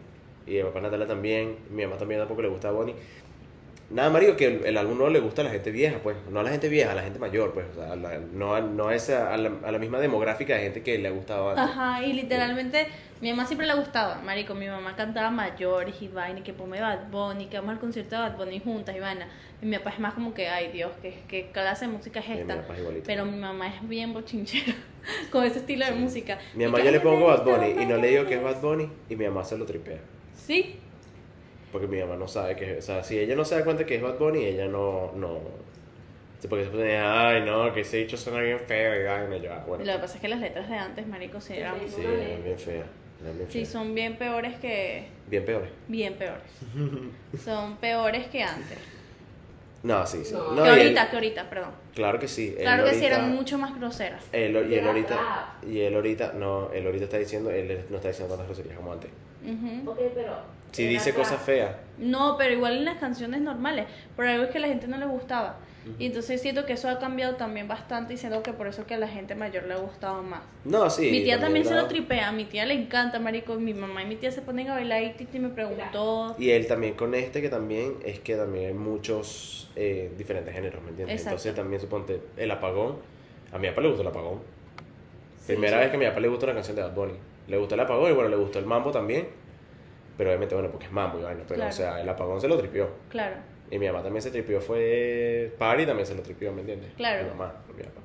Y 0.47 0.53
mi 0.57 0.63
papá 0.65 0.83
Natalia 0.83 1.07
también, 1.07 1.57
mi 1.71 1.85
mamá 1.85 1.97
también 1.97 2.21
tampoco 2.21 2.43
le 2.43 2.49
gusta 2.49 2.71
Bad 2.71 2.81
Bunny. 2.81 2.95
Nada, 3.91 4.11
Mario, 4.11 4.37
que 4.37 4.47
el, 4.47 4.65
el 4.65 4.77
álbum 4.79 4.99
no 4.99 5.09
le 5.09 5.21
gusta 5.21 5.43
a 5.43 5.45
la 5.45 5.51
gente 5.51 5.71
vieja, 5.71 5.99
pues. 6.03 6.17
No 6.31 6.41
a 6.41 6.43
la 6.43 6.51
gente 6.51 6.69
vieja, 6.69 6.93
a 6.93 6.95
la 6.95 7.03
gente 7.03 7.19
mayor, 7.19 7.53
pues. 7.53 7.67
O 7.73 7.75
sea, 7.81 7.93
a 7.93 7.97
la- 7.97 8.19
no, 8.19 8.55
a, 8.55 8.61
no 8.61 8.89
a, 8.89 8.95
esa, 8.95 9.33
a, 9.33 9.37
la, 9.37 9.53
a 9.63 9.71
la 9.71 9.79
misma 9.79 10.01
demográfica 10.01 10.55
de 10.55 10.63
gente 10.63 10.83
que 10.83 10.99
le 10.99 11.09
ha 11.09 11.11
gustado 11.13 11.51
antes. 11.51 11.65
Ajá, 11.65 12.03
y 12.03 12.13
literalmente 12.15 12.87
mi 13.21 13.31
mamá 13.31 13.47
siempre 13.47 13.67
le 13.67 13.75
gustaba, 13.75 14.17
marico, 14.23 14.55
mi 14.55 14.67
mamá 14.67 14.97
cantaba 14.97 15.31
mayores 15.31 15.95
y 16.01 16.09
vaina, 16.09 16.41
y 16.41 16.43
que 16.43 16.53
ponme 16.53 16.81
Bad 16.81 17.09
Bunny, 17.11 17.47
que 17.47 17.57
vamos 17.59 17.73
al 17.75 17.79
concierto 17.81 18.17
de 18.17 18.23
Bad 18.23 18.37
Bunny 18.37 18.59
juntas 18.61 18.97
y 18.97 19.01
vaina. 19.01 19.29
Y 19.63 19.67
mi 19.67 19.77
papá 19.79 19.91
es 19.91 20.01
más 20.01 20.15
como 20.15 20.35
que, 20.35 20.49
ay 20.49 20.73
Dios, 20.73 20.91
¿qué, 21.01 21.19
qué 21.29 21.51
clase 21.53 21.87
de 21.87 21.93
música 21.93 22.21
es 22.21 22.27
Sí, 22.27 22.33
mi 22.33 22.41
esta? 22.41 22.57
papá 22.57 22.75
es 22.75 22.81
igualito. 22.81 23.05
Pero 23.07 23.25
mi 23.27 23.37
mamá 23.39 23.69
es 23.69 23.89
bien 23.89 24.13
bochinchera 24.13 24.75
con 25.31 25.45
ese 25.45 25.59
estilo 25.61 25.85
de 25.87 25.93
Sí. 25.93 25.99
música. 25.99 26.39
Mi 26.55 26.65
mamá 26.65 26.79
yo 26.79 26.91
le 26.91 26.97
"Ay, 26.99 27.03
pongo 27.03 27.27
Bad 27.27 27.45
Bunny 27.45 27.83
y 27.83 27.87
no 27.87 27.97
le 27.99 28.09
digo 28.09 28.27
que 28.27 28.35
es 28.35 28.41
Bunny". 28.41 28.53
Bad 28.55 28.61
Bunny 28.63 28.89
y 29.11 29.17
mi 29.17 29.25
mamá 29.27 29.45
se 29.45 29.57
lo 29.57 29.65
tripea. 29.67 29.99
Sí, 30.35 30.77
Porque 31.75 31.89
mi 31.89 31.99
mamá 31.99 32.15
no 32.15 32.29
sabe 32.29 32.55
que 32.55 32.79
es. 32.79 32.85
O 32.85 32.87
sea, 32.87 33.03
si 33.03 33.19
ella 33.19 33.35
no 33.35 33.45
se 33.45 33.57
da 33.59 33.65
cuenta 33.65 33.85
que 33.85 33.97
es 33.97 34.01
Bad 34.03 34.17
Bunny, 34.17 34.45
ella 34.45 34.67
no. 34.69 35.11
no 35.17 35.41
sí, 36.39 36.47
porque 36.47 36.65
se 36.67 36.71
pone, 36.71 36.97
ay, 36.97 37.43
no, 37.45 37.73
que 37.75 37.81
ese 37.81 37.97
dicho 37.97 38.17
suena 38.17 38.39
bien 38.41 38.61
feo 38.61 38.95
y 39.01 39.03
vaina. 39.05 39.37
Yo, 39.39 39.53
ah, 39.53 39.65
bueno. 39.67 39.85
lo 39.85 39.93
que 39.95 39.99
pasa 39.99 40.15
es 40.15 40.21
que 40.21 40.29
las 40.29 40.39
letras 40.39 40.69
de 40.71 40.77
antes, 40.77 41.05
marico, 41.09 41.41
sí 41.41 41.55
eran... 41.55 41.75
Sí. 41.81 41.97
Sí, 41.97 42.03
eran 42.05 42.45
bien 42.45 42.59
feas. 42.59 42.87
Sí, 43.49 43.67
son 43.67 43.93
bien 43.93 44.17
peores 44.19 44.55
que... 44.61 45.09
Bien 45.29 45.45
peores. 45.45 45.71
Bien 45.89 46.15
peores. 46.15 46.43
Son 47.45 47.77
peores 47.79 48.29
que 48.29 48.43
antes. 48.45 48.79
No, 49.83 50.07
sí, 50.07 50.25
sí. 50.25 50.33
No. 50.33 50.53
No, 50.53 50.63
que 50.63 50.71
él- 50.71 50.79
ahorita, 50.81 51.11
que 51.11 51.17
ahorita, 51.17 51.51
perdón. 51.51 51.71
claro 51.93 52.19
que 52.21 52.29
sí. 52.29 52.55
él 52.57 52.63
Claro 52.63 52.85
que 52.85 52.91
sí, 52.91 52.97
ahorita- 53.05 53.17
eran 53.17 53.35
mucho 53.35 53.59
más 53.59 53.75
groseras. 53.77 54.23
él- 54.33 54.67
y 54.71 54.75
él 54.77 54.87
ahorita. 54.87 55.55
Y 55.67 55.81
él 55.81 55.95
ahorita. 55.97 56.33
No, 56.35 56.71
él 56.73 56.87
ahorita 56.87 57.05
está 57.05 57.19
diciendo. 57.19 57.51
Él 57.51 57.85
no 57.91 57.97
está 57.97 58.09
diciendo 58.09 58.35
tantas 58.35 58.47
groserías 58.47 58.77
como 58.77 58.93
antes. 58.93 59.11
Ujú. 59.45 59.91
Ok, 59.91 59.99
pero 60.15 60.37
Si 60.73 60.83
Era 60.85 60.93
dice 60.93 61.11
atrás. 61.11 61.29
cosas 61.29 61.45
feas. 61.45 61.71
No, 61.99 62.37
pero 62.37 62.53
igual 62.55 62.77
en 62.79 62.85
las 62.85 62.97
canciones 62.99 63.41
normales. 63.41 63.87
Por 64.17 64.27
algo 64.27 64.45
es 64.45 64.51
que 64.51 64.59
a 64.59 64.61
la 64.63 64.69
gente 64.69 64.87
no 64.89 64.97
le 64.99 65.07
gustaba. 65.07 65.57
Y 65.99 66.07
entonces 66.07 66.41
siento 66.41 66.65
que 66.65 66.73
eso 66.73 66.89
ha 66.89 66.99
cambiado 66.99 67.35
también 67.37 67.69
bastante 67.69 68.15
y 68.15 68.17
siento 68.17 68.43
que 68.43 68.55
por 68.55 68.67
eso 68.67 68.87
que 68.87 68.95
a 68.95 68.99
la 68.99 69.07
gente 69.07 69.35
mayor 69.35 69.65
le 69.65 69.75
ha 69.75 69.77
gustado 69.77 70.23
más. 70.23 70.41
No, 70.65 70.89
sí. 70.89 71.11
mi 71.11 71.23
tía 71.25 71.39
también 71.39 71.67
se 71.67 71.75
lo 71.75 71.87
tripea, 71.89 72.31
a 72.31 72.33
mi 72.33 72.47
tía 72.47 72.65
le 72.65 72.73
encanta, 72.73 73.19
marico. 73.19 73.57
Mi 73.57 73.75
mamá 73.75 74.03
y 74.03 74.07
mi 74.07 74.17
tía 74.17 74.31
se 74.33 74.41
ponen 74.41 74.71
a 74.71 74.75
bailar 74.77 75.03
y 75.03 75.11
Titi 75.13 75.39
me 75.39 75.51
preguntó. 75.51 76.37
Y 76.39 76.49
él 76.53 76.67
también 76.67 76.95
con 76.95 77.15
este, 77.15 77.43
que 77.43 77.51
también 77.51 77.97
es 78.03 78.19
que 78.21 78.35
también 78.35 78.69
hay 78.69 78.73
muchos 78.73 79.71
eh, 79.77 80.11
diferentes 80.17 80.55
géneros, 80.55 80.83
¿me 80.83 80.89
entiendes? 80.89 81.17
Exacto. 81.17 81.33
Entonces 81.37 81.55
también 81.55 81.81
suponte 81.83 82.19
el 82.39 82.51
apagón. 82.51 82.97
A 83.53 83.59
mi 83.59 83.69
papá 83.69 83.83
le 83.83 83.89
gustó 83.89 84.01
el 84.01 84.09
apagón. 84.09 84.41
Sí, 85.39 85.53
Primera 85.53 85.77
sí. 85.77 85.81
vez 85.83 85.91
que 85.91 85.97
a 85.97 86.01
mi 86.01 86.07
papá 86.07 86.21
le 86.21 86.29
gustó 86.29 86.47
una 86.47 86.55
canción 86.55 86.77
de 86.77 86.83
Bad 86.83 86.95
Bunny. 86.95 87.15
Le 87.49 87.57
gustó 87.59 87.75
el 87.75 87.81
apagón 87.83 88.11
y 88.11 88.15
bueno, 88.15 88.29
le 88.31 88.37
gustó 88.37 88.59
el 88.59 88.67
mambo 88.67 88.91
también. 88.91 89.29
Pero 90.17 90.31
obviamente, 90.31 90.55
bueno, 90.55 90.71
porque 90.71 90.87
es 90.87 90.93
mambo 90.93 91.19
y 91.19 91.23
vaina. 91.23 91.43
Pero, 91.47 91.57
Claro. 91.57 91.71
o 91.71 91.73
sea, 91.73 92.01
el 92.01 92.09
apagón 92.09 92.41
se 92.41 92.49
lo 92.49 92.57
tripió. 92.57 92.89
Claro. 93.09 93.37
Y 93.71 93.79
mi 93.79 93.87
mamá 93.87 94.03
también 94.03 94.23
se 94.23 94.31
tripió, 94.31 94.61
fue. 94.61 95.53
Party 95.59 95.87
también 95.87 96.07
se 96.07 96.15
lo 96.15 96.23
tripió, 96.23 96.53
¿me 96.53 96.61
entiendes? 96.61 96.93
Claro. 96.97 97.25
Mi 97.25 97.31
mamá, 97.31 97.53
mi 97.77 97.83
papá. 97.83 98.01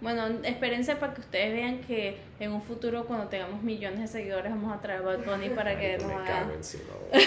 Bueno, 0.00 0.26
espérense 0.44 0.96
para 0.96 1.12
que 1.12 1.20
ustedes 1.20 1.52
vean 1.52 1.80
que 1.82 2.16
en 2.38 2.52
un 2.52 2.62
futuro, 2.62 3.04
cuando 3.04 3.26
tengamos 3.28 3.62
millones 3.62 4.00
de 4.00 4.06
seguidores, 4.06 4.50
vamos 4.50 4.72
a 4.74 4.80
traer 4.80 5.00
a 5.00 5.02
Bad 5.02 5.18
Bunny 5.26 5.50
para 5.50 5.78
que 5.78 5.98
nos 5.98 6.06
me 6.06 6.14
haga- 6.14 6.24
cago 6.24 6.52
encima, 6.54 6.84
güey. 7.10 7.22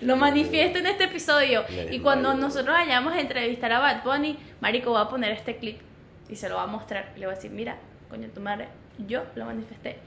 lo 0.00 0.16
manifieste 0.16 0.80
en 0.80 0.86
este 0.86 1.04
episodio. 1.04 1.62
Y 1.90 2.00
cuando 2.00 2.34
nosotros 2.34 2.74
vayamos 2.74 3.12
a 3.14 3.20
entrevistar 3.20 3.70
a 3.72 3.78
Bad 3.78 4.02
Bunny, 4.02 4.36
Marico 4.60 4.90
va 4.92 5.02
a 5.02 5.08
poner 5.08 5.30
este 5.30 5.56
clip 5.58 5.80
y 6.28 6.34
se 6.34 6.48
lo 6.48 6.56
va 6.56 6.64
a 6.64 6.66
mostrar. 6.66 7.12
Y 7.14 7.20
le 7.20 7.26
va 7.26 7.32
a 7.32 7.34
decir, 7.36 7.52
mira, 7.52 7.76
coño 8.10 8.28
tu 8.34 8.40
madre, 8.40 8.66
yo 9.06 9.22
lo 9.36 9.44
manifesté. 9.44 9.98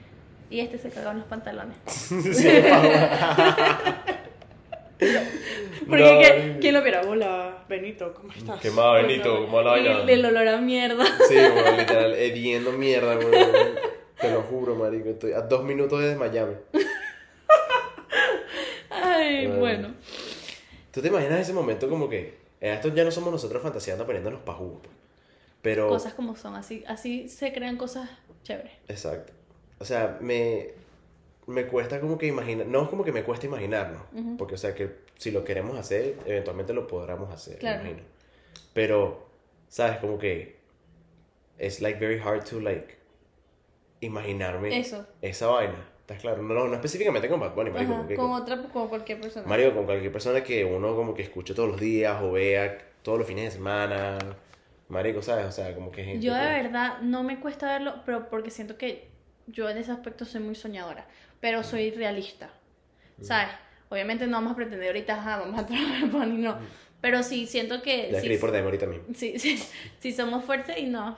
Y 0.50 0.60
este 0.60 0.78
se 0.78 0.90
cagó 0.90 1.10
en 1.10 1.18
los 1.18 1.26
pantalones. 1.26 1.76
Sí. 1.86 2.48
Porque 4.98 6.02
No, 6.02 6.18
¿qué- 6.20 6.28
marico. 6.38 6.60
¿quién 6.60 6.74
lo 6.74 6.82
viera? 6.82 7.02
Hola, 7.06 7.64
Benito, 7.68 8.12
¿cómo 8.14 8.32
estás? 8.32 8.60
¿Qué 8.60 8.70
Benito? 8.70 9.42
¿Cómo 9.44 9.62
la 9.62 9.70
vaina? 9.70 10.02
el 10.12 10.24
olor 10.24 10.48
a 10.48 10.60
mierda. 10.60 11.04
Sí, 11.28 11.34
güey, 11.52 11.76
literal, 11.78 12.14
hediendo 12.14 12.72
mierda, 12.72 13.14
güey. 13.14 13.30
Te 14.20 14.30
lo 14.32 14.42
juro, 14.42 14.74
marico. 14.74 15.10
Estoy 15.10 15.32
a 15.32 15.42
dos 15.42 15.62
minutos 15.62 16.00
de 16.00 16.08
desmayarme. 16.08 16.56
Ay, 18.90 19.46
bueno. 19.46 19.94
¿Tú 20.90 21.00
te 21.00 21.08
imaginas 21.08 21.40
ese 21.40 21.52
momento 21.52 21.88
como 21.88 22.08
que... 22.08 22.38
eh, 22.60 22.72
Esto 22.74 22.88
ya 22.92 23.04
no 23.04 23.10
somos 23.12 23.30
nosotros 23.30 23.62
fantaseando 23.62 24.04
poniéndonos 24.04 24.40
pajugos. 24.40 24.80
pues. 24.82 24.94
Pero... 25.62 25.88
Cosas 25.88 26.14
como 26.14 26.34
son, 26.34 26.56
así, 26.56 26.82
así 26.88 27.28
se 27.28 27.52
crean 27.52 27.76
cosas 27.76 28.10
chéveres. 28.42 28.72
Exacto. 28.88 29.32
O 29.78 29.84
sea, 29.84 30.18
me... 30.20 30.68
Me 31.46 31.66
cuesta 31.66 31.98
como 32.00 32.18
que 32.18 32.26
imaginar... 32.26 32.66
No 32.66 32.82
es 32.82 32.88
como 32.88 33.04
que 33.04 33.12
me 33.12 33.22
cuesta 33.24 33.46
imaginarnos. 33.46 34.02
Ujú. 34.12 34.36
Porque, 34.36 34.54
o 34.54 34.58
sea, 34.58 34.74
que 34.74 34.96
si 35.16 35.30
lo 35.30 35.44
queremos 35.44 35.78
hacer, 35.78 36.16
eventualmente 36.26 36.74
lo 36.74 36.86
podremos 36.86 37.32
hacer. 37.32 37.58
Claro. 37.58 37.80
Imagino. 37.82 38.02
Pero, 38.74 39.26
¿sabes? 39.68 39.96
Como 39.98 40.18
que... 40.18 40.58
Es 41.56 41.80
like 41.80 41.98
very 41.98 42.20
hard 42.20 42.44
to 42.44 42.60
like... 42.60 42.96
Imaginarme 44.00 44.78
Eso. 44.78 45.04
esa 45.22 45.48
vaina. 45.48 45.74
¿Estás 46.00 46.20
claro? 46.20 46.40
No, 46.42 46.54
no, 46.54 46.68
no 46.68 46.74
específicamente 46.74 47.28
con 47.28 47.40
Bad 47.40 47.54
Bunny, 47.54 47.70
marico. 47.70 47.92
Ajá, 47.92 48.00
porque 48.02 48.14
con 48.16 48.30
con- 48.30 48.42
otra, 48.42 48.62
con 48.72 48.88
cualquier 48.88 49.20
persona. 49.20 49.46
Mario, 49.46 49.74
con 49.74 49.84
cualquier 49.86 50.12
persona 50.12 50.42
que 50.44 50.64
uno 50.64 50.94
como 50.94 51.14
que 51.14 51.22
escuche 51.22 51.52
todos 51.54 51.68
los 51.70 51.80
días 51.80 52.22
o 52.22 52.32
vea 52.32 52.78
todos 53.02 53.18
los 53.18 53.26
fines 53.26 53.44
de 53.46 53.50
semana. 53.50 54.18
Marico, 54.88 55.20
¿sabes? 55.20 55.46
O 55.46 55.52
sea, 55.52 55.74
como 55.74 55.90
que 55.90 56.04
gente 56.04 56.24
Yo 56.24 56.32
de 56.32 56.40
que- 56.40 56.62
verdad 56.62 57.00
no 57.02 57.24
me 57.24 57.40
cuesta 57.40 57.66
verlo, 57.66 57.94
pero 58.06 58.30
porque 58.30 58.50
siento 58.50 58.78
que 58.78 59.08
yo 59.48 59.68
en 59.68 59.78
ese 59.78 59.92
aspecto 59.92 60.24
soy 60.24 60.40
muy 60.40 60.54
soñadora, 60.54 61.06
pero 61.40 61.62
soy 61.62 61.90
realista, 61.90 62.50
¿sabes? 63.20 63.48
Obviamente 63.88 64.26
no 64.26 64.32
vamos 64.36 64.52
a 64.52 64.56
pretender 64.56 64.88
ahorita, 64.88 65.14
ajá, 65.14 65.38
vamos 65.38 65.58
a 65.60 65.66
trabajar 65.66 66.08
Bunny, 66.10 66.42
no, 66.42 66.58
pero 67.00 67.22
sí 67.22 67.46
siento 67.46 67.82
que 67.82 68.10
Ya 68.12 68.20
sí, 68.20 68.36
por 68.38 68.54
ahorita 68.54 68.86
mismo. 68.86 69.04
sí, 69.14 69.38
sí, 69.38 69.58
sí 70.00 70.12
somos 70.12 70.44
fuertes 70.44 70.78
y 70.78 70.86
no, 70.86 71.16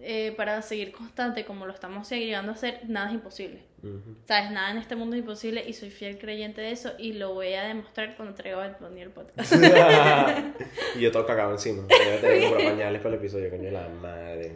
eh, 0.00 0.32
para 0.36 0.62
seguir 0.62 0.92
constante 0.92 1.44
como 1.44 1.66
lo 1.66 1.72
estamos 1.72 2.08
llegando 2.10 2.52
a 2.52 2.54
hacer, 2.54 2.80
nada 2.86 3.08
es 3.08 3.14
imposible. 3.14 3.62
Ujú. 3.82 4.16
¿Sabes? 4.26 4.50
Nada 4.50 4.72
en 4.72 4.78
este 4.78 4.96
mundo 4.96 5.14
es 5.14 5.20
imposible 5.20 5.64
y 5.66 5.72
soy 5.72 5.90
fiel 5.90 6.18
creyente 6.18 6.60
de 6.60 6.72
eso 6.72 6.92
y 6.98 7.12
lo 7.12 7.34
voy 7.34 7.52
a 7.54 7.64
demostrar 7.64 8.16
cuando 8.16 8.34
traiga 8.34 8.64
a 8.64 8.76
Bunny 8.80 9.02
el 9.02 9.10
podcast. 9.10 9.52
y 10.96 11.00
yo 11.00 11.12
todo 11.12 11.26
cagado 11.26 11.52
encima. 11.52 11.84
Debe 11.86 12.18
tener 12.18 12.56
que 12.58 12.64
pañales 12.64 13.00
para 13.00 13.14
el 13.14 13.20
episodio, 13.20 13.50
coño, 13.50 13.70
la 13.70 13.88
madre. 13.88 14.52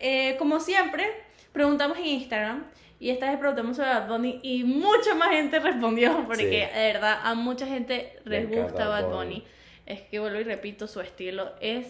Eh, 0.00 0.36
como 0.38 0.58
siempre, 0.58 1.06
preguntamos 1.58 1.98
en 1.98 2.06
Instagram 2.06 2.64
y 3.00 3.10
esta 3.10 3.28
vez 3.28 3.36
preguntamos 3.40 3.76
sobre 3.76 3.88
Bad 3.88 4.06
Bunny 4.08 4.38
y 4.44 4.62
mucha 4.62 5.16
más 5.16 5.30
gente 5.30 5.58
respondió 5.58 6.24
porque 6.24 6.44
Sí. 6.44 6.78
de 6.78 6.92
verdad 6.92 7.18
a 7.24 7.34
mucha 7.34 7.66
gente 7.66 8.12
Le 8.22 8.42
les 8.44 8.48
gusta 8.48 8.86
Bad 8.86 9.08
Bunny. 9.08 9.40
Bunny. 9.40 9.44
Es 9.84 10.02
que 10.02 10.20
vuelvo 10.20 10.38
y 10.38 10.44
repito, 10.44 10.86
su 10.86 11.00
estilo 11.00 11.50
es 11.60 11.86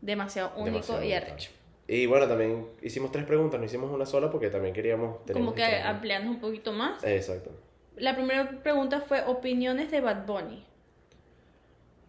demasiado 0.00 0.52
único 0.54 0.74
Demasiado 0.76 1.02
y 1.02 1.12
arrecho. 1.12 1.50
Y 1.88 2.06
bueno, 2.06 2.28
también 2.28 2.68
hicimos 2.82 3.10
tres 3.10 3.24
preguntas, 3.24 3.58
no 3.58 3.66
hicimos 3.66 3.90
una 3.90 4.06
sola 4.06 4.30
porque 4.30 4.48
también 4.48 4.72
queríamos... 4.72 5.16
Como 5.16 5.24
teníamos 5.26 5.54
que 5.54 5.64
ampliando 5.64 6.30
un 6.30 6.38
poquito 6.38 6.72
más. 6.72 7.02
Exacto. 7.02 7.50
La 7.96 8.14
primera 8.14 8.48
pregunta 8.62 9.00
fue 9.00 9.24
opiniones 9.26 9.90
de 9.90 10.00
Bad 10.02 10.24
Bunny. 10.24 10.64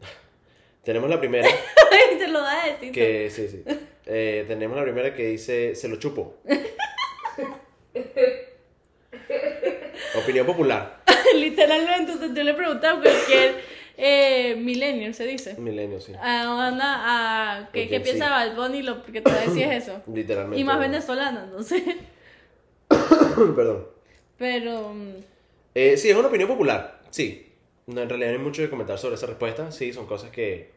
Tenemos 0.84 1.10
la 1.10 1.20
primera 1.20 1.50
Te 2.20 2.28
lo 2.28 2.42
da 2.42 2.64
a 2.64 2.68
decir. 2.68 2.92
que... 2.92 3.32
Sí, 3.32 3.48
sí. 3.48 3.64
Eh, 4.08 4.46
tenemos 4.48 4.78
la 4.78 4.84
primera 4.84 5.16
que 5.16 5.26
dice, 5.26 5.74
se 5.74 5.88
lo 5.88 5.96
chupo. 5.96 6.36
Opinión 10.18 10.46
popular. 10.46 11.02
Literalmente, 11.36 12.12
entonces 12.14 12.32
yo 12.36 12.44
le 12.44 12.54
preguntaba 12.54 13.00
a 13.00 13.02
cualquier 13.02 13.62
eh, 13.98 14.56
millennial, 14.56 15.14
se 15.14 15.26
dice. 15.26 15.56
Milenio, 15.56 16.00
sí. 16.00 16.14
A 16.22 16.68
Ana, 16.68 17.60
a, 17.62 17.70
¿qué, 17.72 17.88
qué 17.88 18.00
piensa 18.00 18.30
Bad 18.30 18.56
Bunny? 18.56 18.82
Lo 18.84 19.04
que 19.04 19.22
te 19.22 19.32
decía 19.32 19.74
es 19.76 19.84
eso. 19.84 20.02
Literalmente. 20.14 20.60
Y 20.60 20.64
más 20.64 20.80
venezolana, 20.80 21.44
entonces. 21.46 21.84
Perdón. 23.56 23.88
Pero. 24.38 24.94
mm, 24.94 25.14
Eh, 25.76 25.98
sí, 25.98 26.10
es 26.10 26.16
una 26.16 26.28
opinión 26.28 26.50
popular. 26.50 27.02
Sí. 27.10 27.52
No, 27.88 28.02
en 28.02 28.10
realidad 28.10 28.32
no 28.32 28.38
hay 28.38 28.44
mucho 28.44 28.62
que 28.62 28.70
comentar 28.70 28.98
sobre 28.98 29.16
esa 29.16 29.28
respuesta. 29.28 29.72
Sí, 29.72 29.94
son 29.94 30.06
cosas 30.08 30.30
que. 30.32 30.72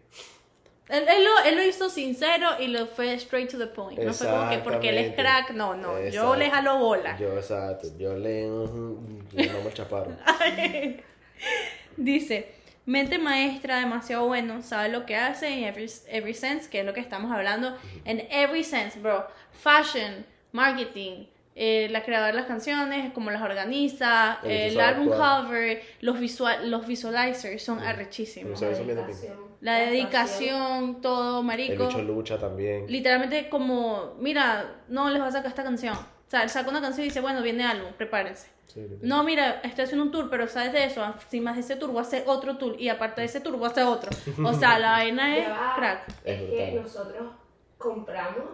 Él, 0.89 1.05
él 1.07 1.25
lo, 1.25 1.39
él 1.45 1.57
lo 1.57 1.63
hizo 1.63 1.91
sincero 1.91 2.49
y 2.59 2.69
lo 2.69 2.87
fue 2.87 3.13
straight 3.15 3.51
to 3.51 3.59
the 3.59 3.67
point. 3.67 3.99
No 3.99 4.13
fue 4.15 4.27
como 4.27 4.49
que 4.49 4.59
porque 4.59 4.89
él 4.89 4.99
es 4.99 5.15
crack, 5.15 5.51
no, 5.51 5.75
no. 5.75 5.99
Yo 5.99 6.07
Exacto. 6.07 6.37
le 6.37 6.51
jalo 6.51 6.79
bola. 6.79 7.19
Yo, 7.19 7.37
exacto. 7.37 7.89
Yo 7.99 8.15
le. 8.15 8.43
Yo 8.43 9.53
no 9.53 9.63
me 9.65 9.73
chaparro. 9.73 10.17
Dice, 11.97 12.55
mente 12.87 13.19
maestra, 13.19 13.81
demasiado 13.81 14.27
bueno, 14.27 14.63
sabe 14.63 14.89
lo 14.89 15.05
que 15.05 15.17
hace 15.17 15.49
en 15.49 15.65
every, 15.65 15.91
every 16.09 16.35
sense, 16.35 16.71
que 16.71 16.81
es 16.81 16.87
lo 16.87 16.95
que 16.95 17.01
estamos 17.01 17.31
hablando. 17.33 17.77
En 18.05 18.27
every 18.31 18.65
sense, 18.65 18.99
bro. 18.99 19.27
Fashion, 19.53 20.25
marketing, 20.53 21.27
eh, 21.61 21.89
la 21.91 22.05
creadora 22.05 22.29
de 22.29 22.35
las 22.35 22.47
canciones, 22.47 23.13
cómo 23.13 23.33
las 23.33 23.43
organiza, 23.43 24.39
El 24.45 24.79
álbum 24.79 25.09
actual. 25.11 25.47
cover, 25.47 25.83
los, 26.03 26.21
visual, 26.21 26.71
los 26.71 26.87
visualizers 26.87 27.61
son 27.61 27.81
arrechísimos. 27.81 28.61
Viene 28.61 28.95
Dedicación, 28.95 29.39
La 29.61 29.75
dedicación, 29.79 31.01
todo, 31.01 31.41
El 31.41 31.47
marico. 31.47 31.89
bicho 31.89 32.01
lucha 32.03 32.39
también. 32.39 32.85
Literalmente 32.89 33.49
como, 33.49 34.15
mira, 34.21 34.83
no 34.87 35.11
les 35.11 35.21
va 35.21 35.27
a 35.27 35.33
sacar 35.33 35.49
esta 35.49 35.65
canción. 35.65 35.95
O 35.95 36.31
sea, 36.31 36.45
él 36.45 36.49
saca 36.51 36.71
una 36.71 36.81
canción 36.81 37.05
y 37.05 37.09
dice, 37.09 37.21
bueno, 37.21 37.43
viene 37.43 37.65
álbum, 37.65 37.91
prepárense. 37.97 38.49
Sí. 38.67 38.87
No, 39.01 39.25
mira, 39.25 39.61
estoy 39.65 39.85
haciendo 39.85 40.05
un 40.05 40.13
tour, 40.13 40.29
pero 40.31 40.47
sabes 40.47 40.73
de 40.75 40.85
eso, 40.85 41.03
sin 41.29 41.43
más 41.43 41.57
de 41.57 41.63
ese 41.63 41.75
tour 41.75 41.91
voy 41.91 41.99
a 42.01 42.03
hacer 42.03 42.23
otro 42.27 42.57
tour 42.59 42.79
y 42.79 42.89
aparte 42.89 43.23
de 43.23 43.27
ese 43.27 43.41
tour 43.41 43.57
voy 43.57 43.67
a 43.67 43.73
hacer 43.73 43.85
otro. 43.85 44.11
O 44.45 44.55
sea, 44.55 44.79
la 44.79 44.91
vaina 44.93 45.37
es 45.37 45.49
va. 45.49 45.73
crack. 45.75 46.09
Es 46.25 46.41
Es 46.43 46.51
que 46.51 46.81
nosotros 46.81 47.33
compramos 47.79 48.45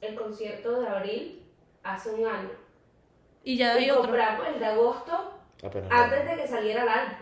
el 0.00 0.14
concierto 0.16 0.80
de 0.80 0.88
abril 0.88 1.41
hace 1.82 2.10
un 2.10 2.26
año. 2.26 2.50
Y 3.44 3.56
ya 3.56 3.78
Y 3.78 3.84
hay 3.84 3.90
otro. 3.90 4.02
compramos 4.02 4.46
el 4.48 4.58
de 4.60 4.66
agosto 4.66 5.38
Apenas 5.64 5.90
antes 5.90 6.24
de 6.28 6.36
que 6.42 6.48
saliera 6.48 6.82
el 6.82 6.88
álbum. 6.88 7.16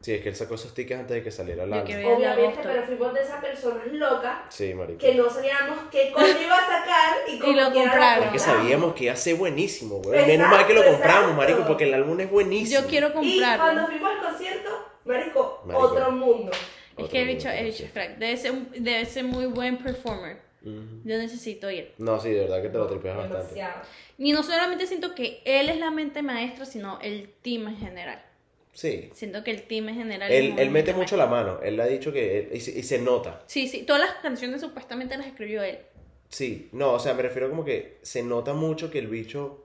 Sí, 0.00 0.14
es 0.14 0.22
que 0.22 0.30
él 0.30 0.36
sacó 0.36 0.54
esos 0.54 0.72
tickets 0.72 1.00
antes 1.00 1.14
de 1.16 1.22
que 1.22 1.30
saliera 1.30 1.64
el 1.64 1.72
álbum. 1.74 1.90
Obviamente, 2.16 2.60
pero 2.62 2.82
fuimos 2.84 3.12
de 3.12 3.20
esas 3.20 3.42
personas 3.44 3.86
locas 3.92 4.38
Sí, 4.48 4.72
marico. 4.72 4.98
que 4.98 5.14
no 5.14 5.28
sabíamos 5.28 5.78
qué 5.90 6.10
coño 6.10 6.26
iba 6.42 6.56
a 6.56 6.60
sacar 6.66 7.16
y, 7.28 7.38
como 7.38 7.52
lo 7.52 7.70
quiera 7.70 7.90
compraron. 7.90 8.24
Es 8.24 8.30
que 8.32 8.38
compramos. 8.38 8.42
sabíamos 8.62 8.94
que 8.94 9.04
iba 9.04 9.12
a 9.12 9.16
ser 9.16 9.34
buenísimo, 9.36 9.96
güey. 9.96 10.20
Exacto, 10.20 10.32
Menos 10.32 10.48
mal 10.50 10.66
que 10.66 10.72
lo 10.74 10.84
compramos, 10.86 11.20
exacto. 11.32 11.36
marico, 11.36 11.66
porque 11.66 11.84
el 11.84 11.94
álbum 11.94 12.18
es 12.20 12.30
buenísimo. 12.30 12.80
Yo 12.80 12.86
quiero 12.86 13.08
Y 13.08 13.12
cuando 13.12 13.56
comprarlo. 13.56 13.86
fuimos 13.88 14.10
al 14.10 14.22
concierto, 14.30 14.70
marico, 15.04 15.62
Marico. 15.66 15.84
otro 15.84 16.10
mundo. 16.12 16.50
Es 16.96 17.08
que 17.10 17.20
el 17.22 17.28
bicho, 17.28 17.48
el 17.50 17.66
bicho. 17.66 17.84
Debe 17.94 18.36
ser, 18.38 18.52
debe 18.54 19.04
ser 19.04 19.24
muy 19.24 19.46
buen 19.46 19.76
performer. 19.76 20.38
Yo 20.62 21.18
necesito 21.18 21.70
ir. 21.70 21.92
No, 21.98 22.20
sí, 22.20 22.30
de 22.30 22.40
verdad 22.40 22.62
que 22.62 22.68
te 22.68 22.78
lo 22.78 22.86
tripeas 22.86 23.16
bastante. 23.16 23.62
Y 24.18 24.32
no 24.32 24.42
solamente 24.42 24.86
siento 24.86 25.14
que 25.14 25.40
él 25.44 25.68
es 25.68 25.78
la 25.78 25.90
mente 25.90 26.22
maestra, 26.22 26.66
sino 26.66 27.00
el 27.00 27.30
team 27.42 27.68
en 27.68 27.76
general. 27.78 28.22
Sí. 28.72 29.10
Siento 29.14 29.42
que 29.42 29.50
el 29.50 29.62
team 29.62 29.88
en 29.88 29.96
general. 29.96 30.30
es 30.30 30.38
Él, 30.38 30.58
él 30.58 30.70
mete 30.70 30.92
mucho 30.92 31.16
la 31.16 31.26
mano. 31.26 31.60
Él 31.62 31.80
ha 31.80 31.86
dicho 31.86 32.12
que. 32.12 32.50
Y 32.52 32.60
se, 32.60 32.78
y 32.78 32.82
se 32.82 32.98
nota. 32.98 33.42
Sí, 33.46 33.68
sí, 33.68 33.82
todas 33.82 34.02
las 34.02 34.14
canciones 34.16 34.60
supuestamente 34.60 35.16
las 35.16 35.26
escribió 35.26 35.62
él. 35.62 35.78
Sí. 36.28 36.68
No, 36.72 36.92
o 36.92 36.98
sea, 36.98 37.14
me 37.14 37.22
refiero 37.22 37.48
como 37.48 37.64
que 37.64 37.98
se 38.02 38.22
nota 38.22 38.52
mucho 38.52 38.90
que 38.90 38.98
el 38.98 39.08
bicho. 39.08 39.64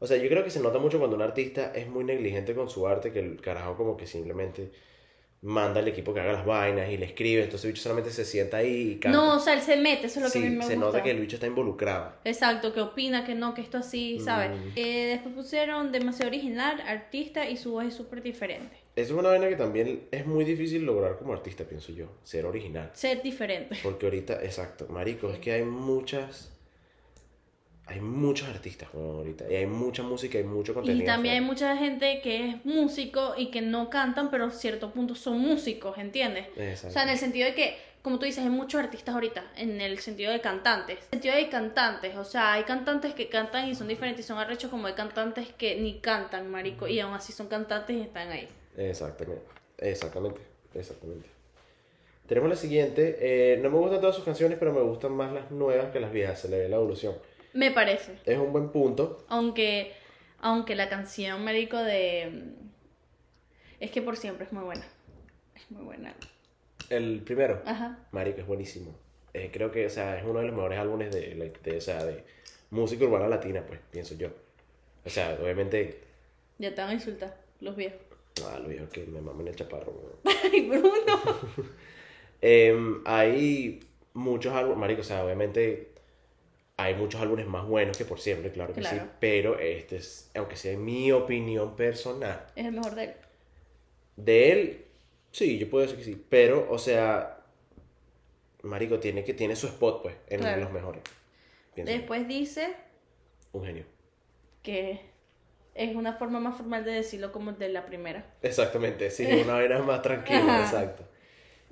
O 0.00 0.06
sea, 0.06 0.16
yo 0.16 0.28
creo 0.28 0.44
que 0.44 0.50
se 0.50 0.60
nota 0.60 0.78
mucho 0.78 0.98
cuando 0.98 1.16
un 1.16 1.22
artista 1.22 1.72
es 1.74 1.88
muy 1.88 2.04
negligente 2.04 2.54
con 2.54 2.70
su 2.70 2.86
arte, 2.86 3.12
que 3.12 3.18
el 3.18 3.40
carajo 3.40 3.76
como 3.76 3.96
que 3.96 4.06
simplemente 4.06 4.70
manda 5.40 5.80
al 5.80 5.88
equipo 5.88 6.12
que 6.12 6.20
haga 6.20 6.32
las 6.32 6.44
vainas 6.44 6.90
y 6.90 6.96
le 6.96 7.06
escribe, 7.06 7.44
entonces 7.44 7.66
el 7.66 7.72
bicho 7.72 7.82
solamente 7.82 8.10
se 8.10 8.24
sienta 8.24 8.56
ahí 8.56 8.92
y 8.92 8.96
canta. 8.96 9.16
No, 9.16 9.36
o 9.36 9.38
sea, 9.38 9.54
él 9.54 9.60
se 9.60 9.76
mete, 9.76 10.06
eso 10.06 10.18
es 10.20 10.26
lo 10.26 10.32
que 10.32 10.38
a 10.38 10.50
mí 10.50 10.56
me 10.56 10.64
se 10.64 10.74
gusta. 10.74 10.86
nota 10.86 11.02
que 11.02 11.10
el 11.10 11.20
bicho 11.20 11.36
está 11.36 11.46
involucrado. 11.46 12.12
Exacto, 12.24 12.72
que 12.72 12.80
opina, 12.80 13.24
que 13.24 13.34
no, 13.34 13.54
que 13.54 13.60
esto 13.60 13.78
así, 13.78 14.18
¿sabes? 14.20 14.50
Mm. 14.50 14.68
Eh, 14.76 15.06
después 15.12 15.34
pusieron 15.34 15.92
demasiado 15.92 16.28
original, 16.28 16.80
artista 16.80 17.48
y 17.48 17.56
su 17.56 17.72
voz 17.72 17.84
es 17.84 17.94
súper 17.94 18.22
diferente. 18.22 18.76
Eso 18.96 19.14
es 19.14 19.20
una 19.20 19.28
vaina 19.28 19.48
que 19.48 19.54
también 19.54 20.08
es 20.10 20.26
muy 20.26 20.44
difícil 20.44 20.84
lograr 20.84 21.16
como 21.18 21.32
artista, 21.32 21.62
pienso 21.64 21.92
yo, 21.92 22.06
ser 22.24 22.44
original. 22.44 22.90
Ser 22.94 23.22
diferente. 23.22 23.76
Porque 23.82 24.06
ahorita, 24.06 24.42
exacto, 24.42 24.88
marico, 24.88 25.30
es 25.30 25.38
que 25.38 25.52
hay 25.52 25.62
muchas... 25.62 26.52
Hay 27.88 28.00
muchos 28.00 28.48
artistas, 28.48 28.88
ahorita. 28.92 29.50
Y 29.50 29.56
hay 29.56 29.66
mucha 29.66 30.02
música, 30.02 30.36
hay 30.36 30.44
mucho 30.44 30.74
contenido. 30.74 31.02
Y 31.02 31.06
también 31.06 31.36
hay 31.36 31.40
mucha 31.40 31.74
gente 31.76 32.20
que 32.20 32.50
es 32.50 32.64
músico 32.66 33.32
y 33.36 33.50
que 33.50 33.62
no 33.62 33.88
cantan, 33.88 34.30
pero 34.30 34.44
a 34.44 34.50
cierto 34.50 34.90
punto 34.90 35.14
son 35.14 35.38
músicos, 35.38 35.96
¿entiendes? 35.96 36.48
Exacto. 36.56 36.88
O 36.88 36.90
sea, 36.90 37.02
en 37.04 37.08
el 37.08 37.18
sentido 37.18 37.46
de 37.46 37.54
que, 37.54 37.78
como 38.02 38.18
tú 38.18 38.26
dices, 38.26 38.44
hay 38.44 38.50
muchos 38.50 38.78
artistas 38.82 39.14
ahorita, 39.14 39.42
en 39.56 39.80
el 39.80 39.98
sentido 40.00 40.30
de 40.30 40.40
cantantes. 40.42 40.98
En 40.98 41.04
el 41.04 41.10
sentido 41.10 41.34
de 41.34 41.48
cantantes, 41.48 42.14
o 42.16 42.24
sea, 42.24 42.52
hay 42.52 42.64
cantantes 42.64 43.14
que 43.14 43.30
cantan 43.30 43.68
y 43.68 43.74
son 43.74 43.88
diferentes 43.88 44.24
y 44.24 44.28
son 44.28 44.36
arrechos, 44.36 44.70
como 44.70 44.86
hay 44.86 44.92
cantantes 44.92 45.48
que 45.56 45.80
ni 45.80 45.98
cantan, 46.00 46.50
marico, 46.50 46.88
y 46.88 47.00
aún 47.00 47.14
así 47.14 47.32
son 47.32 47.48
cantantes 47.48 47.96
y 47.96 48.02
están 48.02 48.30
ahí. 48.30 48.48
Exactamente, 48.76 49.42
exactamente, 49.78 50.40
exactamente. 50.74 51.28
Tenemos 52.26 52.50
la 52.50 52.56
siguiente. 52.56 53.16
eh, 53.18 53.56
no 53.62 53.70
me 53.70 53.78
gustan 53.78 54.00
todas 54.00 54.14
sus 54.14 54.24
canciones, 54.26 54.58
pero 54.58 54.74
me 54.74 54.82
gustan 54.82 55.12
más 55.12 55.32
las 55.32 55.50
nuevas 55.50 55.90
que 55.90 56.00
las 56.00 56.12
viejas. 56.12 56.38
Se 56.38 56.50
le 56.50 56.58
ve 56.58 56.68
la 56.68 56.76
evolución. 56.76 57.14
Me 57.54 57.70
parece. 57.70 58.18
Es 58.24 58.38
un 58.38 58.52
buen 58.52 58.68
punto. 58.70 59.24
Aunque, 59.28 59.92
aunque 60.40 60.74
la 60.74 60.88
canción, 60.88 61.44
marico, 61.44 61.76
de... 61.78 62.54
Es 63.80 63.90
que 63.90 64.02
por 64.02 64.16
siempre 64.16 64.44
es 64.46 64.52
muy 64.52 64.64
buena. 64.64 64.84
Es 65.54 65.70
muy 65.70 65.82
buena. 65.84 66.14
El 66.90 67.20
primero, 67.20 67.62
Ajá. 67.66 67.98
Marico, 68.12 68.40
es 68.40 68.46
buenísimo. 68.46 68.94
Eh, 69.34 69.50
creo 69.52 69.70
que, 69.70 69.86
o 69.86 69.90
sea, 69.90 70.18
es 70.18 70.24
uno 70.24 70.40
de 70.40 70.46
los 70.46 70.54
mejores 70.54 70.78
álbumes 70.78 71.12
de, 71.14 71.34
la- 71.34 71.44
de, 71.44 71.76
o 71.76 71.80
sea, 71.80 72.04
de 72.04 72.24
música 72.70 73.04
urbana 73.04 73.28
latina, 73.28 73.62
pues, 73.66 73.78
pienso 73.90 74.14
yo. 74.16 74.28
O 75.04 75.10
sea, 75.10 75.38
obviamente, 75.40 76.00
Ya 76.58 76.74
te 76.74 76.80
van 76.80 76.90
a 76.90 76.94
insultar, 76.94 77.36
los 77.60 77.76
viejos. 77.76 78.00
ah, 78.46 78.58
lo 78.58 78.68
digo 78.68 78.88
que 78.88 79.04
me 79.06 79.20
mamen 79.20 79.48
el 79.48 79.54
chaparro. 79.56 79.92
Ay, 80.52 80.68
Bruno. 80.68 80.90
Em, 82.40 83.02
hay 83.04 83.80
muchos 84.14 84.52
álbumes, 84.54 84.78
marico, 84.78 85.00
o 85.00 85.04
sea, 85.04 85.24
obviamente 85.24 85.90
hay 86.80 86.94
muchos 86.94 87.20
álbumes 87.20 87.46
más 87.46 87.66
buenos 87.66 87.98
que 87.98 88.04
por 88.06 88.20
siempre, 88.20 88.50
claro 88.52 88.72
que 88.72 88.82
sí. 88.82 88.96
Pero 89.20 89.58
este 89.58 89.96
es, 89.96 90.30
aunque 90.34 90.56
sea 90.56 90.78
mi 90.78 91.12
opinión 91.12 91.76
personal, 91.76 92.46
Es 92.56 92.64
el 92.66 92.72
mejor 92.72 92.94
de 92.94 93.04
él. 93.04 93.14
de 94.16 94.52
él, 94.52 94.84
sí, 95.32 95.58
yo 95.58 95.68
puedo 95.68 95.82
decir 95.82 95.98
que 95.98 96.04
sí. 96.04 96.24
Pero, 96.30 96.66
o 96.70 96.78
sea, 96.78 97.40
marico, 98.62 98.98
tiene 99.00 99.24
que 99.24 99.34
tiene 99.34 99.56
su 99.56 99.66
spot, 99.66 100.02
pues, 100.02 100.14
en 100.28 100.40
Claro. 100.40 100.62
los 100.62 100.72
mejores. 100.72 101.02
Pienso. 101.74 101.92
Después 101.92 102.26
dice 102.28 102.74
Un 103.52 103.64
genio. 103.66 103.84
que 104.62 105.00
es 105.74 105.94
una 105.96 106.12
forma 106.14 106.40
más 106.40 106.56
formal 106.56 106.84
de 106.84 106.92
decirlo 106.92 107.30
como 107.32 107.52
de 107.52 107.68
la 107.70 107.86
primera. 107.86 108.24
Exactamente, 108.42 109.10
sí, 109.10 109.24
una 109.26 109.54
vaina 109.54 109.78
más 109.82 110.02
tranquila, 110.02 110.60
exacto. 110.62 111.04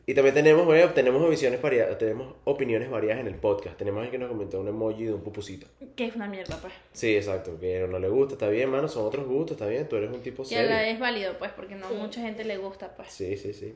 Y 0.09 0.15
también 0.15 0.35
tenemos, 0.37 0.65
bueno, 0.65 0.93
tenemos 0.93 1.29
visiones 1.29 1.61
variadas, 1.61 1.99
tenemos 1.99 2.33
opiniones 2.45 2.89
variadas 2.89 3.21
en 3.21 3.27
el 3.27 3.35
podcast. 3.35 3.77
Tenemos 3.77 4.03
alguien 4.03 4.13
que 4.13 4.19
nos 4.19 4.29
comentó 4.29 4.61
un 4.61 4.69
emoji 4.69 5.05
de 5.07 5.13
un 5.15 5.21
pupusito. 5.21 5.67
Que 5.97 6.07
es 6.07 6.15
una 6.15 6.29
mierda, 6.29 6.57
pues. 6.61 6.73
Sí, 6.93 7.17
exacto, 7.17 7.59
que 7.59 7.89
no 7.89 7.99
le 7.99 8.09
gusta, 8.09 8.35
está 8.35 8.49
bien, 8.49 8.71
mano, 8.71 8.87
son 8.87 9.05
otros 9.05 9.27
gustos, 9.27 9.57
está 9.57 9.67
bien, 9.67 9.89
tú 9.89 9.97
eres 9.97 10.13
un 10.13 10.23
tipo 10.23 10.45
serio. 10.45 10.69
la 10.71 10.89
es 10.89 11.01
válido, 11.01 11.37
pues, 11.39 11.51
porque 11.53 11.75
no 11.75 11.89
Sí. 11.89 11.95
mucha 11.97 12.21
gente 12.21 12.45
le 12.45 12.57
gusta, 12.57 12.95
pues. 12.95 13.11
Sí, 13.13 13.37
sí, 13.37 13.53
sí. 13.53 13.75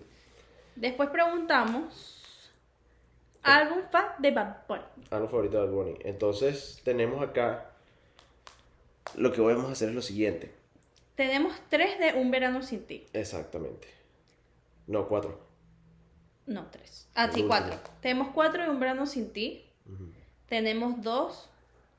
Después 0.77 1.09
preguntamos 1.11 2.41
álbum 3.43 3.81
fan 3.91 4.07
de 4.21 4.31
Bad 4.31 4.57
Bunny. 4.69 4.83
Algo 5.11 5.29
favorito 5.29 5.57
de 5.61 5.67
Bad 5.67 5.73
Bunny. 5.75 5.95
Entonces, 6.05 6.81
tenemos 6.85 7.21
acá, 7.29 7.73
lo 9.17 9.33
que 9.33 9.41
vamos 9.41 9.65
a 9.69 9.73
hacer 9.73 9.89
es 9.89 9.97
lo 9.97 10.03
siguiente. 10.03 10.53
Tenemos 11.17 11.55
tres 11.69 11.99
de 11.99 12.15
Un 12.21 12.31
Verano 12.31 12.63
Sin 12.63 12.85
Ti. 12.85 13.05
Exactamente. 13.13 13.89
No, 14.87 15.09
cuatro. 15.09 15.50
No, 16.47 16.67
tres. 16.71 17.09
Ah, 17.15 17.31
sí, 17.33 17.45
cuatro. 17.47 17.79
Tenemos 18.01 18.29
cuatro 18.35 18.63
de 18.63 18.71
Un 18.71 18.81
Verano 18.81 19.07
Sin 19.07 19.33
Ti. 19.33 19.65
Tenemos 20.47 21.01
dos 21.03 21.49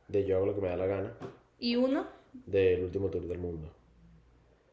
De 0.08 0.26
Yo 0.26 0.38
hago 0.38 0.46
lo 0.48 0.56
que 0.56 0.62
me 0.62 0.68
da 0.70 0.76
la 0.78 0.86
gana, 0.88 1.14
y 1.60 1.76
uno. 1.78 2.06
del 2.34 2.84
último 2.86 3.10
tour 3.10 3.24
del 3.28 3.38
mundo. 3.40 3.74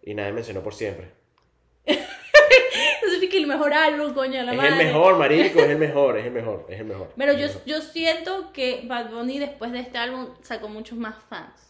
Y 0.03 0.15
nadie 0.15 0.33
mencionó 0.33 0.63
por 0.63 0.75
siempre. 0.75 1.11
Eso 1.87 3.21
sí 3.21 3.29
que 3.29 3.39
el 3.39 3.47
mejor 3.47 3.73
álbum, 3.73 4.13
coño, 4.15 4.39
de 4.39 4.45
la 4.45 4.53
es 4.53 4.57
madre. 4.59 4.71
el 4.71 4.77
mejor, 4.87 5.19
marico, 5.19 5.59
es 5.61 5.69
el 5.71 5.79
mejor, 5.79 6.19
es 6.19 6.27
el 6.27 6.33
mejor, 6.33 6.67
es 6.69 6.81
el 6.81 6.87
mejor. 6.87 7.13
Pero 7.17 7.33
Es 7.33 7.39
yo, 7.41 7.47
mejor. 7.47 7.63
yo 7.67 7.81
siento 7.83 8.53
que 8.53 8.83
Bad 8.87 9.11
Bunny 9.11 9.39
después 9.39 9.73
de 9.73 9.81
este 9.81 9.99
álbum 9.99 10.29
sacó 10.43 10.69
muchos 10.69 10.99
más 10.99 11.17
fans. 11.29 11.68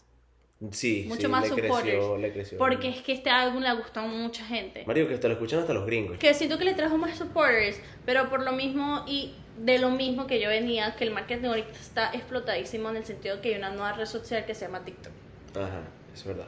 Sí, 0.71 1.05
mucho 1.07 1.21
sí, 1.21 1.27
más 1.29 1.49
le 1.49 1.55
creció, 1.55 1.75
supporters. 1.75 2.21
le 2.21 2.33
creció. 2.33 2.57
Porque 2.57 2.89
es 2.89 3.01
que 3.01 3.13
este 3.13 3.29
álbum 3.29 3.63
le 3.63 3.73
gustó 3.75 4.01
a 4.01 4.07
mucha 4.07 4.43
gente. 4.45 4.83
Marico, 4.85 5.07
que 5.07 5.17
te 5.17 5.27
lo 5.27 5.33
escuchan 5.35 5.59
hasta 5.59 5.73
los 5.73 5.85
gringos. 5.85 6.17
Que 6.17 6.33
siento 6.33 6.57
que 6.57 6.65
le 6.65 6.73
trajo 6.73 6.97
más 6.97 7.17
supporters, 7.17 7.79
pero 8.05 8.29
por 8.29 8.43
lo 8.43 8.51
mismo 8.51 9.05
y 9.07 9.33
de 9.57 9.77
lo 9.79 9.89
mismo 9.89 10.27
que 10.27 10.41
yo 10.41 10.49
venía, 10.49 10.95
que 10.97 11.05
el 11.05 11.11
marketing 11.11 11.47
ahorita 11.47 11.71
está 11.71 12.11
explotadísimo 12.13 12.89
en 12.89 12.97
el 12.97 13.05
sentido 13.05 13.37
de 13.37 13.41
que 13.41 13.49
hay 13.49 13.55
una 13.55 13.69
nueva 13.69 13.93
red 13.93 14.05
social 14.05 14.45
que 14.45 14.53
se 14.53 14.65
llama 14.65 14.83
TikTok. 14.83 15.13
Ajá, 15.55 15.81
es 16.13 16.25
verdad. 16.25 16.47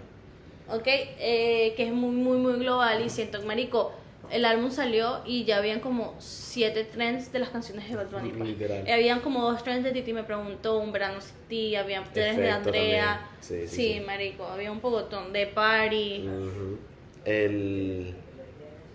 ¿Ok? 0.69 0.87
Eh, 0.87 1.73
que 1.77 1.87
es 1.87 1.93
muy, 1.93 2.11
muy, 2.15 2.37
muy 2.37 2.59
global 2.59 3.03
y 3.05 3.09
siento 3.09 3.39
que, 3.39 3.45
marico, 3.45 3.93
el 4.31 4.45
álbum 4.45 4.71
salió 4.71 5.21
y 5.25 5.43
ya 5.45 5.57
habían 5.57 5.79
como 5.79 6.15
siete 6.19 6.83
trends 6.83 7.31
de 7.31 7.39
las 7.39 7.49
canciones 7.49 7.89
de 7.89 7.95
Bad 7.95 8.09
Bunny. 8.11 8.29
pues. 8.31 8.49
Literal. 8.49 8.87
Habían 8.89 9.19
como 9.21 9.41
dos 9.49 9.63
trends 9.63 9.83
de 9.83 9.91
Titi 9.91 10.13
me 10.13 10.23
preguntó, 10.23 10.77
Un 10.79 10.91
verano 10.91 11.19
sin 11.21 11.35
ti, 11.47 11.75
habían 11.75 12.03
trends 12.13 12.37
de 12.37 12.49
Andrea. 12.49 13.27
Sí, 13.39 13.61
Sí, 13.61 13.67
sí, 13.67 13.93
sí. 13.95 13.99
marico, 14.05 14.45
había 14.45 14.71
un 14.71 14.79
pogotón 14.79 15.31
de 15.33 15.47
Party. 15.47 16.27
Ujú. 16.27 16.77
El, 17.25 18.13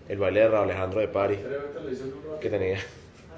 el 0.09 0.19
baile 0.19 0.41
de 0.41 0.49
Raúl 0.49 0.65
Alejandro 0.71 1.01
de 1.01 1.09
París 1.09 1.39
que 2.41 2.51
tenía. 2.51 2.79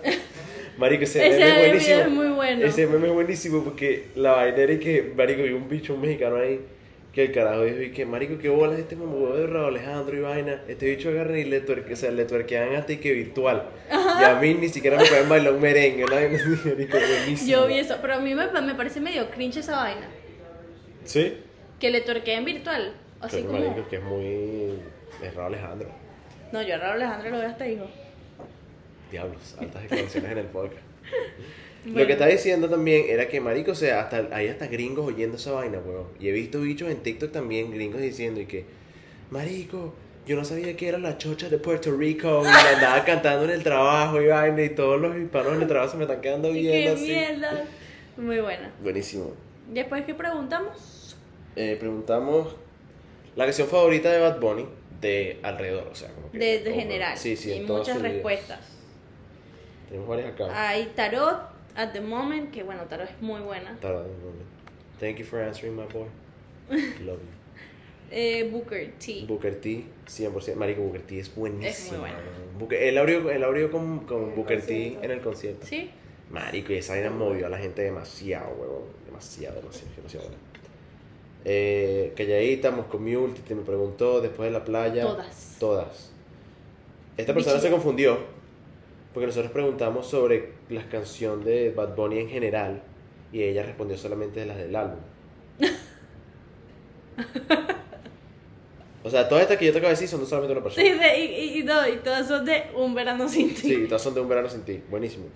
Marico, 0.78 1.02
ese, 1.04 1.26
Ese 1.26 1.38
meme 1.40 1.50
es 1.50 1.56
video 1.86 1.98
buenísimo. 1.98 2.00
es 2.00 2.10
muy 2.10 2.28
bueno. 2.36 2.64
Ese 2.66 2.86
meme 2.86 3.08
es 3.08 3.12
buenísimo 3.12 3.64
porque 3.64 4.06
la 4.14 4.32
vaina 4.32 4.56
era 4.58 4.78
que, 4.78 5.12
Marico, 5.16 5.42
vi 5.42 5.52
un 5.52 5.68
bicho, 5.68 5.94
un 5.94 6.00
mexicano 6.00 6.36
ahí, 6.36 6.60
que 7.18 7.24
el 7.24 7.32
carajo 7.32 7.64
dijo 7.64 7.82
y 7.82 7.90
que, 7.90 8.06
Marico, 8.06 8.38
qué 8.38 8.48
bolas 8.48 8.78
este 8.78 8.94
mambo 8.94 9.34
de 9.34 9.48
Raúl 9.48 9.74
Alejandro 9.74 10.16
y 10.16 10.20
vaina. 10.20 10.62
Este 10.68 10.86
bicho 10.86 11.08
agarran 11.08 11.36
y 11.36 11.44
le, 11.44 11.60
tuerque, 11.60 11.94
o 11.94 11.96
sea, 11.96 12.12
le 12.12 12.24
tuerquean 12.24 12.76
hasta 12.76 12.92
y 12.92 12.98
que 12.98 13.12
virtual. 13.12 13.70
Y 13.90 14.22
a 14.22 14.36
mí 14.40 14.54
ni 14.54 14.68
siquiera 14.68 14.96
me 14.96 15.04
pueden 15.04 15.28
bailar 15.28 15.52
un 15.52 15.60
merengue, 15.60 16.04
Marico, 16.06 16.96
buenísimo. 16.96 17.50
Yo 17.50 17.66
vi 17.66 17.80
eso, 17.80 17.96
pero 18.00 18.14
a 18.14 18.20
mí 18.20 18.36
me, 18.36 18.46
me 18.60 18.74
parece 18.76 19.00
medio 19.00 19.28
cringe 19.30 19.56
esa 19.56 19.78
vaina. 19.78 20.08
¿Sí? 21.04 21.38
Que 21.80 21.90
le 21.90 22.02
tuerqueen 22.02 22.44
virtual. 22.44 22.94
Así 23.20 23.38
Pero, 23.38 23.48
como. 23.48 23.68
Marico, 23.68 23.88
que 23.88 23.96
es 23.96 24.02
muy... 24.02 24.78
Es 25.20 25.34
Raúl 25.34 25.54
Alejandro. 25.54 25.88
No, 26.52 26.62
yo 26.62 26.76
a 26.76 26.78
Raúl 26.78 27.02
Alejandro 27.02 27.30
lo 27.30 27.38
veo 27.38 27.48
hasta 27.48 27.66
hijo. 27.66 27.86
Diablos, 29.10 29.56
altas 29.58 29.82
declaraciones 29.82 30.30
en 30.30 30.38
el 30.38 30.46
podcast. 30.46 30.82
Lo 31.94 32.06
que 32.06 32.12
estaba 32.12 32.30
diciendo 32.30 32.68
también 32.68 33.06
era 33.08 33.28
que, 33.28 33.40
marico, 33.40 33.72
o 33.72 33.74
sea, 33.74 34.00
hasta, 34.00 34.28
hay 34.32 34.48
hasta 34.48 34.66
gringos 34.66 35.06
oyendo 35.06 35.36
esa 35.36 35.52
vaina, 35.52 35.78
weón. 35.78 36.06
Y 36.20 36.28
he 36.28 36.32
visto 36.32 36.60
bichos 36.60 36.90
en 36.90 36.98
TikTok 37.02 37.32
también, 37.32 37.70
gringos 37.70 38.00
diciendo 38.00 38.40
y 38.40 38.46
que, 38.46 38.64
marico, 39.30 39.94
yo 40.26 40.36
no 40.36 40.44
sabía 40.44 40.76
que 40.76 40.88
era 40.88 40.98
la 40.98 41.16
chocha 41.18 41.48
de 41.48 41.58
Puerto 41.58 41.90
Rico. 41.96 42.40
Y 42.40 42.44
me 42.44 42.50
andaba 42.50 43.04
cantando 43.04 43.44
en 43.44 43.50
el 43.50 43.62
trabajo 43.62 44.20
y 44.20 44.26
vaina 44.26 44.62
y 44.62 44.70
todos 44.70 45.00
los 45.00 45.16
hispanos 45.16 45.54
en 45.54 45.62
el 45.62 45.68
trabajo 45.68 45.92
se 45.92 45.96
me 45.96 46.04
están 46.04 46.20
quedando 46.20 46.50
viendo 46.52 46.70
qué 46.72 46.88
así. 46.90 47.04
mierda. 47.06 47.64
Muy 48.16 48.40
buena. 48.40 48.72
Buenísimo. 48.82 49.32
Después 49.72 50.04
que 50.04 50.14
preguntamos, 50.14 51.16
Eh, 51.56 51.76
preguntamos 51.78 52.54
la 53.36 53.44
canción 53.44 53.68
favorita 53.68 54.10
de 54.10 54.20
Bad 54.20 54.40
Bunny 54.40 54.66
de 55.00 55.38
alrededor, 55.42 55.88
o 55.90 55.94
sea, 55.94 56.08
como 56.12 56.30
que... 56.32 56.38
de, 56.38 56.58
de 56.58 56.70
como- 56.70 56.76
general. 56.80 57.16
Sí, 57.16 57.36
sí, 57.36 57.52
y 57.52 57.60
muchas 57.60 58.02
respuestas. 58.02 58.58
Tenemos 59.88 60.08
varias 60.08 60.32
acá. 60.32 60.68
Hay 60.68 60.92
Tarot, 60.94 61.38
At 61.76 61.92
the 61.92 62.00
Moment, 62.00 62.50
que 62.50 62.62
bueno, 62.62 62.82
Tarot 62.84 63.08
es 63.08 63.20
muy 63.22 63.40
buena. 63.40 63.76
Tarda 63.80 64.00
un 64.02 64.20
momento. 64.20 64.44
Thank 64.98 65.18
you 65.18 65.24
for 65.24 65.40
answering 65.40 65.76
my 65.76 65.84
boy. 65.84 66.06
Love 67.04 67.18
you. 67.20 67.38
Eh, 68.10 68.48
Booker 68.50 68.90
T. 68.98 69.24
Booker 69.28 69.54
T, 69.60 69.84
100%. 70.06 70.54
Marico, 70.56 70.82
Booker 70.82 71.02
T 71.02 71.18
es 71.20 71.34
buenísimo. 71.34 71.68
Es 71.68 71.90
muy 71.90 72.00
bueno. 72.00 72.16
Booker- 72.58 72.82
él 72.82 72.98
abrió, 72.98 73.30
él 73.30 73.44
abrió 73.44 73.70
con, 73.70 74.00
con 74.00 74.34
Booker 74.34 74.64
T 74.64 74.98
en 75.02 75.10
el 75.10 75.20
concierto. 75.20 75.66
¿Sí? 75.66 75.90
Marico, 76.30 76.72
y 76.72 76.76
esa 76.76 76.94
vaina 76.94 77.10
movió 77.10 77.46
a 77.46 77.48
la 77.50 77.58
gente 77.58 77.82
demasiado, 77.82 78.50
huevón. 78.58 78.82
Demasiado, 79.06 79.56
demasiado, 79.60 79.90
demasiado. 79.96 80.26
bueno. 80.26 80.40
Eh, 81.44 82.12
Calladita, 82.16 82.70
Moscow 82.70 82.98
Mule, 83.00 83.34
te 83.46 83.54
me 83.54 83.62
preguntó 83.62 84.20
después 84.20 84.48
de 84.50 84.58
la 84.58 84.64
playa. 84.64 85.02
Todas. 85.02 85.56
Todas. 85.60 86.10
Esta 87.16 87.34
persona 87.34 87.58
se 87.60 87.70
confundió 87.70 88.18
porque 89.14 89.26
nosotros 89.26 89.52
preguntamos 89.52 90.06
sobre 90.06 90.50
las 90.70 90.84
canciones 90.86 91.44
de 91.44 91.70
Bad 91.70 91.94
Bunny 91.96 92.18
en 92.18 92.28
general 92.28 92.82
y 93.32 93.42
ella 93.42 93.62
respondió 93.62 93.96
solamente 93.96 94.40
de 94.40 94.46
las 94.46 94.56
del 94.58 94.74
álbum. 94.76 94.98
O 99.04 99.10
sea, 99.10 99.28
todas 99.28 99.42
estas 99.42 99.56
que 99.58 99.66
yo 99.66 99.72
te 99.72 99.78
acabo 99.78 99.88
de 99.90 99.94
decir 99.94 100.08
son 100.08 100.20
de 100.20 100.26
solamente 100.26 100.52
una 100.52 100.62
persona. 100.62 100.84
Sí, 100.86 100.92
de- 100.92 101.18
y, 101.18 101.56
y, 101.56 101.60
y 101.60 101.62
no, 101.62 101.88
y 101.88 101.96
todas 101.98 102.26
son 102.26 102.44
de 102.44 102.64
un 102.76 102.94
verano 102.94 103.28
sin 103.28 103.50
ti. 103.54 103.60
Sí, 103.62 103.84
todas 103.86 104.02
son 104.02 104.12
de 104.12 104.20
un 104.20 104.28
verano 104.28 104.48
sin 104.50 104.62
ti. 104.62 104.82
Buenísimo. 104.90 105.26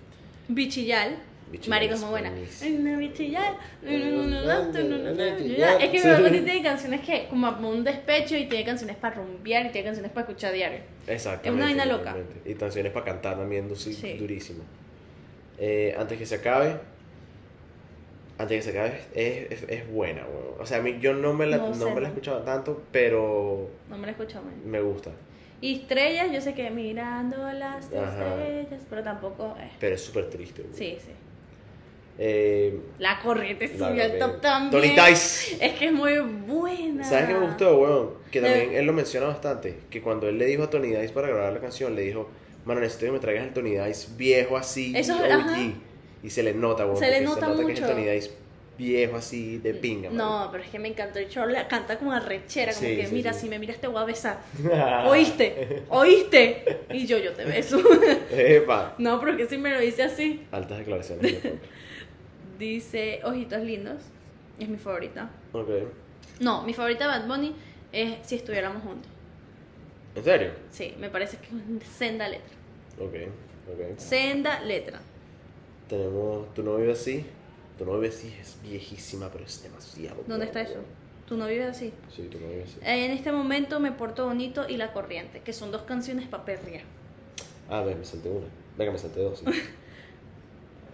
Bichillal. 0.47 1.17
Marico 1.67 1.93
es 1.93 2.01
muy 2.01 2.09
buena. 2.09 2.31
Bichillal. 2.31 3.55
Es 5.79 5.89
que 5.89 6.01
Bad 6.09 6.21
Bunny 6.21 6.41
tiene 6.41 6.63
canciones 6.63 7.01
que 7.01 7.27
como 7.29 7.49
un 7.69 7.83
despecho 7.83 8.35
y 8.35 8.47
tiene 8.47 8.65
canciones 8.65 8.97
para 8.97 9.15
rumbear 9.15 9.67
y 9.67 9.69
tiene 9.69 9.85
canciones 9.85 10.11
para 10.11 10.27
escuchar 10.27 10.53
diario. 10.53 10.79
Exactamente. 11.07 11.49
Es 11.49 11.55
una 11.55 11.65
vaina 11.65 11.85
loca. 11.85 12.15
Y 12.45 12.53
canciones 12.55 12.91
para 12.91 13.05
cantar 13.05 13.37
también, 13.37 13.69
durísimo. 13.69 14.63
Eh, 15.59 15.95
antes 15.97 16.17
que 16.17 16.25
se 16.25 16.35
acabe. 16.35 16.75
Antes 18.37 18.57
que 18.65 18.71
se 18.71 18.77
acabe 18.77 18.99
es, 19.13 19.51
es, 19.51 19.69
es 19.69 19.91
buena, 19.91 20.23
weón. 20.25 20.55
O 20.59 20.65
sea, 20.65 20.79
a 20.79 20.81
mí 20.81 20.97
yo 20.99 21.13
no 21.13 21.33
me 21.33 21.45
la, 21.45 21.57
No 21.57 21.69
no 21.69 21.73
sé, 21.75 21.93
me 21.93 22.01
la 22.01 22.07
he 22.07 22.11
escuchado 22.11 22.41
tanto, 22.41 22.81
pero 22.91 23.69
No 23.89 23.97
me 23.97 24.03
la 24.03 24.07
he 24.09 24.11
escuchado 24.11 24.43
man. 24.45 24.55
me 24.65 24.81
gusta. 24.81 25.11
Y 25.61 25.75
estrellas, 25.81 26.27
yo 26.31 26.41
sé 26.41 26.53
que 26.53 26.69
mirando 26.71 27.37
las 27.53 27.85
Ajá. 27.93 28.35
estrellas, 28.35 28.83
pero 28.89 29.03
tampoco. 29.03 29.55
eh. 29.59 29.69
Pero 29.79 29.95
es 29.95 30.01
súper 30.01 30.29
triste. 30.29 30.61
weón. 30.63 30.73
Sí, 30.73 30.97
sí. 30.99 31.11
Eh, 32.19 32.79
La 32.99 33.19
corriente 33.21 33.67
subió 33.67 34.03
al 34.03 34.19
top 34.19 34.41
también. 34.41 34.71
Tony 34.95 35.09
Dice. 35.09 35.57
Es 35.65 35.73
que 35.73 35.85
es 35.85 35.91
muy 35.93 36.17
buena. 36.19 37.03
¿Sabes 37.03 37.27
qué 37.27 37.33
me 37.33 37.39
gustó, 37.47 37.77
weón? 37.79 38.09
Que 38.31 38.41
también 38.41 38.73
él 38.73 38.85
lo 38.85 38.93
menciona 38.93 39.27
bastante. 39.27 39.77
Que 39.89 40.01
cuando 40.01 40.27
él 40.27 40.37
le 40.37 40.45
dijo 40.45 40.63
a 40.63 40.69
Tony 40.69 40.87
Dice 40.89 41.13
para 41.13 41.27
grabar 41.29 41.53
la 41.53 41.59
canción, 41.59 41.95
le 41.95 42.01
dijo, 42.01 42.27
mano, 42.65 42.79
necesito 42.81 43.05
que 43.07 43.11
me 43.13 43.19
traigas 43.19 43.45
el 43.47 43.53
Tony 43.53 43.71
Dice 43.77 44.09
viejo 44.17 44.57
así, 44.57 44.93
Eso 44.95 45.13
es- 45.23 45.33
OG". 45.33 45.39
ajá. 45.39 45.57
Y 46.23 46.29
se 46.29 46.41
le 46.43 46.53
nota, 46.53 46.85
weón. 46.85 46.97
Se 46.97 47.07
le 47.07 47.11
porque 47.21 47.25
nota 47.25 47.45
que 47.67 47.73
es 47.73 47.79
el 47.79 47.85
mucho. 47.85 47.93
Tony 47.95 48.05
Dice 48.09 48.31
viejo 48.77 49.17
así, 49.17 49.57
de 49.59 49.73
pinga, 49.75 50.09
No, 50.09 50.49
pero 50.51 50.63
es 50.63 50.69
que 50.71 50.79
me 50.79 50.87
encantó. 50.87 51.19
El 51.19 51.27
la 51.51 51.67
canta 51.67 51.99
como 51.99 52.11
arrechera, 52.11 52.73
como 52.73 52.87
Sí, 52.87 52.95
que 52.95 53.05
sí, 53.05 53.13
mira, 53.13 53.31
sí. 53.33 53.41
si 53.41 53.49
me 53.49 53.59
miras 53.59 53.77
te 53.77 53.87
voy 53.87 54.01
a 54.01 54.05
besar. 54.05 54.39
¿Oíste? 55.07 55.83
¿Oíste? 55.89 56.79
Y 56.91 57.05
yo, 57.05 57.17
yo 57.19 57.33
te 57.33 57.45
beso. 57.45 57.79
Epa. 58.31 58.95
no, 58.97 59.19
porque 59.19 59.45
si 59.47 59.57
me 59.57 59.69
lo 59.71 59.79
dice 59.79 60.03
así. 60.03 60.41
Altas 60.51 60.79
declaraciones. 60.79 61.35
Dice 62.59 63.19
Ojitos 63.23 63.61
Lindos. 63.61 64.01
Es 64.59 64.69
mi 64.69 64.77
favorita. 64.77 65.29
ok. 65.51 65.69
No, 66.39 66.63
mi 66.63 66.73
favorita 66.73 67.05
Bad 67.07 67.27
Bunny 67.27 67.55
es 67.91 68.15
Si 68.23 68.35
estuviéramos 68.35 68.81
juntos. 68.83 69.11
¿En 70.15 70.23
serio? 70.23 70.51
Sí, 70.69 70.93
me 70.99 71.09
parece 71.09 71.37
que 71.37 71.47
es 71.47 71.51
una 71.53 71.85
senda 71.85 72.27
letra. 72.27 72.53
Ok, 72.99 73.13
ok. 73.71 73.97
Senda 73.99 74.61
letra. 74.61 74.99
Tenemos 75.89 76.53
Tu 76.53 76.63
no 76.63 76.77
vive 76.77 76.91
así. 76.91 77.25
Tu 77.77 77.85
no 77.85 77.93
vive 77.95 78.09
así 78.09 78.33
es 78.39 78.57
viejísima, 78.61 79.29
pero 79.31 79.45
es 79.45 79.63
demasiado. 79.63 80.23
¿Dónde 80.27 80.45
está 80.45 80.61
eso? 80.61 80.79
¿Tú 81.27 81.37
no 81.37 81.47
vives 81.47 81.67
así? 81.67 81.93
Sí, 82.15 82.23
Tu 82.23 82.39
no 82.39 82.47
vive 82.47 82.63
así. 82.63 82.77
En 82.83 83.11
este 83.11 83.31
momento 83.31 83.79
me 83.79 83.91
porto 83.91 84.25
bonito 84.25 84.69
y 84.69 84.77
La 84.77 84.93
Corriente, 84.93 85.41
que 85.41 85.53
son 85.53 85.71
dos 85.71 85.81
canciones 85.83 86.27
para 86.27 86.45
perrear. 86.45 86.83
Ah, 87.69 87.81
ven, 87.81 87.97
me 87.97 88.05
salté 88.05 88.29
una. 88.29 88.45
Venga, 88.77 88.91
me 88.91 88.97
salté 88.97 89.21
dos. 89.21 89.39
sí. 89.39 89.45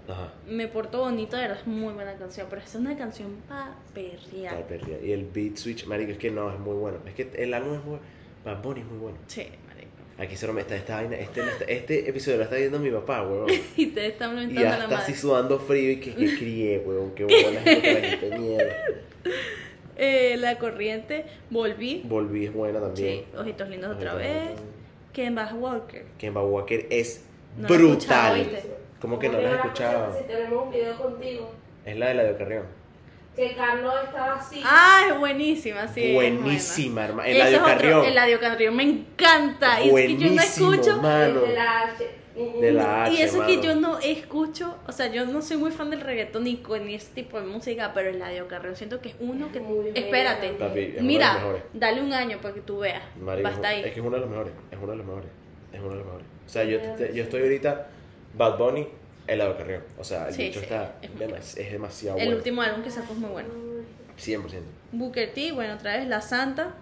Ajá. 0.07 0.33
Me 0.47 0.67
porto 0.67 1.01
bonito, 1.01 1.35
de 1.35 1.43
verdad 1.43 1.59
es 1.59 1.67
muy 1.67 1.93
buena 1.93 2.15
canción, 2.15 2.47
pero 2.49 2.63
es 2.63 2.73
una 2.73 2.97
canción 2.97 3.35
para 3.47 3.75
perrear. 3.93 4.55
Para 4.55 4.67
perrear. 4.67 5.03
Y 5.03 5.11
el 5.11 5.25
beat 5.25 5.57
switch, 5.57 5.85
marico, 5.85 6.11
es 6.11 6.17
que 6.17 6.31
no, 6.31 6.51
es 6.51 6.59
muy 6.59 6.73
bueno. 6.73 6.97
Es 7.05 7.13
que 7.13 7.29
el 7.35 7.53
álbum 7.53 7.75
es 7.75 7.85
muy 7.85 7.99
Bad 8.49 8.63
Bunny 8.63 8.81
es 8.81 8.87
muy 8.87 8.97
bueno. 8.97 9.17
Sí, 9.27 9.47
marico. 9.67 9.89
Aquí 10.17 10.35
se 10.35 10.47
lo 10.47 10.53
me 10.53 10.61
está 10.61 10.75
esta 10.75 10.95
vaina. 10.95 11.15
Este, 11.17 11.41
este 11.67 12.09
episodio 12.09 12.37
lo 12.37 12.43
está 12.43 12.55
viendo 12.55 12.79
mi 12.79 12.89
papá, 12.91 13.21
weón. 13.23 13.47
Y 13.77 13.87
te 13.87 14.07
están 14.07 14.31
Y 14.31 14.35
lamentando 14.35 14.61
ya 14.61 14.77
la 14.77 14.83
está 14.85 14.97
así 14.99 15.13
sudando 15.13 15.59
frío 15.59 15.91
y 15.91 15.99
que, 15.99 16.15
que 16.15 16.37
crié, 16.37 16.79
weón. 16.79 17.11
Qué 17.13 17.23
buena 17.25 17.61
gente 17.61 18.37
mierda. 18.37 18.75
Eh, 20.01 20.37
la 20.37 20.57
Corriente, 20.57 21.25
Volví. 21.49 22.03
Volví 22.05 22.45
es 22.45 22.53
buena 22.53 22.79
también. 22.79 23.25
Sí, 23.25 23.37
Ojitos 23.37 23.67
Lindos 23.67 23.97
otra 23.97 24.13
vez. 24.13 24.45
Lindos. 24.45 24.63
Kemba 25.11 25.53
Walker. 25.53 26.05
Kemba 26.17 26.41
Walker 26.41 26.87
es 26.89 27.25
No 27.57 27.67
brutal. 27.67 28.47
¿Cómo 29.01 29.19
que 29.19 29.27
no 29.27 29.41
la 29.41 29.49
has 29.49 29.55
escuchado? 29.65 30.17
Si 30.17 30.23
tenemos 30.23 30.63
un 30.67 30.71
video 30.71 30.97
contigo, 30.97 31.51
Es 31.83 31.97
la 31.97 32.07
de 32.07 32.13
la 32.13 32.23
de 32.23 32.37
Carrión. 32.37 32.63
Que 33.39 33.55
Carlos 33.55 33.93
estaba 34.05 34.35
así. 34.35 34.61
Ah, 34.65 35.05
es 35.09 35.17
buenísima, 35.19 35.87
sí. 35.87 36.13
Buenísima, 36.13 37.05
hermano. 37.05 37.27
El 37.29 37.37
Eso 37.37 37.45
de 37.45 37.51
es 37.51 37.57
otro, 37.61 37.67
Carrión. 37.73 38.05
El 38.05 38.11
Eladio 38.11 38.39
Carrión 38.39 38.75
me 38.75 38.83
encanta. 38.83 39.81
Y 39.83 39.87
es 39.89 39.93
que 39.95 40.07
yo 40.17 40.27
no 40.27 40.33
Buenísimo, 40.33 40.73
escucho. 40.73 41.01
mano. 41.01 41.41
de 41.41 41.53
la 41.53 41.81
H. 41.83 42.09
De 42.61 42.71
la 42.71 43.03
H, 43.03 43.13
Y 43.13 43.21
eso 43.21 43.45
que 43.45 43.57
mano. 43.57 43.61
yo 43.63 43.75
no 43.75 43.99
escucho, 43.99 44.75
o 44.87 44.91
sea, 44.91 45.07
yo 45.07 45.25
no 45.25 45.41
soy 45.41 45.57
muy 45.57 45.71
fan 45.71 45.89
del 45.89 45.99
reggaetón 46.01 46.45
ni 46.45 46.57
con 46.57 46.87
ese 46.87 47.13
tipo 47.13 47.39
de 47.39 47.45
música, 47.47 47.91
pero 47.93 48.09
Eladio 48.09 48.47
Carrión 48.47 48.75
siento 48.77 49.01
que 49.01 49.09
es 49.09 49.15
uno 49.19 49.51
que... 49.51 49.59
Muy. 49.59 49.89
Espérate, 49.93 50.55
es 50.95 51.01
mira, 51.01 51.37
dale 51.73 52.01
un 52.01 52.13
año 52.13 52.37
para 52.41 52.53
que 52.53 52.61
tú 52.61 52.79
veas. 52.79 53.01
Marico, 53.21 53.43
Va 53.47 53.49
a 53.49 53.55
estar 53.55 53.73
es 53.73 53.93
que 53.93 53.99
es 53.99 54.05
uno 54.05 54.15
de 54.15 54.21
los 54.21 54.29
mejores. 54.29 54.53
Es 54.71 54.77
uno 54.81 54.91
de 54.91 54.97
los 54.97 55.05
mejores. 55.05 55.29
Es 55.73 55.79
uno 55.79 55.89
de 55.89 55.95
los 55.95 56.05
mejores. 56.05 56.27
O 56.45 56.49
sea, 56.49 56.63
yo, 56.63 56.79
te- 56.79 57.13
yo 57.13 57.23
estoy 57.23 57.41
ahorita 57.41 57.87
Bad 58.35 58.57
Bunny, 58.57 58.87
el 59.29 59.39
lado 59.39 59.57
Carrión. 59.57 59.83
O 59.97 60.03
sea, 60.03 60.27
el 60.27 60.33
Sí, 60.33 60.43
bicho 60.43 60.59
sí, 60.59 60.65
está 60.65 60.95
es 61.01 61.09
muy 61.11 61.19
demas- 61.25 61.57
es 61.57 61.71
demasiado 61.71 62.17
El 62.17 62.25
bueno. 62.25 62.37
último 62.37 62.61
álbum 62.61 62.83
que 62.83 62.91
sacó 62.91 63.13
es 63.13 63.19
muy 63.19 63.29
bueno. 63.29 63.49
100%. 64.17 64.41
Booker 64.91 65.33
T, 65.33 65.51
bueno, 65.51 65.75
otra 65.75 65.97
vez 65.97 66.07
La 66.07 66.21
Santa. 66.21 66.73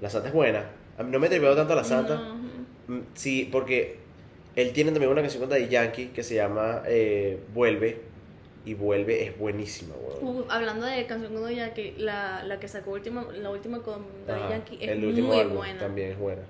La 0.00 0.10
Santa 0.10 0.28
es 0.28 0.34
buena. 0.34 0.64
No 1.04 1.18
me 1.18 1.26
he 1.28 1.30
tanto 1.30 1.72
a 1.72 1.76
la 1.76 1.84
Santa. 1.84 2.16
No. 2.16 2.34
Mm, 2.88 3.02
Sí, 3.14 3.48
porque 3.52 3.98
él 4.56 4.72
tiene 4.72 4.90
también 4.90 5.12
una 5.12 5.20
canción 5.20 5.40
con 5.42 5.50
Daddy 5.50 5.68
Yankee 5.68 6.06
que 6.08 6.22
se 6.22 6.34
llama 6.34 6.82
eh, 6.86 7.38
Vuelve. 7.54 8.00
Y 8.66 8.74
Vuelve 8.74 9.24
es 9.24 9.38
buenísima, 9.38 9.94
weón. 9.94 10.36
Uh, 10.38 10.44
hablando 10.50 10.84
de 10.84 11.06
canción 11.06 11.32
con 11.32 11.42
Daddy 11.42 11.56
Yankee, 11.56 11.94
la, 11.96 12.42
la 12.44 12.60
que 12.60 12.68
sacó 12.68 12.90
última, 12.90 13.26
la 13.32 13.50
última 13.50 13.80
con 13.82 14.04
Daddy 14.26 14.40
Ajá, 14.40 14.50
Yankee 14.50 14.78
es 14.82 14.88
el 14.90 15.04
último 15.04 15.28
muy 15.28 15.38
álbum 15.40 15.56
buena. 15.56 15.78
también 15.78 16.10
es 16.12 16.18
buena. 16.18 16.42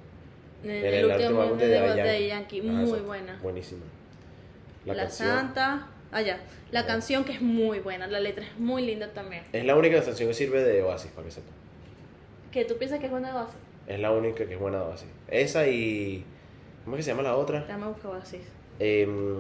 El, 0.65 0.71
El, 0.71 0.85
el 0.85 0.95
el 0.95 1.05
último 1.21 1.43
álbum 1.43 1.59
de 1.59 1.69
de 1.69 1.75
Daddy 1.75 1.89
Daddy 2.01 2.27
Yankee, 2.27 2.57
Yankee. 2.57 2.59
Ajá, 2.61 2.73
muy 2.73 2.83
exacto. 2.85 3.07
buena. 3.07 3.39
Buenísima. 3.43 3.83
La, 4.85 5.09
Santa, 5.11 5.87
ah 6.13 6.23
ya, 6.23 6.41
la 6.73 6.87
canción 6.87 7.25
que 7.25 7.33
es 7.33 7.43
muy 7.43 7.81
buena, 7.81 8.07
la 8.07 8.19
letra 8.21 8.45
es 8.45 8.59
muy 8.59 8.85
linda 8.85 9.13
también. 9.13 9.43
es 9.53 9.65
la 9.65 9.77
única 9.77 10.03
canción 10.03 10.29
que 10.29 10.35
sirve 10.35 10.63
de 10.63 10.83
Oasis, 10.83 11.11
para 11.13 11.27
que 11.27 11.31
sepa. 11.33 11.49
¿Que 12.51 12.65
tú 12.65 12.77
piensas 12.79 12.99
que 12.99 13.07
es 13.07 13.11
buena 13.13 13.33
base? 13.33 13.53
Es 13.87 13.99
la 14.01 14.11
única 14.13 14.47
que 14.47 14.55
es 14.55 14.59
buena 14.61 14.79
de 14.79 14.85
Oasis. 14.85 15.09
Esa 15.29 15.67
y. 15.69 16.25
¿Cómo 16.85 16.97
es 16.97 17.01
que 17.01 17.03
se 17.05 17.11
llama 17.11 17.23
la 17.23 17.37
otra? 17.37 17.61
Déjame 17.61 17.87
buscar 17.89 18.13
Oasis. 18.13 18.41
Em, 18.79 19.39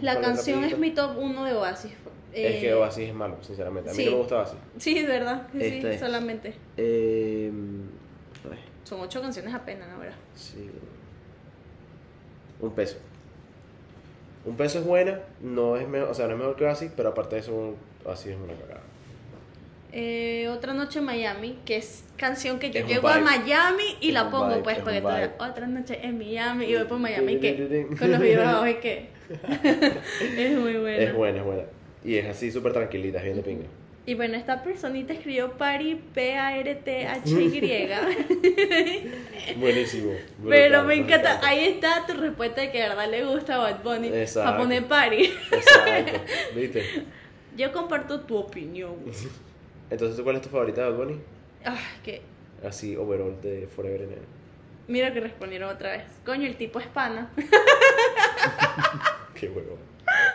La 0.00 0.12
¿cuál 0.14 0.24
canción 0.24 0.64
es 0.64 0.78
mi 0.78 0.92
top 0.92 1.18
1 1.18 1.44
de 1.44 1.52
Oasis. 1.52 1.92
Es 2.32 2.54
Eh, 2.56 2.60
que 2.60 2.74
Oasis 2.74 3.08
es 3.08 3.14
malo, 3.14 3.36
sinceramente. 3.42 3.90
A 3.90 3.92
mí 3.92 3.98
sí. 3.98 4.04
no 4.06 4.12
me 4.12 4.16
gusta 4.18 4.36
Oasis. 4.38 4.58
Sí, 4.78 4.98
es 4.98 5.06
verdad, 5.08 5.48
sí, 5.52 5.58
Esta 5.64 5.92
es. 5.92 6.00
solamente. 6.00 6.54
Em, 6.76 7.82
Son 8.84 9.00
ocho 9.00 9.20
canciones 9.20 9.52
apenas, 9.52 9.88
¿no? 9.88 9.98
¿verdad? 9.98 10.14
sí. 10.34 10.70
Un 12.60 12.70
peso. 12.72 12.96
Un 14.44 14.56
peso 14.56 14.78
es 14.78 14.84
buena, 14.84 15.20
no 15.40 15.76
es 15.76 15.86
mejor, 15.88 16.08
o 16.08 16.14
sea, 16.14 16.26
no 16.26 16.32
es 16.32 16.38
mejor 16.38 16.56
que 16.56 16.64
Oasis, 16.64 16.90
pero 16.96 17.10
aparte 17.10 17.36
de 17.36 17.42
eso, 17.42 17.74
Oasis 18.04 18.32
es 18.32 18.36
una 18.36 18.54
cagada. 18.54 18.80
Eh, 19.92 20.48
Otra 20.48 20.72
noche 20.72 21.00
en 21.00 21.04
Miami, 21.04 21.58
que 21.64 21.76
es 21.76 22.04
canción 22.16 22.58
que 22.58 22.70
yo 22.70 22.80
Es 22.80 22.86
llego 22.86 23.08
a. 23.08 23.18
Miami 23.20 23.96
y 24.00 24.08
Es 24.08 24.14
la 24.14 24.30
pongo 24.30 24.48
vibe, 24.48 24.62
pues 24.62 24.78
que 24.78 24.84
veas, 24.84 25.02
vibe. 25.02 25.30
otra 25.38 25.66
noche 25.66 25.98
en 26.02 26.16
Miami 26.18 26.66
y 26.66 26.74
voy 26.76 26.84
por 26.84 26.98
Miami 26.98 27.32
y 27.34 27.40
qué, 27.40 27.86
con 27.98 28.10
los 28.10 28.20
videos 28.20 28.46
abajo 28.46 28.68
y 28.68 28.74
qué. 28.80 29.08
es 30.38 30.58
muy 30.58 30.76
buena. 30.76 30.96
Es 31.02 31.14
buena, 31.14 31.38
es 31.38 31.44
buena. 31.44 31.62
Y 32.04 32.16
es 32.16 32.26
así 32.26 32.50
súper 32.50 32.72
tranquilita, 32.72 33.18
es 33.18 33.24
bien 33.24 33.36
de 33.36 33.42
pinga. 33.42 33.66
Y 34.06 34.14
bueno, 34.14 34.36
esta 34.36 34.62
personita 34.62 35.12
escribió 35.12 35.52
Pari 35.58 35.94
P-A-R-T-H-Y. 36.14 37.88
Buenísimo. 39.56 40.12
Pero 40.48 40.84
me 40.84 40.94
encanta, 40.94 41.32
encanta. 41.32 41.46
ahí 41.46 41.64
está 41.66 42.06
tu 42.06 42.14
respuesta 42.14 42.62
de 42.62 42.70
que 42.72 42.80
de 42.80 42.88
verdad 42.88 43.10
le 43.10 43.24
gusta 43.26 43.58
Bad 43.58 43.82
Bunny. 43.82 44.08
Exacto. 44.08 44.50
A 44.50 44.56
poner 44.56 44.86
Pari. 44.86 45.24
Exacto, 45.52 46.20
¿viste? 46.54 47.04
Yo 47.56 47.72
comparto 47.72 48.20
tu 48.20 48.36
opinión. 48.36 48.96
Entonces, 49.90 50.16
¿tú 50.16 50.24
¿cuál 50.24 50.36
es 50.36 50.42
tu 50.42 50.48
favorita 50.48 50.82
de 50.82 50.90
Bad 50.90 50.96
Bunny? 50.96 51.20
Ay, 51.64 51.78
que. 52.02 52.22
Así, 52.66 52.96
overall 52.96 53.38
de 53.42 53.66
Forever 53.66 54.02
and 54.02 54.12
Ever. 54.12 54.24
Mira 54.88 55.12
que 55.12 55.20
respondieron 55.20 55.68
otra 55.70 55.92
vez. 55.92 56.04
Coño, 56.24 56.46
el 56.46 56.56
tipo 56.56 56.80
es 56.80 56.86
pana. 56.88 57.30
Qué 59.34 59.48
huevo. 59.48 59.78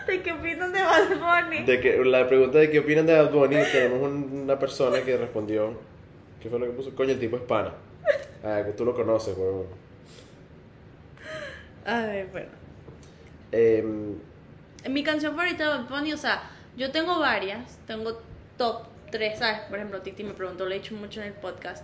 ¿De 0.07 0.21
qué 0.21 0.31
opinan 0.33 0.71
de 0.71 0.81
Bad 0.81 1.09
Bunny? 1.09 1.63
De 1.65 1.79
que, 1.79 1.97
la 2.05 2.27
pregunta 2.27 2.57
de 2.59 2.69
qué 2.69 2.79
opinan 2.79 3.05
de 3.05 3.13
Bad 3.15 3.31
Bunny, 3.31 3.55
tenemos 3.71 4.01
un- 4.01 4.41
una 4.43 4.57
persona 4.59 5.01
que 5.01 5.17
respondió. 5.17 5.73
¿Qué 6.41 6.49
fue 6.49 6.59
lo 6.59 6.65
que 6.67 6.71
puso? 6.73 6.95
Coño, 6.95 7.11
el 7.11 7.19
tipo 7.19 7.37
es 7.37 7.43
pana. 7.43 7.73
Ah, 8.43 8.61
que 8.65 8.71
tú 8.73 8.85
lo 8.85 8.93
conoces, 8.93 9.35
huevón. 9.37 9.65
A 11.85 12.01
ver, 12.05 12.27
bueno. 12.27 12.47
Em, 13.51 14.15
Mi 14.89 15.03
canción 15.03 15.35
favorita 15.35 15.63
de 15.63 15.69
Bad 15.69 15.89
Bunny, 15.89 16.13
o 16.13 16.17
sea, 16.17 16.43
yo 16.77 16.91
tengo 16.91 17.19
varias. 17.19 17.79
Tengo 17.87 18.21
top 18.57 18.83
3, 19.11 19.39
¿sabes? 19.39 19.59
Por 19.69 19.77
ejemplo, 19.79 20.01
Titi 20.01 20.23
me 20.23 20.33
preguntó, 20.33 20.65
lo 20.65 20.71
he 20.71 20.75
dicho 20.79 20.93
mucho 20.95 21.21
en 21.21 21.27
el 21.27 21.33
podcast. 21.33 21.83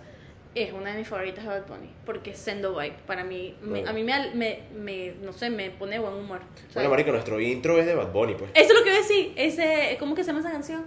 Es 0.54 0.72
una 0.72 0.92
de 0.92 0.98
mis 0.98 1.08
favoritas 1.08 1.44
de 1.44 1.48
Bad 1.50 1.66
Bunny. 1.66 1.88
Porque 2.04 2.30
es 2.32 2.38
Sendo 2.38 2.76
Vibe. 2.76 2.94
Para 3.06 3.24
mí, 3.24 3.56
me- 3.62 3.88
a 3.88 3.92
mí 3.92 4.04
me, 4.04 4.30
me, 4.34 4.60
me- 4.74 5.14
no 5.22 5.32
sé, 5.32 5.48
me 5.48 5.70
pone 5.70 5.98
buen 5.98 6.12
humor. 6.14 6.40
¿sabes? 6.54 6.74
bueno, 6.74 6.90
marico, 6.90 7.10
nuestro 7.12 7.40
intro 7.40 7.78
es 7.78 7.86
de 7.86 7.94
Bad 7.94 8.12
Bunny, 8.12 8.34
pues. 8.34 8.50
Eso 8.54 8.72
es 8.72 8.78
lo 8.78 8.84
que 8.84 8.90
voy 8.90 8.98
a 8.98 9.02
decir. 9.02 9.32
Ese, 9.36 9.96
¿Cómo 9.98 10.14
que 10.14 10.22
se 10.24 10.28
llama 10.28 10.40
esa 10.40 10.50
canción? 10.52 10.84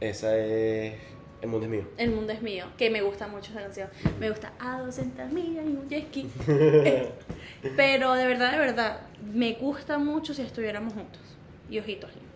Esa 0.00 0.36
es. 0.38 0.94
El 1.40 1.48
mundo 1.48 1.64
es 1.66 1.70
mío. 1.72 1.88
El 1.98 2.10
mundo 2.12 2.32
es 2.32 2.40
mío, 2.40 2.66
que 2.78 2.88
me 2.90 3.02
gusta 3.02 3.26
mucho 3.26 3.50
esa 3.50 3.62
canción. 3.62 3.88
Me 4.20 4.30
gusta 4.30 4.52
a 4.60 4.78
200 4.82 5.32
millas 5.32 5.64
y 5.66 5.70
un 5.70 5.88
jet 5.88 6.06
ski. 6.06 6.28
Pero 7.76 8.14
de 8.14 8.26
verdad, 8.26 8.52
de 8.52 8.58
verdad, 8.58 9.00
me 9.34 9.54
gusta 9.54 9.98
mucho 9.98 10.34
si 10.34 10.42
estuviéramos 10.42 10.94
juntos. 10.94 11.20
Y 11.68 11.78
ojitos 11.78 12.10
lindos. 12.14 12.30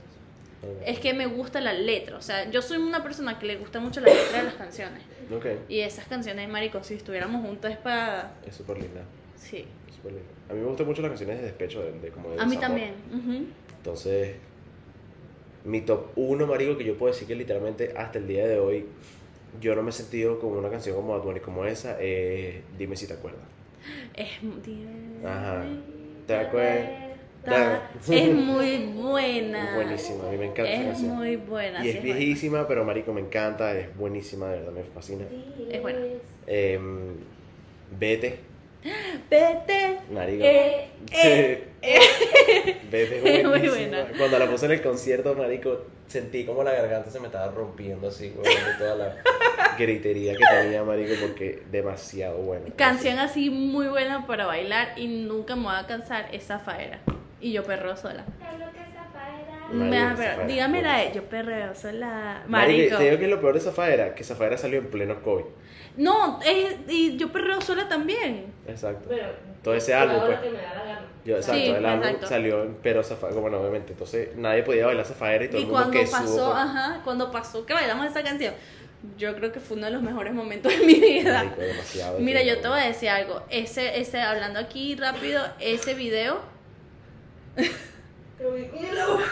Es 0.85 0.99
que 1.01 1.15
me 1.15 1.27
gusta 1.27 1.61
la 1.61 1.73
letra. 1.73 2.17
O 2.17 2.23
sea, 2.23 2.51
yo 2.51 2.63
soy 2.63 2.79
una 2.79 3.03
persona 3.03 3.39
que 3.39 3.47
le 3.47 3.57
gusta 3.57 3.81
mucho 3.81 4.01
la 4.01 4.09
letra 4.13 4.39
de 4.39 4.45
las 4.45 4.55
canciones. 4.55 5.03
Ok. 5.35 5.47
Y 5.69 5.81
esas 5.81 6.07
canciones, 6.07 6.49
marico, 6.49 6.83
si 6.83 6.95
estuviéramos 6.95 7.43
juntos 7.45 7.71
es 7.71 7.77
para... 7.79 8.35
Es 8.47 8.55
súper 8.57 8.79
linda. 8.79 9.03
Sí. 9.37 9.65
es 9.89 9.95
súper 9.97 10.13
linda. 10.13 10.29
A 10.49 10.53
mí 10.55 10.61
me 10.61 10.67
gustan 10.67 10.87
mucho 10.87 11.03
las 11.03 11.11
canciones 11.11 11.39
de 11.39 11.45
despecho, 11.45 11.83
de, 11.83 11.93
de 11.99 12.09
como 12.11 12.31
de 12.31 12.41
A 12.41 12.47
mí 12.47 12.57
también. 12.57 12.95
ujú. 13.13 13.45
Entonces, 13.79 14.37
mi 15.65 15.81
top 15.81 16.11
1, 16.17 16.47
marico, 16.47 16.77
que 16.79 16.85
yo 16.85 16.97
puedo 16.97 17.13
decir 17.13 17.27
que 17.27 17.35
literalmente 17.35 17.93
hasta 17.97 18.19
el 18.19 18.27
día 18.29 18.47
de 18.47 18.59
hoy 18.59 18.87
yo 19.61 19.75
no 19.75 19.83
me 19.83 19.91
he 19.91 19.93
sentido 19.93 20.39
como 20.39 20.59
una 20.59 20.71
canción 20.71 20.95
como 20.97 21.19
Bad 21.19 21.41
como 21.41 21.65
esa, 21.65 21.97
eh, 22.01 22.63
dime 22.79 22.97
si 22.97 23.07
te 23.07 23.15
acuerdas. 23.15 23.41
Es, 24.15 24.29
dime- 24.65 25.27
Ajá. 25.27 25.65
¿Te 26.27 26.37
acuerdas? 26.37 27.06
Es 28.09 28.29
muy 28.35 28.77
buena. 28.95 29.75
Buenísima, 29.75 30.25
a 30.29 30.31
mí 30.31 30.37
me 30.39 30.47
encanta 30.47 30.71
esa 30.73 30.81
Es 30.83 30.87
canción. 30.89 31.17
muy 31.17 31.37
buena. 31.37 31.85
Y 31.85 31.89
es 31.91 31.95
buena. 32.03 32.17
viejísima, 32.17 32.69
pero 32.69 32.85
marico, 32.85 33.13
me 33.13 33.21
encanta, 33.21 33.73
es 33.77 33.95
buenísima, 33.97 34.49
de 34.51 34.59
verdad, 34.59 34.73
me 34.73 34.83
fascina. 34.85 35.25
Es 35.71 35.81
buena. 35.83 35.99
Em, 36.47 37.15
Vete, 37.99 38.39
Vete. 39.31 39.99
marico. 40.13 40.45
Eh, 40.45 40.89
eh, 41.13 41.61
Sí. 41.83 41.87
Vete 42.91 43.41
es 43.41 43.47
muy 43.47 43.69
buena. 43.69 44.07
Cuando 44.19 44.39
la 44.39 44.47
puse 44.51 44.67
en 44.67 44.73
el 44.73 44.83
concierto, 44.83 45.35
marico, 45.35 45.85
sentí 46.09 46.45
como 46.45 46.63
la 46.65 46.73
garganta 46.73 47.11
se 47.11 47.21
me 47.21 47.27
estaba 47.27 47.51
rompiendo 47.53 48.09
así, 48.09 48.31
güey, 48.31 48.47
de 48.55 48.75
toda 48.79 48.95
la 48.97 49.17
gritería 49.79 50.35
que 50.35 50.45
tenía, 50.63 50.83
marico, 50.85 51.15
porque 51.21 51.63
demasiado 51.71 52.39
buena. 52.39 52.67
Canción 52.77 53.19
así 53.19 53.51
muy 53.51 53.87
buena 53.89 54.27
para 54.27 54.47
bailar 54.47 54.99
y 54.99 55.07
nunca 55.09 55.55
me 55.57 55.65
voy 55.65 55.75
a 55.77 55.87
cansar 55.87 56.29
es 56.33 56.45
Zafaera. 56.47 57.01
Y 57.41 57.53
yo 57.53 57.63
perreo 57.65 57.97
sola. 57.97 58.25
Marico, 59.71 60.17
Zafaera. 60.17 60.47
Dígame 60.47 60.83
la 60.83 60.99
de 60.99 61.13
yo 61.15 61.23
perreo 61.25 61.75
sola. 61.75 62.43
Marico, 62.47 62.79
Marico. 62.79 62.97
te 62.99 63.05
digo 63.05 63.19
que 63.19 63.25
es 63.25 63.31
lo 63.31 63.41
peor 63.41 63.55
de 63.55 63.61
Zafaera, 63.61 64.15
que 64.15 64.25
Zafaera 64.25 64.57
salió 64.57 64.79
en 64.79 64.87
pleno 64.89 65.21
COVID. 65.23 65.45
No, 65.97 66.41
es- 66.45 66.77
y 66.89 67.17
yo 67.17 67.33
perreo 67.33 67.61
sola 67.61 67.89
también. 67.89 68.53
Exacto. 68.67 69.07
Pero, 69.09 69.29
Todo 69.63 69.75
ese 69.75 69.95
álbum, 69.95 70.21
pues. 70.21 70.37
lo 70.37 70.43
que 70.43 70.51
me 70.51 70.59
da 70.63 70.75
la 70.75 70.85
gana. 70.85 71.01
Yo, 71.25 71.37
exacto, 71.37 71.61
Sí, 71.61 71.67
el 71.71 71.85
álbum 71.87 72.05
exacto. 72.05 72.27
salió, 72.29 72.63
en- 72.63 72.77
pero 72.83 73.03
Zafaera, 73.03 73.37
bueno, 73.41 73.59
obviamente, 73.61 73.93
entonces 73.93 74.37
nadie 74.37 74.63
podía 74.63 74.87
bailar 74.87 75.05
Zafaera 75.05 75.45
y 75.45 75.49
todo 75.49 75.59
Y 75.59 75.63
el 75.63 75.67
mundo 75.69 75.83
cuando 75.83 76.01
que 76.01 76.07
pasó, 76.07 76.27
subo, 76.37 76.53
ajá, 76.53 77.01
cuando 77.03 77.31
pasó 77.33 77.67
que 77.67 77.75
bailamos 77.75 78.07
esa 78.07 78.23
canción, 78.23 78.55
yo 79.19 79.35
creo 79.35 79.51
que 79.53 79.59
fue 79.61 79.77
uno 79.77 79.87
de 79.87 79.93
los 79.93 80.03
mejores 80.03 80.33
momentos 80.33 80.73
de 80.79 80.87
mi 80.87 80.95
vida. 80.95 81.43
Marico, 81.43 81.61
demasiado 81.61 82.19
Mira, 82.21 82.43
yo 82.43 82.61
te 82.61 82.69
voy 82.69 82.81
a 82.81 82.85
decir 82.87 83.09
algo. 83.09 83.43
Ese, 83.51 83.99
ese, 84.01 84.21
hablando 84.21 84.61
aquí 84.61 84.95
rápido, 84.97 85.43
ese 85.61 85.95
video, 85.95 86.39
Pero 87.57 88.53
mi 88.53 88.69
mi 88.69 88.99
agua. 88.99 89.23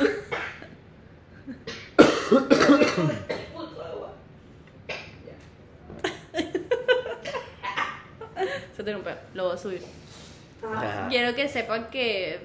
Puto 3.52 3.82
agua. 3.82 4.14
se 8.76 8.82
tiene 8.82 8.98
un 8.98 9.04
pedo, 9.04 9.18
lo 9.34 9.44
voy 9.44 9.54
a 9.54 9.58
subir. 9.58 9.82
Ajá. 10.62 11.08
Quiero 11.08 11.34
que 11.34 11.48
sepan 11.48 11.90
que 11.90 12.40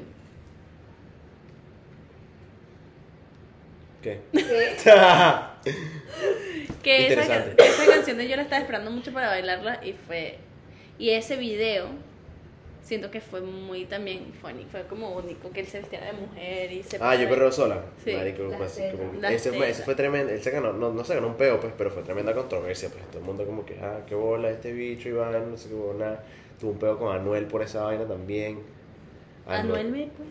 ¿Qué? 4.02 4.22
¿Qué? 4.32 4.78
que 6.84 7.14
esa, 7.14 7.22
esa 7.22 7.86
canción 7.86 8.18
yo 8.20 8.36
la 8.38 8.44
estaba 8.44 8.62
esperando 8.62 8.92
mucho 8.92 9.12
para 9.12 9.28
bailarla 9.28 9.82
y 9.84 9.92
fue 9.94 10.40
y 10.98 11.10
ese 11.12 11.36
video 11.36 11.90
siento 12.90 13.12
que 13.12 13.22
fue 13.22 13.40
muy 13.40 13.86
también 13.86 14.34
funny 14.42 14.66
fue 14.66 14.82
como 14.88 15.12
único 15.12 15.52
que 15.52 15.60
él 15.60 15.68
se 15.68 15.78
vistiera 15.78 16.08
de 16.08 16.14
mujer 16.14 16.72
y 16.72 16.82
se 16.82 16.98
Ah, 17.00 17.14
yo 17.16 17.30
perreo 17.30 17.52
sola. 17.52 17.84
Sí. 18.04 18.14
Marico, 18.14 18.50
pues, 18.58 18.82
como- 18.92 19.28
ese, 19.28 19.52
fue, 19.52 19.70
ese 19.70 19.84
fue 19.84 19.94
tremendo. 19.94 20.34
Él 20.34 20.42
se 20.42 20.50
ganó, 20.50 20.74
no, 20.74 20.92
no 20.92 21.04
se 21.04 21.14
ganó 21.14 21.28
un 21.28 21.36
peo, 21.36 21.60
pues, 21.60 21.72
pero 21.78 21.92
fue 21.92 22.02
tremenda 22.02 22.34
controversia. 22.34 22.90
Pues 22.90 23.06
todo 23.10 23.20
el 23.20 23.26
mundo, 23.26 23.46
como 23.46 23.64
que, 23.64 23.80
ah, 23.80 24.00
qué 24.08 24.16
bola 24.16 24.50
este 24.50 24.74
bicho, 24.74 25.08
Iván, 25.08 25.52
no 25.52 25.56
sé 25.56 25.70
qué 25.70 25.76
bola. 25.76 26.24
Tuvo 26.60 26.72
un 26.72 26.80
peo 26.80 26.98
con 26.98 27.16
Anuel 27.16 27.46
por 27.46 27.62
esa 27.62 27.84
vaina 27.84 28.06
también. 28.06 28.60
Anuel 29.46 29.92
me 29.92 30.08
puede 30.08 30.30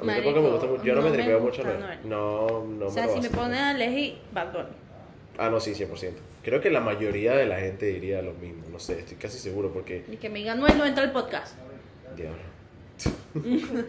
A 0.00 0.02
mí 0.04 0.12
tampoco 0.12 0.40
me 0.40 0.50
gusta 0.50 0.66
Marico, 0.66 0.66
mucho. 0.68 0.84
Yo 0.84 0.94
no, 0.94 1.02
me 1.02 1.08
no 1.08 1.16
me 1.16 1.18
tripeo 1.22 1.40
mucho 1.40 1.62
Anuel. 1.62 1.76
Anuel. 1.82 1.98
No, 2.04 2.64
no 2.64 2.86
o 2.86 2.90
sea 2.90 3.06
me 3.06 3.12
si 3.12 3.20
me 3.22 3.30
ponen 3.30 3.54
a 3.58 3.70
elegir 3.72 4.18
Bad 4.32 4.52
Bunny 4.52 4.76
Ah, 5.36 5.50
no, 5.50 5.58
sí, 5.58 5.74
100%. 5.74 6.12
Creo 6.44 6.60
que 6.60 6.70
la 6.70 6.80
mayoría 6.80 7.32
de 7.34 7.46
la 7.46 7.58
gente 7.58 7.86
diría 7.86 8.20
lo 8.22 8.34
mismo. 8.34 8.64
No 8.70 8.78
sé, 8.78 8.98
estoy 9.00 9.16
casi 9.16 9.38
seguro 9.38 9.72
porque. 9.72 10.04
y 10.10 10.16
que 10.16 10.28
me 10.28 10.40
digan 10.40 10.58
Anuel 10.58 10.76
no 10.78 10.84
entra 10.84 11.02
al 11.04 11.12
podcast 11.12 11.56
Diablo. 12.16 12.38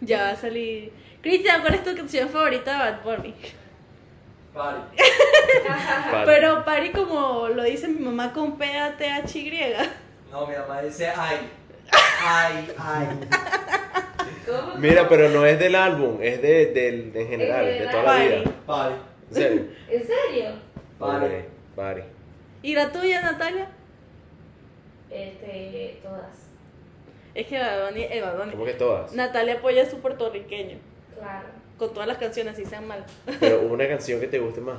ya 0.00 0.22
va 0.22 0.30
a 0.30 0.36
salir 0.36 0.92
Cristian 1.22 1.60
¿cuál 1.60 1.74
es 1.74 1.84
tu 1.84 1.94
canción 1.94 2.28
favorita 2.28 2.72
de 2.72 2.78
Bad 2.90 3.02
Bunny? 3.04 3.34
Vale. 4.54 4.78
pero 6.26 6.64
pari 6.64 6.90
como 6.90 7.48
lo 7.48 7.62
dice 7.62 7.86
mi 7.88 8.00
mamá 8.00 8.32
con 8.32 8.58
P-A-T-H-Y 8.58 9.50
No, 10.32 10.46
mi 10.46 10.56
mamá 10.56 10.82
dice 10.82 11.08
ay. 11.14 11.36
Ay, 12.20 12.68
ay. 12.78 13.06
¿Cómo? 14.44 14.74
Mira, 14.76 15.08
pero 15.08 15.30
no 15.30 15.46
es 15.46 15.58
del 15.58 15.74
álbum, 15.74 16.18
es 16.20 16.42
de, 16.42 16.66
del 16.66 17.12
en 17.14 17.28
general, 17.28 17.64
de 17.64 17.86
toda 17.86 18.02
la 18.02 18.04
Party. 18.04 18.26
vida. 18.28 18.42
Pari. 18.66 18.94
¿En 19.30 19.34
serio? 19.34 19.64
¿En 19.88 20.06
serio? 20.06 20.50
Vale. 20.98 21.44
Party. 21.78 22.02
¿y 22.62 22.74
la 22.74 22.90
tuya 22.90 23.22
Natalia? 23.22 23.68
Este, 25.10 26.00
todas. 26.02 26.50
es 27.34 27.46
que 27.46 27.58
Bad 27.58 27.86
Bunny, 27.88 28.02
eh, 28.02 28.20
Bad 28.20 28.36
Bunny. 28.38 28.50
¿Cómo 28.50 28.64
que 28.64 28.74
todas? 28.74 29.12
Natalia 29.14 29.54
apoya 29.54 29.82
a 29.82 29.86
su 29.86 30.00
puertorriqueño 30.00 30.76
Claro. 31.16 31.46
con 31.78 31.92
todas 31.94 32.08
las 32.08 32.18
canciones 32.18 32.56
si 32.56 32.64
sean 32.66 32.86
mal 32.88 33.04
Pero 33.38 33.60
una 33.70 33.86
canción 33.86 34.20
que 34.20 34.26
te 34.26 34.40
guste 34.40 34.60
más. 34.60 34.78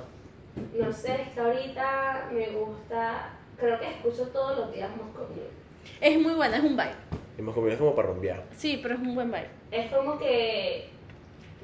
No 0.78 0.92
sé, 0.92 1.22
es 1.22 1.30
que 1.30 1.40
ahorita 1.40 2.30
me 2.34 2.48
gusta. 2.50 3.30
Creo 3.58 3.80
que 3.80 3.88
escucho 3.90 4.28
todos 4.28 4.58
los 4.58 4.74
días 4.74 4.90
más 4.92 5.10
conmigo. 5.16 5.48
es 6.02 6.20
muy 6.20 6.34
buena 6.34 6.58
es 6.58 6.64
un 6.64 6.76
más 6.76 7.56
conmigo 7.56 7.70
es 7.70 7.78
como 7.80 7.96
para 7.96 8.10
rumbear. 8.10 8.44
sí 8.58 8.80
pero 8.84 8.96
es 8.96 9.00
un 9.02 9.16
buen 9.16 9.32
vibe 9.32 9.48
Es 9.72 9.90
como 9.92 10.20
que. 10.20 10.90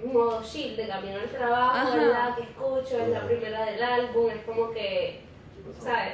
Modo 0.05 0.41
chill 0.43 0.75
de 0.75 0.87
camino 0.89 1.17
al 1.17 1.29
trabajo, 1.29 1.87
Ajá. 1.93 2.01
es 2.01 2.07
la 2.09 2.35
que 2.35 2.41
escucho, 2.43 2.99
es 3.01 3.07
la 3.09 3.21
primera 3.21 3.65
del 3.65 3.81
álbum, 3.81 4.29
es 4.29 4.43
como 4.43 4.71
que. 4.71 5.24
¿Sabes? 5.81 6.13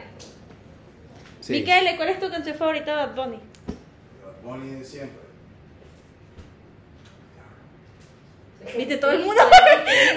Sí. 1.40 1.54
Miquele, 1.54 1.96
¿cuál 1.98 2.10
es 2.10 2.20
tu 2.20 2.30
canción 2.30 2.56
favorita 2.56 2.92
de 2.92 2.98
Bad 2.98 3.16
Bunny? 3.16 3.40
Bonnie 4.44 4.76
de 4.76 4.84
siempre. 4.86 5.20
¿Viste 8.78 8.98
todo 8.98 9.12
el 9.12 9.20
mundo? 9.26 9.42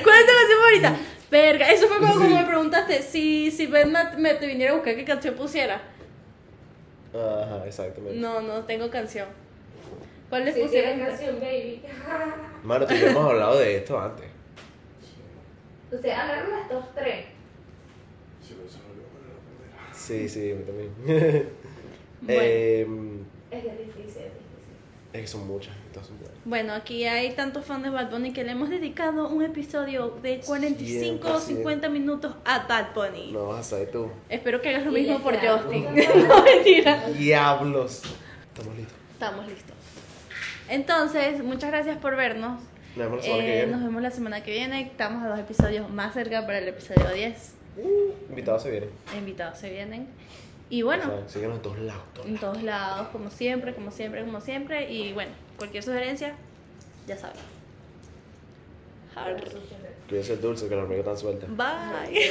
¿Cuál 0.03 0.17
es 0.19 0.27
tu 0.27 0.33
canción 0.33 0.59
favorita? 0.61 0.97
Verga, 1.31 1.71
eso 1.73 1.89
fue 1.89 1.99
como, 1.99 2.15
como 2.15 2.39
me 2.39 2.45
preguntaste 2.45 3.03
si, 3.03 3.51
si 3.51 3.67
Ben 3.67 3.91
me, 3.91 4.05
me 4.19 4.35
te 4.35 4.47
viniera 4.47 4.73
a 4.73 4.77
buscar 4.77 4.95
qué 4.95 5.05
canción 5.05 5.35
pusiera. 5.35 5.81
Ajá, 7.15 7.65
exactamente. 7.67 8.19
No, 8.19 8.41
no 8.41 8.65
tengo 8.65 8.91
canción. 8.91 9.29
¿Cuál 10.29 10.45
les 10.45 10.55
Si 10.55 10.63
pusieron? 10.63 10.99
canción, 11.01 11.41
baby. 11.41 11.83
Mano, 12.63 12.87
tú 12.87 12.95
hemos 12.95 13.25
hablado 13.31 13.59
de 13.59 13.77
esto 13.79 13.99
antes. 13.99 14.27
Ustedes 15.91 16.17
hablaron 16.17 16.51
de 16.51 16.61
estos 16.63 16.95
tres. 16.95 17.27
Sí, 18.47 18.55
pero 18.59 18.69
se 18.71 18.79
me 18.79 18.85
olvidó 18.91 19.07
poner 19.09 19.29
la 19.29 19.41
primera. 19.41 19.94
Sí, 20.07 20.29
sí, 20.29 20.53
a 20.53 20.55
mí 20.55 20.63
también. 20.65 21.49
Bueno. 22.21 22.41
Em, 22.43 23.19
Es 23.51 23.63
que 23.63 23.69
es 23.69 23.79
difícil, 23.79 24.01
es 24.01 24.15
difícil. 24.15 24.33
es 25.13 25.21
que 25.21 25.27
son 25.27 25.47
muchas, 25.47 25.75
todas 25.93 26.07
son 26.09 26.19
buenas. 26.19 26.35
Bueno, 26.47 26.73
aquí 26.73 27.05
hay 27.05 27.33
tantos 27.35 27.67
fans 27.67 27.83
de 27.85 27.91
Bad 27.91 28.11
Bunny 28.11 28.33
que 28.33 28.45
le 28.45 28.53
hemos 28.53 28.71
dedicado 28.71 29.29
un 29.29 29.43
episodio 29.43 30.09
de 30.23 30.41
45 30.41 31.29
o 31.29 31.37
100%. 31.39 31.41
50 31.41 31.89
minutos 31.91 32.35
a 32.47 32.67
Bad 32.67 32.95
Bunny. 32.95 33.31
No 33.33 33.49
vas 33.49 33.67
a 33.67 33.71
saber 33.71 33.91
tú. 33.91 34.11
Espero 34.31 34.63
que 34.63 34.71
hagas 34.71 34.87
lo 34.87 34.93
mismo 34.93 35.19
por 35.21 35.35
Justin. 35.39 35.85
no, 36.29 36.43
mentira. 36.45 37.09
Diablos. 37.11 38.03
Estamos 38.55 38.77
listos. 38.79 38.97
Estamos 39.13 39.47
listos. 39.47 39.75
Entonces, 40.69 41.45
muchas 41.45 41.71
gracias 41.71 41.99
por 41.99 42.17
vernos. 42.17 42.61
Nos 42.97 43.11
vemos 43.11 43.19
la 43.19 43.23
semana 43.23 43.43
que 43.45 43.53
Eh, 43.53 43.57
viene. 43.57 43.73
nos 43.73 43.83
vemos 43.85 44.03
la 44.03 44.11
semana 44.11 44.43
que 44.45 44.51
viene. 44.53 44.81
Estamos 44.83 45.23
a 45.25 45.29
dos 45.29 45.39
episodios 45.39 45.91
más 45.91 46.15
cerca 46.15 46.47
para 46.47 46.59
el 46.59 46.69
episodio 46.69 47.07
10. 47.15 47.54
Invitados 48.29 48.63
se 48.63 48.71
vienen. 48.71 48.91
Invitados 49.17 49.59
se 49.59 49.71
vienen. 49.71 50.07
Y 50.71 50.83
bueno, 50.83 51.05
O 51.05 51.07
sea, 51.07 51.29
síguenos 51.29 51.57
en 51.57 51.63
todos 51.63 51.79
lados. 51.79 52.03
todos 52.15 52.27
en 52.27 52.39
todos 52.39 52.63
lados, 52.63 53.09
como 53.09 53.31
siempre, 53.31 53.75
como 53.75 53.91
siempre, 53.91 54.25
como 54.25 54.41
siempre. 54.41 54.91
Y 54.93 55.13
bueno, 55.13 55.33
cualquier 55.59 55.83
sugerencia, 55.83 56.35
ya 57.07 57.17
saben. 57.17 57.37
Cuídense 60.09 60.37
dulce, 60.39 60.69
que 60.69 60.75
los 60.75 60.85
amigos 60.85 61.01
están 61.07 61.19
sueltos. 61.19 61.49
Bye. 61.57 62.31